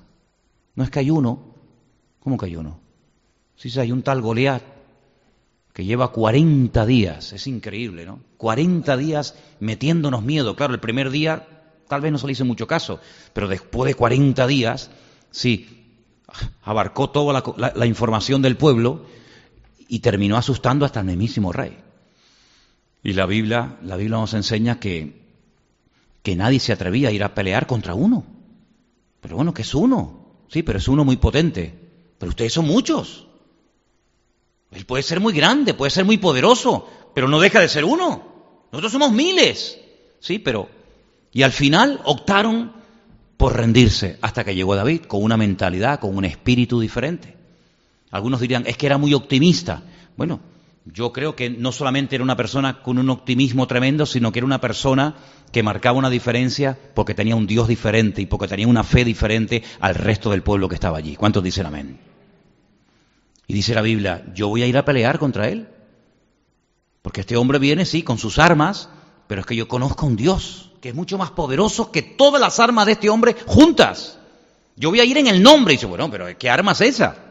No 0.76 0.84
es 0.84 0.90
que 0.90 1.00
hay 1.00 1.10
uno. 1.10 1.56
¿Cómo 2.20 2.38
que 2.38 2.48
hay 2.48 2.56
uno? 2.56 2.80
Si 3.56 3.80
hay 3.80 3.92
un 3.92 4.04
tal 4.04 4.22
Goliat 4.22 4.64
que 5.74 5.86
lleva 5.86 6.12
40 6.12 6.86
días, 6.86 7.34
es 7.34 7.48
increíble, 7.48 8.06
¿no? 8.06 8.22
40 8.38 8.96
días 8.98 9.36
metiéndonos 9.60 10.24
miedo. 10.24 10.56
Claro, 10.56 10.74
el 10.74 10.80
primer 10.80 11.10
día 11.10 11.48
tal 11.88 12.02
vez 12.02 12.12
no 12.12 12.18
se 12.18 12.28
le 12.28 12.34
hizo 12.34 12.46
mucho 12.46 12.68
caso, 12.68 13.00
pero 13.34 13.48
después 13.48 13.88
de 13.88 13.96
40 13.96 14.48
días, 14.48 14.90
sí, 15.32 15.86
abarcó 16.64 17.10
toda 17.10 17.44
la, 17.58 17.86
información 17.86 18.42
del 18.42 18.58
pueblo 18.58 19.06
y 19.88 20.00
terminó 20.00 20.38
asustando 20.38 20.86
hasta 20.86 21.02
el 21.02 21.08
mismísimo 21.08 21.52
rey. 21.52 21.78
Y 23.04 23.14
la 23.14 23.26
Biblia, 23.26 23.78
la 23.84 23.98
Biblia 23.98 24.18
nos 24.18 24.34
enseña 24.34 24.80
que, 24.80 25.22
que 26.24 26.36
nadie 26.36 26.60
se 26.60 26.74
atrevía 26.74 27.10
a 27.10 27.12
ir 27.12 27.24
a 27.24 27.36
pelear 27.36 27.68
contra 27.68 27.94
uno. 27.94 28.24
Pero 29.22 29.36
bueno, 29.36 29.54
que 29.54 29.62
es 29.62 29.76
uno. 29.76 30.25
Sí, 30.50 30.64
pero 30.64 30.80
es 30.80 30.88
uno 30.88 31.04
muy 31.04 31.18
potente. 31.18 31.74
Pero 32.18 32.30
ustedes 32.30 32.54
son 32.54 32.66
muchos. 32.66 33.28
Él 34.72 34.86
puede 34.86 35.04
ser 35.04 35.20
muy 35.20 35.34
grande, 35.34 35.74
puede 35.74 35.92
ser 35.92 36.06
muy 36.06 36.18
poderoso, 36.18 36.88
pero 37.14 37.28
no 37.28 37.40
deja 37.40 37.60
de 37.60 37.70
ser 37.70 37.86
uno. 37.86 38.66
Nosotros 38.72 38.92
somos 38.92 39.12
miles. 39.12 39.80
Sí, 40.20 40.40
pero... 40.40 40.70
Y 41.32 41.44
al 41.44 41.52
final 41.52 42.02
optaron 42.06 42.74
por 43.38 43.56
rendirse 43.56 44.18
hasta 44.22 44.44
que 44.44 44.56
llegó 44.56 44.76
David 44.76 45.02
con 45.02 45.22
una 45.24 45.38
mentalidad, 45.38 46.00
con 46.00 46.16
un 46.16 46.26
espíritu 46.26 46.80
diferente. 46.80 47.36
Algunos 48.12 48.40
dirían, 48.40 48.64
es 48.66 48.78
que 48.78 48.86
era 48.86 48.98
muy 48.98 49.14
optimista. 49.14 49.84
Bueno, 50.16 50.40
yo 50.86 51.12
creo 51.12 51.36
que 51.36 51.50
no 51.50 51.72
solamente 51.72 52.16
era 52.16 52.24
una 52.24 52.38
persona 52.38 52.84
con 52.84 53.00
un 53.00 53.10
optimismo 53.10 53.68
tremendo, 53.68 54.06
sino 54.06 54.32
que 54.32 54.40
era 54.40 54.46
una 54.46 54.62
persona 54.62 55.16
que 55.52 55.64
marcaba 55.64 55.98
una 55.98 56.12
diferencia 56.12 56.78
porque 56.94 57.16
tenía 57.16 57.36
un 57.36 57.48
Dios 57.48 57.68
diferente 57.68 58.22
y 58.22 58.28
porque 58.28 58.48
tenía 58.48 58.68
una 58.68 58.84
fe 58.84 59.04
diferente 59.04 59.64
al 59.80 59.96
resto 59.96 60.30
del 60.30 60.44
pueblo 60.44 60.70
que 60.70 60.76
estaba 60.76 61.00
allí. 61.00 61.16
¿Cuántos 61.16 61.44
dicen 61.44 61.66
amén? 61.66 62.00
Y 63.48 63.54
dice 63.54 63.74
la 63.74 63.82
Biblia, 63.82 64.26
yo 64.36 64.48
voy 64.48 64.62
a 64.62 64.68
ir 64.68 64.78
a 64.78 64.86
pelear 64.86 65.18
contra 65.18 65.48
él. 65.50 65.70
Porque 67.02 67.22
este 67.22 67.38
hombre 67.38 67.60
viene, 67.60 67.86
sí, 67.86 68.04
con 68.04 68.18
sus 68.18 68.40
armas, 68.40 68.90
pero 69.28 69.42
es 69.42 69.48
que 69.48 69.56
yo 69.56 69.68
conozco 69.68 70.06
a 70.06 70.10
un 70.10 70.16
Dios 70.16 70.72
que 70.82 70.90
es 70.90 70.96
mucho 70.96 71.18
más 71.18 71.32
poderoso 71.32 71.92
que 71.92 72.04
todas 72.04 72.40
las 72.40 72.60
armas 72.60 72.86
de 72.86 72.92
este 72.92 73.10
hombre 73.10 73.36
juntas. 73.48 74.20
Yo 74.76 74.92
voy 74.92 75.00
a 75.00 75.06
ir 75.06 75.18
en 75.18 75.26
el 75.26 75.42
nombre. 75.42 75.74
Y 75.74 75.78
dice, 75.78 75.88
bueno, 75.88 76.12
pero 76.12 76.28
¿qué 76.38 76.48
arma 76.48 76.74
es 76.74 76.82
esa? 76.82 77.25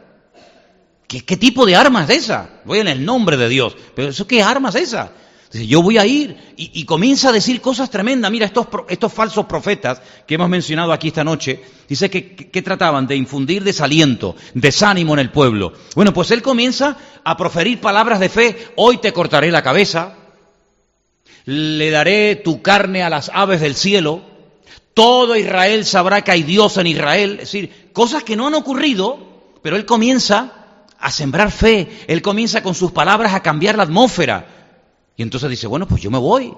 ¿Qué, 1.07 1.37
tipo 1.37 1.65
de 1.65 1.75
arma 1.75 2.03
es 2.03 2.09
esa? 2.09 2.49
Voy 2.65 2.79
en 2.79 2.87
el 2.87 3.05
nombre 3.05 3.37
de 3.37 3.47
Dios. 3.47 3.75
Pero 3.95 4.09
¿eso 4.09 4.25
qué 4.25 4.41
arma 4.41 4.69
es 4.69 4.75
esa? 4.75 5.11
Dice, 5.51 5.67
yo 5.67 5.81
voy 5.81 5.97
a 5.97 6.05
ir 6.05 6.35
y, 6.57 6.83
comienza 6.85 7.29
a 7.29 7.31
decir 7.31 7.61
cosas 7.61 7.89
tremendas. 7.89 8.31
Mira, 8.31 8.45
estos, 8.45 8.67
estos 8.89 9.13
falsos 9.13 9.45
profetas 9.45 10.01
que 10.25 10.35
hemos 10.35 10.49
mencionado 10.49 10.91
aquí 10.91 11.09
esta 11.09 11.23
noche, 11.23 11.63
dice 11.87 12.09
que, 12.09 12.35
que, 12.35 12.61
trataban 12.61 13.05
de 13.05 13.15
infundir 13.15 13.63
desaliento, 13.63 14.35
desánimo 14.55 15.13
en 15.13 15.19
el 15.19 15.29
pueblo. 15.29 15.73
Bueno, 15.95 16.11
pues 16.11 16.31
él 16.31 16.41
comienza 16.41 16.97
a 17.23 17.37
proferir 17.37 17.79
palabras 17.79 18.19
de 18.19 18.29
fe. 18.29 18.67
Hoy 18.75 18.97
te 18.97 19.13
cortaré 19.13 19.51
la 19.51 19.61
cabeza, 19.61 20.15
le 21.45 21.91
daré 21.91 22.35
tu 22.37 22.63
carne 22.63 23.03
a 23.03 23.09
las 23.09 23.29
aves 23.31 23.61
del 23.61 23.75
cielo, 23.75 24.23
todo 24.95 25.35
Israel 25.35 25.85
sabrá 25.85 26.23
que 26.23 26.31
hay 26.31 26.43
Dios 26.43 26.77
en 26.77 26.87
Israel. 26.87 27.33
Es 27.33 27.51
decir, 27.51 27.91
cosas 27.93 28.23
que 28.23 28.35
no 28.35 28.47
han 28.47 28.55
ocurrido, 28.55 29.19
pero 29.61 29.75
él 29.75 29.85
comienza 29.85 30.64
a 31.05 31.11
sembrar 31.11 31.51
fe, 31.51 31.87
él 32.07 32.23
comienza 32.23 32.63
con 32.63 32.73
sus 32.73 32.91
palabras 32.91 33.35
a 33.35 33.43
cambiar 33.43 33.77
la 33.77 33.83
atmósfera. 33.83 34.47
Y 35.15 35.21
entonces 35.21 35.51
dice, 35.51 35.67
bueno, 35.67 35.87
pues 35.87 36.01
yo 36.01 36.09
me 36.09 36.17
voy. 36.17 36.51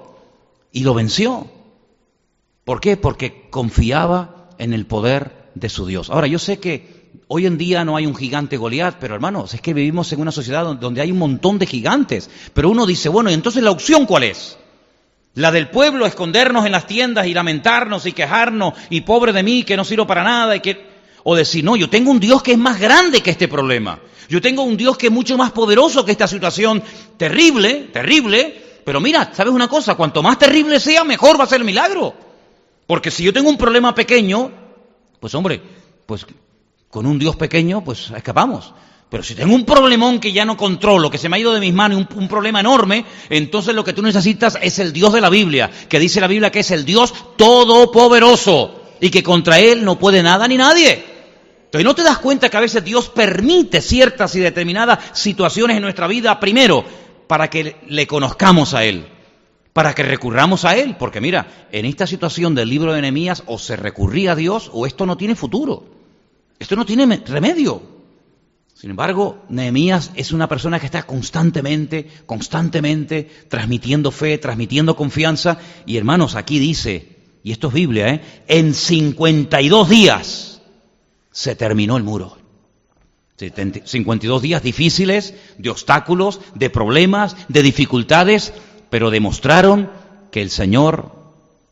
Y 0.72 0.84
lo 0.84 0.94
venció. 0.94 1.46
¿Por 2.64 2.80
qué? 2.80 2.96
Porque 2.96 3.50
confiaba 3.50 4.48
en 4.56 4.72
el 4.72 4.86
poder 4.86 5.50
de 5.54 5.68
su 5.68 5.84
Dios. 5.84 6.08
Ahora, 6.08 6.28
yo 6.28 6.38
sé 6.38 6.58
que 6.60 7.10
hoy 7.26 7.44
en 7.44 7.58
día 7.58 7.84
no 7.84 7.94
hay 7.94 8.06
un 8.06 8.16
gigante 8.16 8.56
Goliat, 8.56 8.96
pero 8.98 9.14
hermanos, 9.14 9.52
es 9.52 9.60
que 9.60 9.74
vivimos 9.74 10.10
en 10.14 10.22
una 10.22 10.32
sociedad 10.32 10.64
donde 10.76 11.02
hay 11.02 11.12
un 11.12 11.18
montón 11.18 11.58
de 11.58 11.66
gigantes. 11.66 12.30
Pero 12.54 12.70
uno 12.70 12.86
dice, 12.86 13.10
bueno, 13.10 13.30
¿y 13.30 13.34
entonces 13.34 13.62
la 13.62 13.70
opción 13.70 14.06
cuál 14.06 14.22
es? 14.22 14.56
La 15.34 15.52
del 15.52 15.68
pueblo, 15.68 16.06
escondernos 16.06 16.64
en 16.64 16.72
las 16.72 16.86
tiendas 16.86 17.26
y 17.26 17.34
lamentarnos 17.34 18.06
y 18.06 18.12
quejarnos 18.12 18.72
y 18.88 19.02
pobre 19.02 19.34
de 19.34 19.42
mí 19.42 19.64
que 19.64 19.76
no 19.76 19.84
sirvo 19.84 20.06
para 20.06 20.24
nada 20.24 20.56
y 20.56 20.60
que... 20.60 20.97
O 21.24 21.34
decir, 21.34 21.64
no, 21.64 21.76
yo 21.76 21.90
tengo 21.90 22.10
un 22.10 22.20
Dios 22.20 22.42
que 22.42 22.52
es 22.52 22.58
más 22.58 22.78
grande 22.78 23.22
que 23.22 23.30
este 23.30 23.48
problema. 23.48 23.98
Yo 24.28 24.40
tengo 24.40 24.62
un 24.62 24.76
Dios 24.76 24.96
que 24.98 25.06
es 25.06 25.12
mucho 25.12 25.36
más 25.38 25.52
poderoso 25.52 26.04
que 26.04 26.12
esta 26.12 26.28
situación 26.28 26.82
terrible, 27.16 27.88
terrible. 27.92 28.80
Pero 28.84 29.00
mira, 29.00 29.32
¿sabes 29.34 29.52
una 29.52 29.68
cosa? 29.68 29.94
Cuanto 29.94 30.22
más 30.22 30.38
terrible 30.38 30.80
sea, 30.80 31.04
mejor 31.04 31.40
va 31.40 31.44
a 31.44 31.48
ser 31.48 31.60
el 31.60 31.66
milagro. 31.66 32.14
Porque 32.86 33.10
si 33.10 33.22
yo 33.22 33.32
tengo 33.32 33.48
un 33.48 33.58
problema 33.58 33.94
pequeño, 33.94 34.50
pues 35.18 35.34
hombre, 35.34 35.60
pues 36.06 36.26
con 36.90 37.06
un 37.06 37.18
Dios 37.18 37.36
pequeño, 37.36 37.82
pues 37.82 38.10
escapamos. 38.14 38.72
Pero 39.10 39.22
si 39.22 39.34
tengo 39.34 39.54
un 39.54 39.64
problemón 39.64 40.20
que 40.20 40.32
ya 40.32 40.44
no 40.44 40.56
controlo, 40.56 41.10
que 41.10 41.16
se 41.16 41.30
me 41.30 41.36
ha 41.36 41.40
ido 41.40 41.54
de 41.54 41.60
mis 41.60 41.72
manos, 41.72 41.98
un, 41.98 42.18
un, 42.18 42.28
problema 42.28 42.60
enorme, 42.60 43.06
entonces 43.30 43.74
lo 43.74 43.82
que 43.82 43.94
tú 43.94 44.02
necesitas 44.02 44.58
es 44.60 44.78
el 44.78 44.92
Dios 44.92 45.14
de 45.14 45.22
la 45.22 45.30
Biblia, 45.30 45.70
que 45.88 45.98
dice 45.98 46.20
la 46.20 46.26
Biblia 46.26 46.50
que 46.50 46.60
es 46.60 46.70
el 46.70 46.84
Dios 46.84 47.14
todopoderoso 47.36 48.87
y 49.00 49.10
que 49.10 49.22
contra 49.22 49.58
Él 49.58 49.84
no 49.84 49.98
puede 49.98 50.22
nada 50.22 50.46
ni 50.48 50.56
nadie. 50.56 51.04
Entonces 51.64 51.84
no 51.84 51.94
te 51.94 52.02
das 52.02 52.18
cuenta 52.18 52.48
que 52.48 52.56
a 52.56 52.60
veces 52.60 52.82
Dios 52.82 53.10
permite 53.10 53.82
ciertas 53.82 54.34
y 54.34 54.40
determinadas 54.40 54.98
situaciones 55.12 55.76
en 55.76 55.82
nuestra 55.82 56.06
vida, 56.06 56.40
primero, 56.40 56.84
para 57.26 57.50
que 57.50 57.76
le 57.86 58.06
conozcamos 58.06 58.72
a 58.72 58.84
Él, 58.84 59.06
para 59.74 59.94
que 59.94 60.02
recurramos 60.02 60.64
a 60.64 60.76
Él, 60.76 60.96
porque 60.98 61.20
mira, 61.20 61.66
en 61.70 61.84
esta 61.84 62.06
situación 62.06 62.54
del 62.54 62.70
libro 62.70 62.94
de 62.94 63.02
Nehemías 63.02 63.42
o 63.46 63.58
se 63.58 63.76
recurría 63.76 64.32
a 64.32 64.36
Dios 64.36 64.70
o 64.72 64.86
esto 64.86 65.04
no 65.04 65.18
tiene 65.18 65.34
futuro, 65.34 65.84
esto 66.58 66.74
no 66.74 66.86
tiene 66.86 67.22
remedio. 67.26 67.82
Sin 68.72 68.90
embargo, 68.90 69.44
Nehemías 69.48 70.12
es 70.14 70.30
una 70.32 70.48
persona 70.48 70.78
que 70.78 70.86
está 70.86 71.02
constantemente, 71.02 72.08
constantemente 72.26 73.28
transmitiendo 73.48 74.12
fe, 74.12 74.38
transmitiendo 74.38 74.94
confianza. 74.94 75.58
Y 75.84 75.96
hermanos, 75.96 76.36
aquí 76.36 76.60
dice, 76.60 77.17
y 77.42 77.52
esto 77.52 77.68
es 77.68 77.74
Biblia, 77.74 78.08
¿eh? 78.08 78.20
en 78.48 78.74
52 78.74 79.88
días 79.88 80.62
se 81.30 81.54
terminó 81.54 81.96
el 81.96 82.02
muro. 82.02 82.36
52 83.36 84.42
días 84.42 84.62
difíciles, 84.62 85.34
de 85.58 85.70
obstáculos, 85.70 86.40
de 86.54 86.70
problemas, 86.70 87.36
de 87.48 87.62
dificultades, 87.62 88.52
pero 88.90 89.10
demostraron 89.10 89.90
que 90.32 90.42
el 90.42 90.50
Señor 90.50 91.12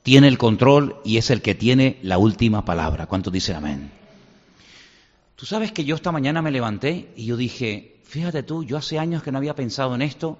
tiene 0.05 0.29
el 0.29 0.39
control 0.39 1.01
y 1.05 1.17
es 1.17 1.31
el 1.31 1.43
que 1.43 1.57
tiene 1.57 1.99
la 2.03 2.19
última 2.19 2.65
palabra. 2.65 3.07
¿Cuántos 3.07 3.33
dicen 3.33 3.57
amén? 3.57 3.91
Tú 5.35 5.45
sabes 5.45 5.73
que 5.73 5.85
yo 5.85 5.97
esta 5.97 6.13
mañana 6.13 6.41
me 6.41 6.53
levanté 6.53 7.13
y 7.17 7.27
yo 7.27 7.37
dije, 7.37 7.99
fíjate 8.05 8.45
tú, 8.45 8.63
yo 8.63 8.77
hace 8.77 9.01
años 9.01 9.25
que 9.25 9.33
no 9.33 9.39
había 9.39 9.57
pensado 9.57 9.97
en 9.97 10.03
esto, 10.03 10.39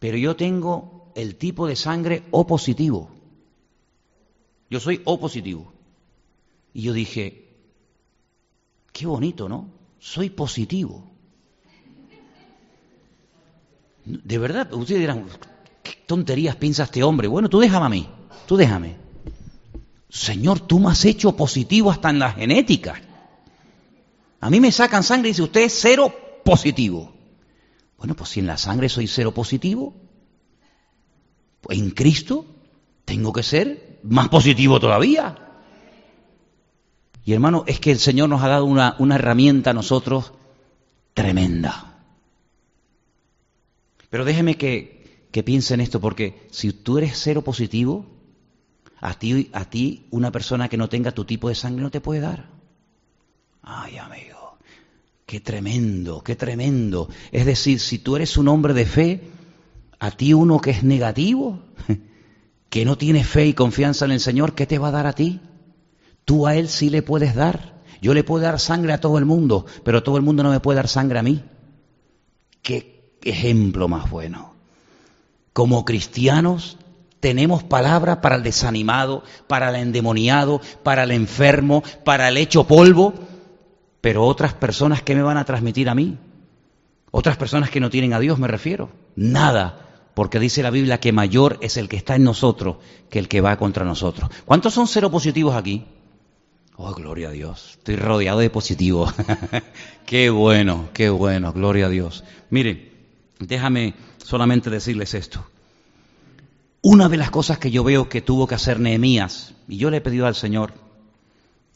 pero 0.00 0.16
yo 0.16 0.34
tengo 0.34 1.12
el 1.14 1.36
tipo 1.36 1.68
de 1.68 1.76
sangre 1.76 2.24
O 2.32 2.46
positivo. 2.46 3.13
Yo 4.74 4.80
soy 4.80 5.00
O 5.04 5.20
positivo. 5.20 5.72
Y 6.72 6.82
yo 6.82 6.92
dije, 6.92 7.46
qué 8.92 9.06
bonito, 9.06 9.48
¿no? 9.48 9.68
Soy 10.00 10.30
positivo. 10.30 11.12
De 14.04 14.36
verdad, 14.36 14.72
ustedes 14.74 15.00
dirán, 15.00 15.26
¿qué 15.84 15.92
tonterías 16.06 16.56
piensa 16.56 16.82
este 16.82 17.04
hombre? 17.04 17.28
Bueno, 17.28 17.48
tú 17.48 17.60
déjame 17.60 17.86
a 17.86 17.88
mí, 17.88 18.08
tú 18.48 18.56
déjame. 18.56 18.96
Señor, 20.08 20.58
tú 20.58 20.80
me 20.80 20.90
has 20.90 21.04
hecho 21.04 21.36
positivo 21.36 21.92
hasta 21.92 22.10
en 22.10 22.18
la 22.18 22.32
genética. 22.32 23.00
A 24.40 24.50
mí 24.50 24.58
me 24.58 24.72
sacan 24.72 25.04
sangre 25.04 25.28
y 25.28 25.30
dice, 25.34 25.42
usted 25.42 25.60
es 25.60 25.78
cero 25.80 26.12
positivo. 26.44 27.14
Bueno, 27.96 28.16
pues 28.16 28.30
si 28.30 28.40
en 28.40 28.48
la 28.48 28.58
sangre 28.58 28.88
soy 28.88 29.06
cero 29.06 29.32
positivo, 29.32 29.94
pues 31.60 31.78
en 31.78 31.90
Cristo 31.90 32.44
tengo 33.04 33.32
que 33.32 33.44
ser 33.44 33.93
más 34.04 34.28
positivo 34.28 34.78
todavía. 34.78 35.36
Y 37.24 37.32
hermano, 37.32 37.64
es 37.66 37.80
que 37.80 37.90
el 37.90 37.98
Señor 37.98 38.28
nos 38.28 38.42
ha 38.42 38.48
dado 38.48 38.66
una, 38.66 38.96
una 38.98 39.14
herramienta 39.16 39.70
a 39.70 39.74
nosotros 39.74 40.32
tremenda. 41.14 41.94
Pero 44.10 44.24
déjeme 44.24 44.56
que, 44.56 45.26
que 45.32 45.42
piense 45.42 45.74
en 45.74 45.80
esto, 45.80 46.00
porque 46.00 46.46
si 46.50 46.72
tú 46.72 46.98
eres 46.98 47.18
cero 47.18 47.42
positivo, 47.42 48.06
a 49.00 49.14
ti, 49.14 49.50
a 49.52 49.64
ti 49.64 50.06
una 50.10 50.30
persona 50.30 50.68
que 50.68 50.76
no 50.76 50.88
tenga 50.88 51.12
tu 51.12 51.24
tipo 51.24 51.48
de 51.48 51.54
sangre 51.54 51.82
no 51.82 51.90
te 51.90 52.00
puede 52.00 52.20
dar. 52.20 52.48
Ay, 53.62 53.96
amigo. 53.96 54.58
Qué 55.26 55.40
tremendo, 55.40 56.22
qué 56.22 56.36
tremendo. 56.36 57.08
Es 57.32 57.46
decir, 57.46 57.80
si 57.80 57.98
tú 57.98 58.16
eres 58.16 58.36
un 58.36 58.48
hombre 58.48 58.74
de 58.74 58.84
fe, 58.84 59.22
a 59.98 60.10
ti 60.10 60.34
uno 60.34 60.60
que 60.60 60.70
es 60.70 60.84
negativo, 60.84 61.60
que 62.74 62.84
no 62.84 62.98
tiene 62.98 63.22
fe 63.22 63.46
y 63.46 63.54
confianza 63.54 64.04
en 64.04 64.10
el 64.10 64.18
Señor, 64.18 64.56
¿qué 64.56 64.66
te 64.66 64.80
va 64.80 64.88
a 64.88 64.90
dar 64.90 65.06
a 65.06 65.12
ti? 65.12 65.38
Tú 66.24 66.48
a 66.48 66.56
Él 66.56 66.68
sí 66.68 66.90
le 66.90 67.02
puedes 67.02 67.36
dar. 67.36 67.74
Yo 68.02 68.14
le 68.14 68.24
puedo 68.24 68.42
dar 68.42 68.58
sangre 68.58 68.92
a 68.92 68.98
todo 68.98 69.16
el 69.18 69.24
mundo, 69.24 69.64
pero 69.84 70.02
todo 70.02 70.16
el 70.16 70.24
mundo 70.24 70.42
no 70.42 70.50
me 70.50 70.58
puede 70.58 70.78
dar 70.78 70.88
sangre 70.88 71.20
a 71.20 71.22
mí. 71.22 71.44
Qué 72.62 73.16
ejemplo 73.22 73.86
más 73.86 74.10
bueno. 74.10 74.56
Como 75.52 75.84
cristianos 75.84 76.76
tenemos 77.20 77.62
palabra 77.62 78.20
para 78.20 78.34
el 78.34 78.42
desanimado, 78.42 79.22
para 79.46 79.68
el 79.68 79.76
endemoniado, 79.76 80.60
para 80.82 81.04
el 81.04 81.12
enfermo, 81.12 81.84
para 82.04 82.26
el 82.26 82.36
hecho 82.36 82.64
polvo, 82.66 83.14
pero 84.00 84.24
otras 84.24 84.52
personas 84.52 85.00
que 85.00 85.14
me 85.14 85.22
van 85.22 85.36
a 85.36 85.44
transmitir 85.44 85.88
a 85.88 85.94
mí, 85.94 86.18
otras 87.12 87.36
personas 87.36 87.70
que 87.70 87.78
no 87.78 87.88
tienen 87.88 88.14
a 88.14 88.18
Dios 88.18 88.40
me 88.40 88.48
refiero, 88.48 88.90
nada, 89.14 89.83
porque 90.14 90.38
dice 90.40 90.62
la 90.62 90.70
Biblia 90.70 91.00
que 91.00 91.12
mayor 91.12 91.58
es 91.60 91.76
el 91.76 91.88
que 91.88 91.96
está 91.96 92.16
en 92.16 92.24
nosotros 92.24 92.76
que 93.10 93.18
el 93.18 93.28
que 93.28 93.40
va 93.40 93.56
contra 93.56 93.84
nosotros. 93.84 94.30
¿Cuántos 94.44 94.74
son 94.74 94.86
cero 94.86 95.10
positivos 95.10 95.54
aquí? 95.54 95.84
Oh, 96.76 96.92
gloria 96.92 97.28
a 97.28 97.32
Dios, 97.32 97.76
estoy 97.78 97.96
rodeado 97.96 98.40
de 98.40 98.50
positivos. 98.50 99.14
qué 100.06 100.30
bueno, 100.30 100.88
qué 100.92 101.08
bueno, 101.08 101.52
gloria 101.52 101.86
a 101.86 101.88
Dios. 101.88 102.24
Miren, 102.50 102.90
déjame 103.38 103.94
solamente 104.18 104.70
decirles 104.70 105.14
esto. 105.14 105.44
Una 106.82 107.08
de 107.08 107.16
las 107.16 107.30
cosas 107.30 107.58
que 107.58 107.70
yo 107.70 107.84
veo 107.84 108.08
que 108.08 108.20
tuvo 108.20 108.46
que 108.46 108.56
hacer 108.56 108.80
Nehemías, 108.80 109.54
y 109.68 109.78
yo 109.78 109.90
le 109.90 109.98
he 109.98 110.00
pedido 110.00 110.26
al 110.26 110.34
Señor 110.34 110.74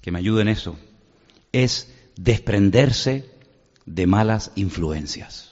que 0.03 0.11
me 0.11 0.19
ayude 0.19 0.43
en 0.43 0.49
eso, 0.49 0.77
es 1.53 1.93
desprenderse 2.17 3.31
de 3.87 4.07
malas 4.07 4.51
influencias. 4.55 5.48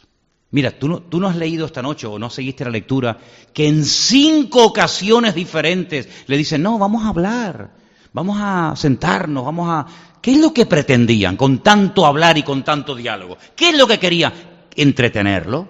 Mira, 0.51 0.71
tú 0.71 0.89
no, 0.89 1.01
tú 1.01 1.19
no 1.19 1.29
has 1.29 1.37
leído 1.37 1.67
esta 1.67 1.83
noche 1.83 2.07
o 2.07 2.19
no 2.19 2.31
seguiste 2.31 2.65
la 2.65 2.71
lectura 2.71 3.19
que 3.53 3.67
en 3.67 3.85
cinco 3.85 4.65
ocasiones 4.65 5.35
diferentes 5.35 6.09
le 6.27 6.37
dicen, 6.37 6.63
no, 6.63 6.79
vamos 6.79 7.05
a 7.05 7.09
hablar, 7.09 7.71
vamos 8.13 8.39
a 8.41 8.75
sentarnos, 8.77 9.45
vamos 9.45 9.69
a... 9.69 9.87
¿Qué 10.21 10.33
es 10.33 10.39
lo 10.39 10.53
que 10.53 10.67
pretendían 10.67 11.37
con 11.37 11.63
tanto 11.63 12.07
hablar 12.07 12.39
y 12.39 12.43
con 12.43 12.65
tanto 12.65 12.95
diálogo? 12.95 13.39
¿Qué 13.55 13.71
es 13.71 13.79
lo 13.79 13.87
que 13.87 13.99
querían? 13.99 14.33
Entretenerlo, 14.75 15.69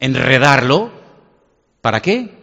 enredarlo. 0.00 0.90
¿Para 1.80 2.00
qué? 2.00 2.34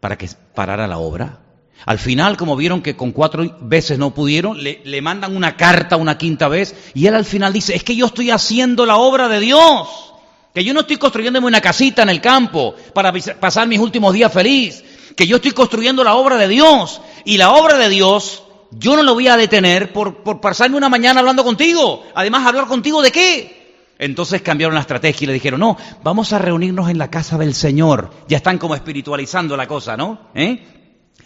Para 0.00 0.18
que 0.18 0.28
parara 0.54 0.86
la 0.86 0.98
obra. 0.98 1.40
Al 1.84 1.98
final, 1.98 2.36
como 2.36 2.56
vieron 2.56 2.82
que 2.82 2.96
con 2.96 3.12
cuatro 3.12 3.58
veces 3.60 3.98
no 3.98 4.14
pudieron, 4.14 4.62
le, 4.62 4.80
le, 4.84 5.02
mandan 5.02 5.36
una 5.36 5.56
carta 5.56 5.96
una 5.96 6.16
quinta 6.16 6.48
vez 6.48 6.74
y 6.94 7.06
él 7.06 7.14
al 7.14 7.24
final 7.24 7.52
dice, 7.52 7.74
es 7.74 7.82
que 7.82 7.96
yo 7.96 8.06
estoy 8.06 8.30
haciendo 8.30 8.86
la 8.86 8.96
obra 8.96 9.28
de 9.28 9.40
Dios, 9.40 10.11
que 10.54 10.64
yo 10.64 10.74
no 10.74 10.80
estoy 10.80 10.96
construyéndome 10.96 11.46
una 11.46 11.60
casita 11.60 12.02
en 12.02 12.10
el 12.10 12.20
campo 12.20 12.74
para 12.94 13.12
pasar 13.12 13.66
mis 13.66 13.80
últimos 13.80 14.12
días 14.12 14.32
feliz, 14.32 14.84
que 15.16 15.26
yo 15.26 15.36
estoy 15.36 15.52
construyendo 15.52 16.04
la 16.04 16.14
obra 16.14 16.36
de 16.36 16.48
Dios 16.48 17.00
y 17.24 17.36
la 17.36 17.52
obra 17.52 17.78
de 17.78 17.88
Dios 17.88 18.42
yo 18.70 18.96
no 18.96 19.02
lo 19.02 19.14
voy 19.14 19.28
a 19.28 19.36
detener 19.36 19.92
por, 19.92 20.22
por 20.22 20.40
pasarme 20.40 20.76
una 20.76 20.88
mañana 20.88 21.20
hablando 21.20 21.44
contigo. 21.44 22.04
Además, 22.14 22.46
¿hablar 22.46 22.66
contigo 22.66 23.02
de 23.02 23.12
qué? 23.12 23.62
Entonces 23.98 24.42
cambiaron 24.42 24.74
la 24.74 24.80
estrategia 24.80 25.24
y 25.24 25.26
le 25.28 25.34
dijeron, 25.34 25.60
no, 25.60 25.76
vamos 26.02 26.32
a 26.32 26.38
reunirnos 26.38 26.88
en 26.90 26.98
la 26.98 27.10
casa 27.10 27.38
del 27.38 27.54
Señor. 27.54 28.10
Ya 28.28 28.38
están 28.38 28.58
como 28.58 28.74
espiritualizando 28.74 29.56
la 29.56 29.66
cosa, 29.66 29.96
¿no? 29.96 30.30
¿Eh? 30.34 30.64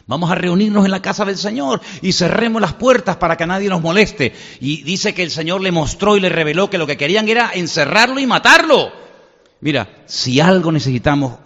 Vamos 0.07 0.31
a 0.31 0.35
reunirnos 0.35 0.85
en 0.85 0.91
la 0.91 1.03
casa 1.03 1.25
del 1.25 1.37
Señor 1.37 1.81
y 2.03 2.13
cerremos 2.13 2.61
las 2.61 2.75
puertas 2.75 3.17
para 3.17 3.37
que 3.37 3.47
nadie 3.47 3.69
nos 3.69 3.81
moleste. 3.81 4.33
Y 4.61 4.83
dice 4.83 5.15
que 5.15 5.23
el 5.23 5.31
Señor 5.31 5.61
le 5.63 5.73
mostró 5.73 6.17
y 6.17 6.21
le 6.21 6.29
reveló 6.29 6.69
que 6.69 6.79
lo 6.79 6.87
que 6.87 6.97
querían 6.97 7.29
era 7.29 7.51
encerrarlo 7.55 8.21
y 8.21 8.27
matarlo. 8.27 9.06
Mira, 9.67 10.05
si 10.07 10.39
algo 10.39 10.71
necesitamos 10.71 11.41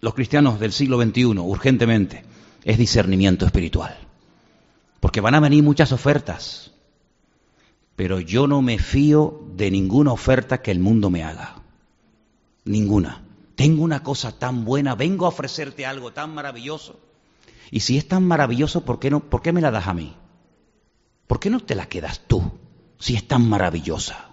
los 0.00 0.14
cristianos 0.14 0.58
del 0.58 0.72
siglo 0.72 0.98
XXI 0.98 1.38
urgentemente, 1.38 2.24
es 2.64 2.78
discernimiento 2.78 3.44
espiritual. 3.44 3.94
Porque 5.00 5.20
van 5.20 5.34
a 5.34 5.40
venir 5.40 5.62
muchas 5.62 5.92
ofertas, 5.92 6.72
pero 7.94 8.20
yo 8.20 8.46
no 8.46 8.62
me 8.62 8.78
fío 8.78 9.42
de 9.54 9.70
ninguna 9.70 10.12
oferta 10.12 10.62
que 10.62 10.70
el 10.70 10.78
mundo 10.78 11.10
me 11.10 11.24
haga. 11.24 11.56
Ninguna. 12.64 13.22
Tengo 13.54 13.82
una 13.84 14.02
cosa 14.02 14.32
tan 14.38 14.64
buena, 14.64 14.94
vengo 14.94 15.26
a 15.26 15.28
ofrecerte 15.28 15.84
algo 15.84 16.10
tan 16.10 16.34
maravilloso 16.34 16.98
y 17.70 17.80
si 17.80 17.98
es 17.98 18.08
tan 18.08 18.26
maravilloso, 18.26 18.86
¿por 18.86 18.98
qué, 18.98 19.10
no, 19.10 19.20
¿por 19.20 19.42
qué 19.42 19.52
me 19.52 19.60
la 19.60 19.70
das 19.70 19.88
a 19.88 19.92
mí? 19.92 20.16
¿Por 21.26 21.38
qué 21.38 21.50
no 21.50 21.60
te 21.60 21.74
la 21.74 21.84
quedas 21.84 22.22
tú 22.26 22.50
si 22.98 23.14
es 23.14 23.28
tan 23.28 23.46
maravillosa? 23.46 24.31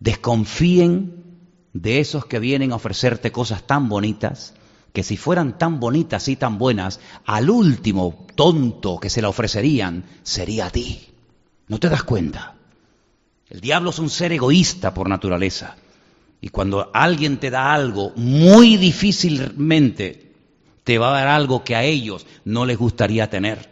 Desconfíen 0.00 1.24
de 1.72 2.00
esos 2.00 2.26
que 2.26 2.38
vienen 2.38 2.72
a 2.72 2.76
ofrecerte 2.76 3.32
cosas 3.32 3.66
tan 3.66 3.88
bonitas, 3.88 4.54
que 4.92 5.02
si 5.02 5.16
fueran 5.16 5.58
tan 5.58 5.80
bonitas 5.80 6.28
y 6.28 6.36
tan 6.36 6.58
buenas, 6.58 7.00
al 7.24 7.50
último 7.50 8.26
tonto 8.34 8.98
que 8.98 9.10
se 9.10 9.22
la 9.22 9.28
ofrecerían 9.28 10.04
sería 10.22 10.66
a 10.66 10.70
ti. 10.70 11.08
¿No 11.68 11.78
te 11.78 11.88
das 11.88 12.02
cuenta? 12.02 12.56
El 13.48 13.60
diablo 13.60 13.90
es 13.90 13.98
un 13.98 14.10
ser 14.10 14.32
egoísta 14.32 14.94
por 14.94 15.08
naturaleza. 15.08 15.76
Y 16.40 16.48
cuando 16.50 16.90
alguien 16.94 17.38
te 17.38 17.50
da 17.50 17.72
algo, 17.72 18.12
muy 18.16 18.76
difícilmente 18.76 20.32
te 20.84 20.98
va 20.98 21.10
a 21.10 21.20
dar 21.20 21.28
algo 21.28 21.64
que 21.64 21.74
a 21.76 21.82
ellos 21.82 22.26
no 22.44 22.64
les 22.64 22.78
gustaría 22.78 23.28
tener. 23.28 23.70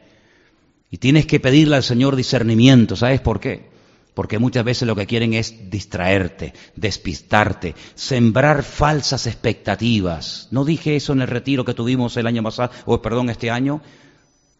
Y 0.91 0.99
tienes 0.99 1.27
que 1.27 1.41
pedirle 1.41 1.77
al 1.77 1.83
Señor 1.83 2.17
discernimiento, 2.17 2.97
¿sabes 2.97 3.21
por 3.21 3.41
qué? 3.41 3.71
Porque 4.17 4.39
muchas 4.39 4.65
veces 4.65 4.89
lo 4.89 4.97
que 4.97 5.07
quieren 5.07 5.35
es 5.35 5.69
distraerte, 5.69 6.55
despistarte, 6.75 7.75
sembrar 7.95 8.63
falsas 8.63 9.27
expectativas. 9.27 10.49
¿No 10.51 10.65
dije 10.65 10.97
eso 10.97 11.13
en 11.13 11.21
el 11.21 11.29
retiro 11.29 11.67
que 11.67 11.75
tuvimos 11.75 12.17
el 12.17 12.27
año 12.27 12.43
pasado, 12.43 12.71
o 12.87 13.03
perdón, 13.03 13.29
este 13.29 13.51
año? 13.51 13.83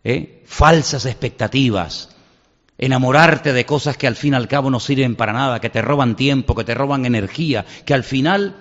¿Eh? 0.05 0.43
Falsas 0.45 1.07
expectativas. 1.07 2.11
Enamorarte 2.77 3.55
de 3.55 3.65
cosas 3.65 3.97
que 3.97 4.07
al 4.07 4.17
fin 4.17 4.35
y 4.35 4.37
al 4.37 4.47
cabo 4.47 4.69
no 4.69 4.79
sirven 4.79 5.17
para 5.17 5.33
nada, 5.33 5.59
que 5.59 5.71
te 5.71 5.81
roban 5.81 6.17
tiempo, 6.17 6.55
que 6.55 6.65
te 6.65 6.75
roban 6.75 7.07
energía, 7.07 7.65
que 7.87 7.95
al 7.95 8.05
final 8.05 8.57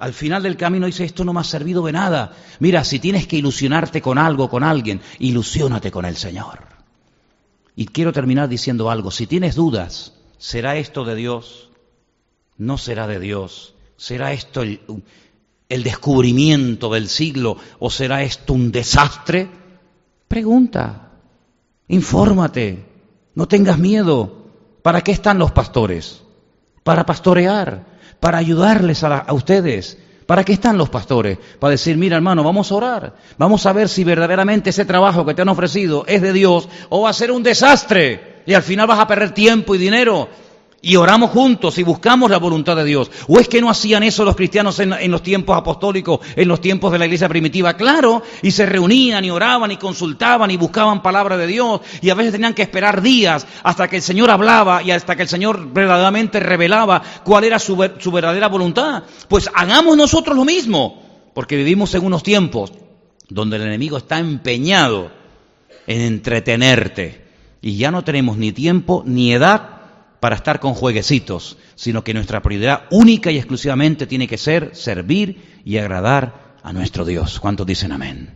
al 0.00 0.14
final 0.14 0.42
del 0.42 0.56
camino 0.56 0.86
dice, 0.86 1.04
esto 1.04 1.24
no 1.24 1.32
me 1.32 1.40
ha 1.40 1.44
servido 1.44 1.86
de 1.86 1.92
nada. 1.92 2.32
Mira, 2.58 2.82
si 2.82 2.98
tienes 2.98 3.28
que 3.28 3.36
ilusionarte 3.36 4.02
con 4.02 4.18
algo, 4.18 4.50
con 4.50 4.64
alguien, 4.64 5.00
ilusiónate 5.20 5.92
con 5.92 6.06
el 6.06 6.16
Señor. 6.16 6.58
Y 7.76 7.86
quiero 7.86 8.12
terminar 8.12 8.48
diciendo 8.48 8.90
algo. 8.90 9.12
Si 9.12 9.28
tienes 9.28 9.54
dudas, 9.54 10.14
¿será 10.40 10.76
esto 10.76 11.04
de 11.04 11.14
Dios? 11.14 11.70
¿No 12.56 12.78
será 12.78 13.06
de 13.06 13.20
Dios? 13.20 13.74
¿Será 13.96 14.32
esto 14.32 14.62
el, 14.62 14.80
descubrimiento 15.68 16.90
del 16.90 17.08
siglo 17.08 17.56
o 17.78 17.90
será 17.90 18.24
esto 18.24 18.54
un 18.54 18.72
desastre? 18.72 19.48
Pregunta, 20.26 21.12
infórmate, 21.86 22.84
no 23.36 23.46
tengas 23.46 23.78
miedo. 23.78 24.38
¿Para 24.82 25.02
qué 25.02 25.12
están 25.12 25.38
los 25.38 25.52
pastores? 25.52 26.22
Para 26.82 27.06
pastorear 27.06 27.90
para 28.20 28.38
ayudarles 28.38 29.02
a, 29.02 29.18
a 29.18 29.32
ustedes. 29.32 29.98
¿Para 30.26 30.44
qué 30.44 30.52
están 30.52 30.78
los 30.78 30.88
pastores? 30.88 31.38
Para 31.58 31.72
decir, 31.72 31.96
mira 31.96 32.16
hermano, 32.16 32.44
vamos 32.44 32.70
a 32.70 32.74
orar. 32.76 33.16
Vamos 33.36 33.66
a 33.66 33.72
ver 33.72 33.88
si 33.88 34.04
verdaderamente 34.04 34.70
ese 34.70 34.84
trabajo 34.84 35.26
que 35.26 35.34
te 35.34 35.42
han 35.42 35.48
ofrecido 35.48 36.04
es 36.06 36.22
de 36.22 36.32
Dios 36.32 36.68
o 36.88 37.02
va 37.02 37.10
a 37.10 37.14
ser 37.14 37.32
un 37.32 37.42
desastre. 37.42 38.29
Y 38.46 38.54
al 38.54 38.62
final 38.62 38.86
vas 38.86 38.98
a 38.98 39.06
perder 39.06 39.32
tiempo 39.32 39.74
y 39.74 39.78
dinero 39.78 40.28
y 40.82 40.96
oramos 40.96 41.30
juntos 41.30 41.76
y 41.78 41.82
buscamos 41.82 42.30
la 42.30 42.38
voluntad 42.38 42.76
de 42.76 42.84
Dios. 42.84 43.10
¿O 43.28 43.38
es 43.38 43.48
que 43.48 43.60
no 43.60 43.70
hacían 43.70 44.02
eso 44.02 44.24
los 44.24 44.36
cristianos 44.36 44.78
en, 44.80 45.10
los 45.10 45.22
tiempos 45.22 45.56
apostólicos, 45.56 46.20
en 46.36 46.48
los 46.48 46.60
tiempos 46.60 46.90
de 46.92 46.98
la 46.98 47.04
iglesia 47.04 47.28
primitiva? 47.28 47.74
Claro, 47.74 48.22
y 48.42 48.50
se 48.50 48.66
reunían 48.66 49.24
y 49.24 49.30
oraban 49.30 49.70
y 49.70 49.76
consultaban 49.76 50.50
y 50.50 50.56
buscaban 50.56 51.02
palabra 51.02 51.36
de 51.36 51.46
Dios 51.46 51.80
y 52.00 52.10
a 52.10 52.14
veces 52.14 52.32
tenían 52.32 52.54
que 52.54 52.62
esperar 52.62 53.02
días 53.02 53.46
hasta 53.62 53.88
que 53.88 53.96
el 53.96 54.02
Señor 54.02 54.30
hablaba 54.30 54.82
y 54.82 54.90
hasta 54.90 55.16
que 55.16 55.22
el 55.22 55.28
Señor 55.28 55.72
verdaderamente 55.72 56.40
revelaba 56.40 57.02
cuál 57.24 57.44
era 57.44 57.58
su, 57.58 57.76
su 57.98 58.10
verdadera 58.10 58.48
voluntad. 58.48 59.02
Pues 59.28 59.50
hagamos 59.54 59.96
nosotros 59.96 60.36
lo 60.36 60.44
mismo, 60.44 61.02
porque 61.34 61.56
vivimos 61.56 61.94
en 61.94 62.04
unos 62.04 62.22
tiempos 62.22 62.72
donde 63.28 63.56
el 63.56 63.62
enemigo 63.62 63.98
está 63.98 64.18
empeñado 64.18 65.12
en 65.86 66.00
entretenerte 66.00 67.29
y 67.62 67.76
ya 67.76 67.90
no 67.90 68.04
tenemos 68.04 68.36
ni 68.36 68.52
tiempo 68.52 69.02
ni 69.06 69.32
edad 69.32 69.80
para 70.20 70.36
estar 70.36 70.60
con 70.60 70.74
jueguecitos, 70.74 71.56
sino 71.74 72.04
que 72.04 72.14
nuestra 72.14 72.42
prioridad 72.42 72.82
única 72.90 73.30
y 73.30 73.38
exclusivamente 73.38 74.06
tiene 74.06 74.28
que 74.28 74.38
ser 74.38 74.76
servir 74.76 75.60
y 75.64 75.78
agradar 75.78 76.56
a 76.62 76.72
nuestro 76.72 77.04
Dios. 77.04 77.40
¿Cuántos 77.40 77.66
dicen 77.66 77.92
amén? 77.92 78.30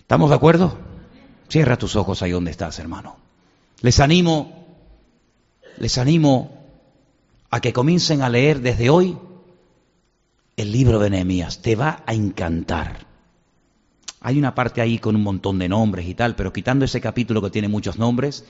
¿Estamos 0.00 0.30
de 0.30 0.36
acuerdo? 0.36 0.78
Cierra 1.48 1.76
tus 1.76 1.96
ojos 1.96 2.22
ahí 2.22 2.32
donde 2.32 2.50
estás, 2.50 2.78
hermano. 2.78 3.16
Les 3.80 4.00
animo, 4.00 4.66
les 5.78 5.96
animo 5.98 6.60
a 7.50 7.60
que 7.60 7.72
comiencen 7.72 8.22
a 8.22 8.28
leer 8.28 8.60
desde 8.60 8.90
hoy 8.90 9.16
el 10.56 10.72
libro 10.72 10.98
de 10.98 11.10
Nehemías. 11.10 11.62
Te 11.62 11.76
va 11.76 12.02
a 12.06 12.14
encantar. 12.14 13.09
Hay 14.20 14.38
una 14.38 14.54
parte 14.54 14.80
ahí 14.80 14.98
con 14.98 15.16
un 15.16 15.22
montón 15.22 15.58
de 15.58 15.68
nombres 15.68 16.06
y 16.06 16.14
tal, 16.14 16.36
pero 16.36 16.52
quitando 16.52 16.84
ese 16.84 17.00
capítulo 17.00 17.40
que 17.40 17.50
tiene 17.50 17.68
muchos 17.68 17.98
nombres, 17.98 18.44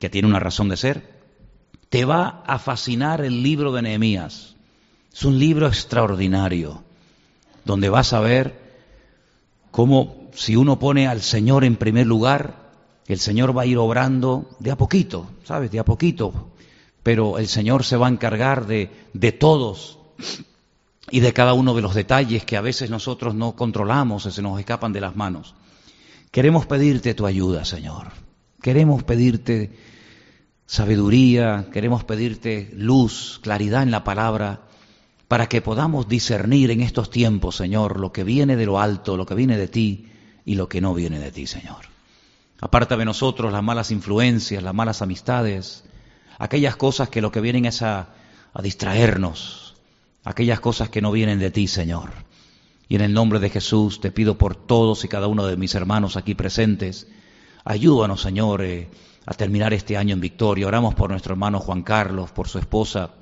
que 0.00 0.10
tiene 0.10 0.26
una 0.26 0.40
razón 0.40 0.68
de 0.68 0.76
ser, 0.76 1.20
te 1.88 2.04
va 2.04 2.42
a 2.46 2.58
fascinar 2.58 3.20
el 3.20 3.42
libro 3.42 3.72
de 3.72 3.82
Nehemías. 3.82 4.56
Es 5.12 5.24
un 5.24 5.38
libro 5.38 5.68
extraordinario, 5.68 6.82
donde 7.64 7.88
vas 7.88 8.12
a 8.12 8.20
ver 8.20 8.60
cómo 9.70 10.30
si 10.34 10.56
uno 10.56 10.80
pone 10.80 11.06
al 11.06 11.22
Señor 11.22 11.64
en 11.64 11.76
primer 11.76 12.06
lugar, 12.06 12.72
el 13.06 13.20
Señor 13.20 13.56
va 13.56 13.62
a 13.62 13.66
ir 13.66 13.78
obrando 13.78 14.50
de 14.58 14.72
a 14.72 14.76
poquito, 14.76 15.30
¿sabes? 15.44 15.70
De 15.70 15.78
a 15.78 15.84
poquito. 15.84 16.48
Pero 17.04 17.38
el 17.38 17.46
Señor 17.46 17.84
se 17.84 17.96
va 17.96 18.08
a 18.08 18.10
encargar 18.10 18.66
de, 18.66 18.90
de 19.12 19.30
todos 19.30 19.98
y 21.10 21.20
de 21.20 21.32
cada 21.32 21.52
uno 21.52 21.74
de 21.74 21.82
los 21.82 21.94
detalles 21.94 22.44
que 22.44 22.56
a 22.56 22.60
veces 22.60 22.90
nosotros 22.90 23.34
no 23.34 23.54
controlamos 23.54 24.26
o 24.26 24.30
se 24.30 24.42
nos 24.42 24.58
escapan 24.58 24.92
de 24.92 25.00
las 25.00 25.16
manos. 25.16 25.54
Queremos 26.30 26.66
pedirte 26.66 27.14
tu 27.14 27.26
ayuda, 27.26 27.64
Señor. 27.64 28.08
Queremos 28.60 29.04
pedirte 29.04 29.76
sabiduría, 30.66 31.68
queremos 31.72 32.04
pedirte 32.04 32.70
luz, 32.74 33.38
claridad 33.42 33.82
en 33.82 33.90
la 33.90 34.04
palabra, 34.04 34.62
para 35.28 35.48
que 35.48 35.60
podamos 35.60 36.08
discernir 36.08 36.70
en 36.70 36.80
estos 36.80 37.10
tiempos, 37.10 37.56
Señor, 37.56 38.00
lo 38.00 38.12
que 38.12 38.24
viene 38.24 38.56
de 38.56 38.66
lo 38.66 38.80
alto, 38.80 39.16
lo 39.16 39.26
que 39.26 39.34
viene 39.34 39.56
de 39.56 39.68
ti 39.68 40.08
y 40.44 40.54
lo 40.54 40.68
que 40.68 40.80
no 40.80 40.94
viene 40.94 41.18
de 41.18 41.30
ti, 41.30 41.46
Señor. 41.46 41.86
Aparta 42.60 42.96
de 42.96 43.04
nosotros 43.04 43.52
las 43.52 43.62
malas 43.62 43.90
influencias, 43.90 44.62
las 44.62 44.74
malas 44.74 45.02
amistades, 45.02 45.84
aquellas 46.38 46.76
cosas 46.76 47.08
que 47.08 47.20
lo 47.20 47.30
que 47.30 47.40
vienen 47.40 47.66
es 47.66 47.82
a, 47.82 48.14
a 48.52 48.62
distraernos, 48.62 49.73
aquellas 50.24 50.60
cosas 50.60 50.88
que 50.88 51.02
no 51.02 51.12
vienen 51.12 51.38
de 51.38 51.50
ti, 51.50 51.68
Señor. 51.68 52.10
Y 52.88 52.96
en 52.96 53.02
el 53.02 53.12
nombre 53.12 53.38
de 53.38 53.50
Jesús 53.50 54.00
te 54.00 54.10
pido 54.10 54.36
por 54.36 54.56
todos 54.56 55.04
y 55.04 55.08
cada 55.08 55.26
uno 55.26 55.46
de 55.46 55.56
mis 55.56 55.74
hermanos 55.74 56.16
aquí 56.16 56.34
presentes, 56.34 57.06
ayúdanos, 57.64 58.20
Señor, 58.20 58.62
eh, 58.62 58.88
a 59.26 59.34
terminar 59.34 59.72
este 59.72 59.96
año 59.96 60.14
en 60.14 60.20
victoria. 60.20 60.66
Oramos 60.66 60.94
por 60.94 61.10
nuestro 61.10 61.32
hermano 61.32 61.60
Juan 61.60 61.82
Carlos, 61.82 62.30
por 62.30 62.48
su 62.48 62.58
esposa, 62.58 63.12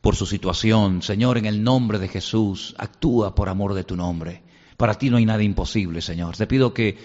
por 0.00 0.16
su 0.16 0.26
situación. 0.26 1.02
Señor, 1.02 1.38
en 1.38 1.46
el 1.46 1.62
nombre 1.62 1.98
de 1.98 2.08
Jesús, 2.08 2.74
actúa 2.78 3.34
por 3.34 3.48
amor 3.48 3.74
de 3.74 3.84
tu 3.84 3.96
nombre. 3.96 4.42
Para 4.76 4.94
ti 4.94 5.10
no 5.10 5.16
hay 5.16 5.26
nada 5.26 5.42
imposible, 5.42 6.00
Señor. 6.00 6.36
Te 6.36 6.46
pido 6.46 6.72
que 6.74 6.98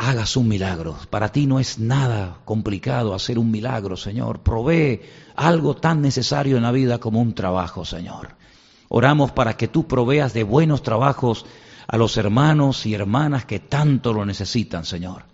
hagas 0.00 0.36
un 0.36 0.48
milagro. 0.48 0.96
Para 1.10 1.30
ti 1.30 1.46
no 1.46 1.60
es 1.60 1.78
nada 1.78 2.38
complicado 2.46 3.14
hacer 3.14 3.38
un 3.38 3.50
milagro, 3.50 3.98
Señor. 3.98 4.40
Provee 4.40 5.02
algo 5.36 5.76
tan 5.76 6.00
necesario 6.00 6.56
en 6.56 6.62
la 6.62 6.72
vida 6.72 6.98
como 6.98 7.20
un 7.20 7.34
trabajo, 7.34 7.84
Señor. 7.84 8.36
Oramos 8.88 9.30
para 9.32 9.58
que 9.58 9.68
tú 9.68 9.86
proveas 9.86 10.32
de 10.32 10.42
buenos 10.42 10.82
trabajos 10.82 11.44
a 11.86 11.98
los 11.98 12.16
hermanos 12.16 12.86
y 12.86 12.94
hermanas 12.94 13.44
que 13.44 13.60
tanto 13.60 14.14
lo 14.14 14.24
necesitan, 14.24 14.86
Señor. 14.86 15.24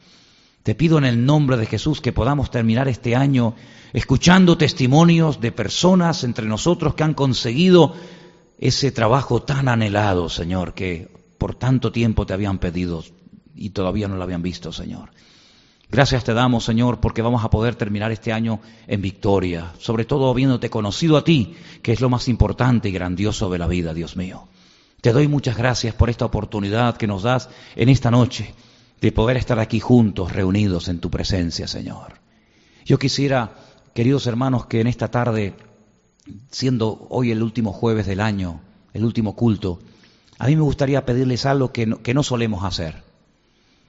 Te 0.65 0.75
pido 0.75 0.99
en 0.99 1.05
el 1.05 1.25
nombre 1.25 1.57
de 1.57 1.67
Jesús 1.67 2.01
que 2.01 2.13
podamos 2.13 2.51
terminar 2.51 2.89
este 2.89 3.15
año 3.15 3.55
escuchando 3.93 4.59
testimonios 4.59 5.41
de 5.41 5.53
personas 5.53 6.25
entre 6.25 6.47
nosotros 6.47 6.95
que 6.95 7.05
han 7.05 7.15
conseguido 7.15 7.95
ese 8.59 8.91
trabajo 8.91 9.43
tan 9.43 9.69
anhelado, 9.69 10.29
Señor, 10.29 10.75
que 10.75 11.09
por 11.39 11.55
tanto 11.55 11.93
tiempo 11.93 12.27
te 12.27 12.35
habían 12.35 12.59
pedido 12.59 13.05
y 13.57 13.71
todavía 13.71 14.09
no 14.09 14.17
lo 14.17 14.23
habían 14.23 14.43
visto, 14.43 14.73
Señor. 14.73 15.11
Gracias 15.89 16.25
te 16.25 16.35
damos, 16.35 16.65
Señor, 16.65 17.01
porque 17.01 17.23
vamos 17.23 17.45
a 17.45 17.51
poder 17.51 17.77
terminar 17.77 18.11
este 18.11 18.33
año 18.33 18.61
en 18.89 19.01
victoria, 19.01 19.73
sobre 19.79 20.05
todo 20.05 20.31
habiéndote 20.31 20.69
conocido 20.69 21.17
a 21.17 21.25
ti, 21.25 21.55
que 21.83 21.93
es 21.93 22.01
lo 22.01 22.11
más 22.11 22.29
importante 22.29 22.89
y 22.89 22.93
grandioso 22.93 23.51
de 23.51 23.59
la 23.59 23.69
vida, 23.69 23.95
Dios 23.95 24.17
mío. 24.17 24.49
Te 25.01 25.13
doy 25.13 25.29
muchas 25.29 25.57
gracias 25.57 25.95
por 25.95 26.11
esta 26.11 26.25
oportunidad 26.25 26.97
que 26.97 27.07
nos 27.07 27.23
das 27.23 27.49
en 27.77 27.89
esta 27.89 28.11
noche 28.11 28.53
de 29.01 29.13
poder 29.13 29.37
estar 29.37 29.61
aquí 29.61 29.79
juntos, 29.79 30.33
reunidos 30.33 30.89
en 30.89 30.99
tu 30.99 31.11
presencia, 31.11 31.69
Señor. 31.69 32.15
Yo 32.85 32.99
quisiera, 32.99 33.55
queridos 33.95 34.27
hermanos, 34.27 34.67
que 34.67 34.81
en 34.81 34.89
esta 34.89 35.11
tarde, 35.11 35.55
siendo 36.51 37.07
hoy 37.11 37.31
el 37.31 37.43
último 37.43 37.73
jueves 37.73 38.07
del 38.07 38.21
año, 38.21 38.61
el 38.93 39.05
último 39.05 39.37
culto, 39.37 39.79
a 40.39 40.49
mí 40.49 40.57
me 40.57 40.63
gustaría 40.63 41.07
pedirles 41.07 41.47
algo 41.47 41.73
que 41.73 41.87
no, 41.87 42.03
que 42.03 42.15
no 42.15 42.25
solemos 42.25 42.65
hacer. 42.65 43.06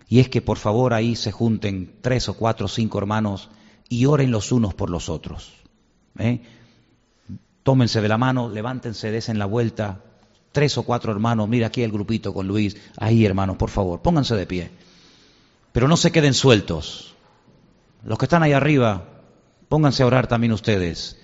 Y 0.10 0.20
es 0.20 0.30
que 0.30 0.42
por 0.42 0.58
favor 0.58 0.94
ahí 0.94 1.16
se 1.16 1.32
junten 1.32 1.96
tres 2.02 2.30
o 2.30 2.34
cuatro 2.36 2.68
o 2.68 2.70
cinco 2.70 2.98
hermanos 2.98 3.50
y 3.90 4.06
oren 4.06 4.32
los 4.32 4.52
unos 4.52 4.74
por 4.74 4.90
los 4.90 5.10
otros. 5.10 5.54
¿eh? 6.18 6.42
Tómense 7.64 8.02
de 8.02 8.08
la 8.08 8.18
mano, 8.18 8.50
levántense, 8.50 9.12
desen 9.12 9.40
la 9.40 9.46
vuelta. 9.46 10.02
Tres 10.54 10.78
o 10.78 10.84
cuatro 10.84 11.12
hermanos, 11.12 11.50
mira 11.50 11.68
aquí 11.68 11.84
el 11.84 11.92
grupito 11.92 12.34
con 12.34 12.48
Luis. 12.48 12.78
Ahí 12.98 13.26
hermanos, 13.26 13.58
por 13.58 13.70
favor, 13.70 14.02
pónganse 14.02 14.36
de 14.36 14.46
pie. 14.46 14.72
Pero 15.74 15.88
no 15.88 15.98
se 15.98 16.12
queden 16.12 16.34
sueltos. 16.34 17.16
Los 18.04 18.18
que 18.18 18.26
están 18.26 18.44
ahí 18.44 18.54
arriba, 18.54 19.04
pónganse 19.68 20.04
a 20.04 20.08
orar 20.08 20.28
también 20.28 20.54
ustedes. 20.54 21.20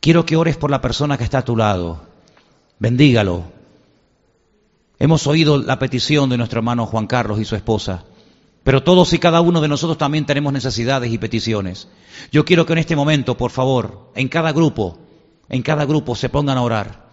Quiero 0.00 0.24
que 0.24 0.36
ores 0.36 0.56
por 0.56 0.70
la 0.70 0.80
persona 0.80 1.18
que 1.18 1.24
está 1.24 1.38
a 1.38 1.44
tu 1.44 1.56
lado. 1.56 2.00
Bendígalo, 2.78 3.44
Hemos 4.98 5.26
oído 5.26 5.58
la 5.58 5.78
petición 5.78 6.30
de 6.30 6.38
nuestro 6.38 6.58
hermano 6.58 6.86
Juan 6.86 7.06
Carlos 7.06 7.38
y 7.38 7.44
su 7.44 7.54
esposa, 7.54 8.04
pero 8.64 8.82
todos 8.82 9.12
y 9.12 9.18
cada 9.18 9.42
uno 9.42 9.60
de 9.60 9.68
nosotros 9.68 9.98
también 9.98 10.24
tenemos 10.24 10.52
necesidades 10.52 11.12
y 11.12 11.18
peticiones. 11.18 11.88
Yo 12.32 12.44
quiero 12.44 12.64
que 12.64 12.72
en 12.72 12.78
este 12.78 12.96
momento, 12.96 13.36
por 13.36 13.50
favor, 13.50 14.10
en 14.14 14.28
cada 14.28 14.52
grupo, 14.52 14.98
en 15.48 15.62
cada 15.62 15.84
grupo 15.84 16.16
se 16.16 16.28
pongan 16.30 16.58
a 16.58 16.62
orar. 16.62 17.06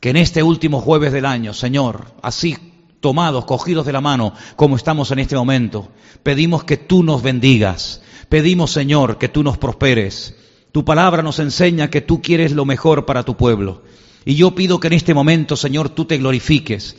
Que 0.00 0.10
en 0.10 0.16
este 0.16 0.42
último 0.42 0.80
jueves 0.80 1.12
del 1.12 1.26
año, 1.26 1.52
Señor, 1.54 2.12
así 2.22 2.56
tomados, 3.00 3.44
cogidos 3.44 3.84
de 3.84 3.92
la 3.92 4.00
mano, 4.00 4.32
como 4.54 4.76
estamos 4.76 5.10
en 5.10 5.18
este 5.18 5.36
momento, 5.36 5.88
pedimos 6.22 6.64
que 6.64 6.76
tú 6.76 7.02
nos 7.02 7.22
bendigas. 7.22 8.00
Pedimos, 8.28 8.70
Señor, 8.70 9.18
que 9.18 9.28
tú 9.28 9.42
nos 9.42 9.58
prosperes. 9.58 10.36
Tu 10.72 10.84
palabra 10.84 11.22
nos 11.22 11.38
enseña 11.38 11.90
que 11.90 12.00
tú 12.00 12.22
quieres 12.22 12.52
lo 12.52 12.64
mejor 12.64 13.06
para 13.06 13.24
tu 13.24 13.36
pueblo. 13.36 13.82
Y 14.26 14.34
yo 14.34 14.56
pido 14.56 14.80
que 14.80 14.88
en 14.88 14.92
este 14.92 15.14
momento, 15.14 15.56
Señor, 15.56 15.88
tú 15.88 16.04
te 16.04 16.18
glorifiques. 16.18 16.96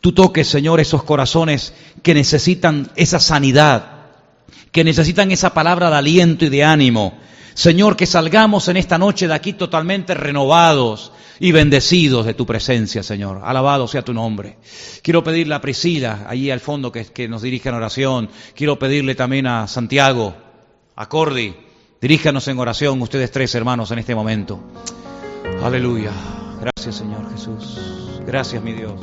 Tú 0.00 0.12
toques, 0.12 0.46
Señor, 0.46 0.78
esos 0.78 1.02
corazones 1.02 1.74
que 2.04 2.14
necesitan 2.14 2.88
esa 2.94 3.18
sanidad, 3.18 4.06
que 4.70 4.84
necesitan 4.84 5.32
esa 5.32 5.52
palabra 5.52 5.90
de 5.90 5.96
aliento 5.96 6.44
y 6.44 6.50
de 6.50 6.62
ánimo. 6.62 7.18
Señor, 7.54 7.96
que 7.96 8.06
salgamos 8.06 8.68
en 8.68 8.76
esta 8.76 8.96
noche 8.96 9.26
de 9.26 9.34
aquí 9.34 9.54
totalmente 9.54 10.14
renovados 10.14 11.10
y 11.40 11.50
bendecidos 11.50 12.24
de 12.24 12.34
tu 12.34 12.46
presencia, 12.46 13.02
Señor. 13.02 13.40
Alabado 13.42 13.88
sea 13.88 14.02
tu 14.02 14.14
nombre. 14.14 14.58
Quiero 15.02 15.24
pedirle 15.24 15.56
a 15.56 15.60
Priscila, 15.60 16.26
allí 16.28 16.48
al 16.52 16.60
fondo, 16.60 16.92
que, 16.92 17.28
nos 17.28 17.42
dirija 17.42 17.70
en 17.70 17.74
oración. 17.74 18.30
Quiero 18.54 18.78
pedirle 18.78 19.16
también 19.16 19.48
a 19.48 19.66
Santiago, 19.66 20.32
a 20.94 21.08
Cordy. 21.08 21.56
Diríjanos 22.00 22.46
en 22.46 22.60
oración, 22.60 23.02
ustedes 23.02 23.32
tres 23.32 23.52
hermanos, 23.56 23.90
en 23.90 23.98
este 23.98 24.14
momento. 24.14 24.60
Aleluya. 25.60 26.12
Gracias 26.60 26.96
Señor 26.96 27.30
Jesús. 27.30 28.20
Gracias 28.26 28.62
mi 28.62 28.72
Dios. 28.72 28.94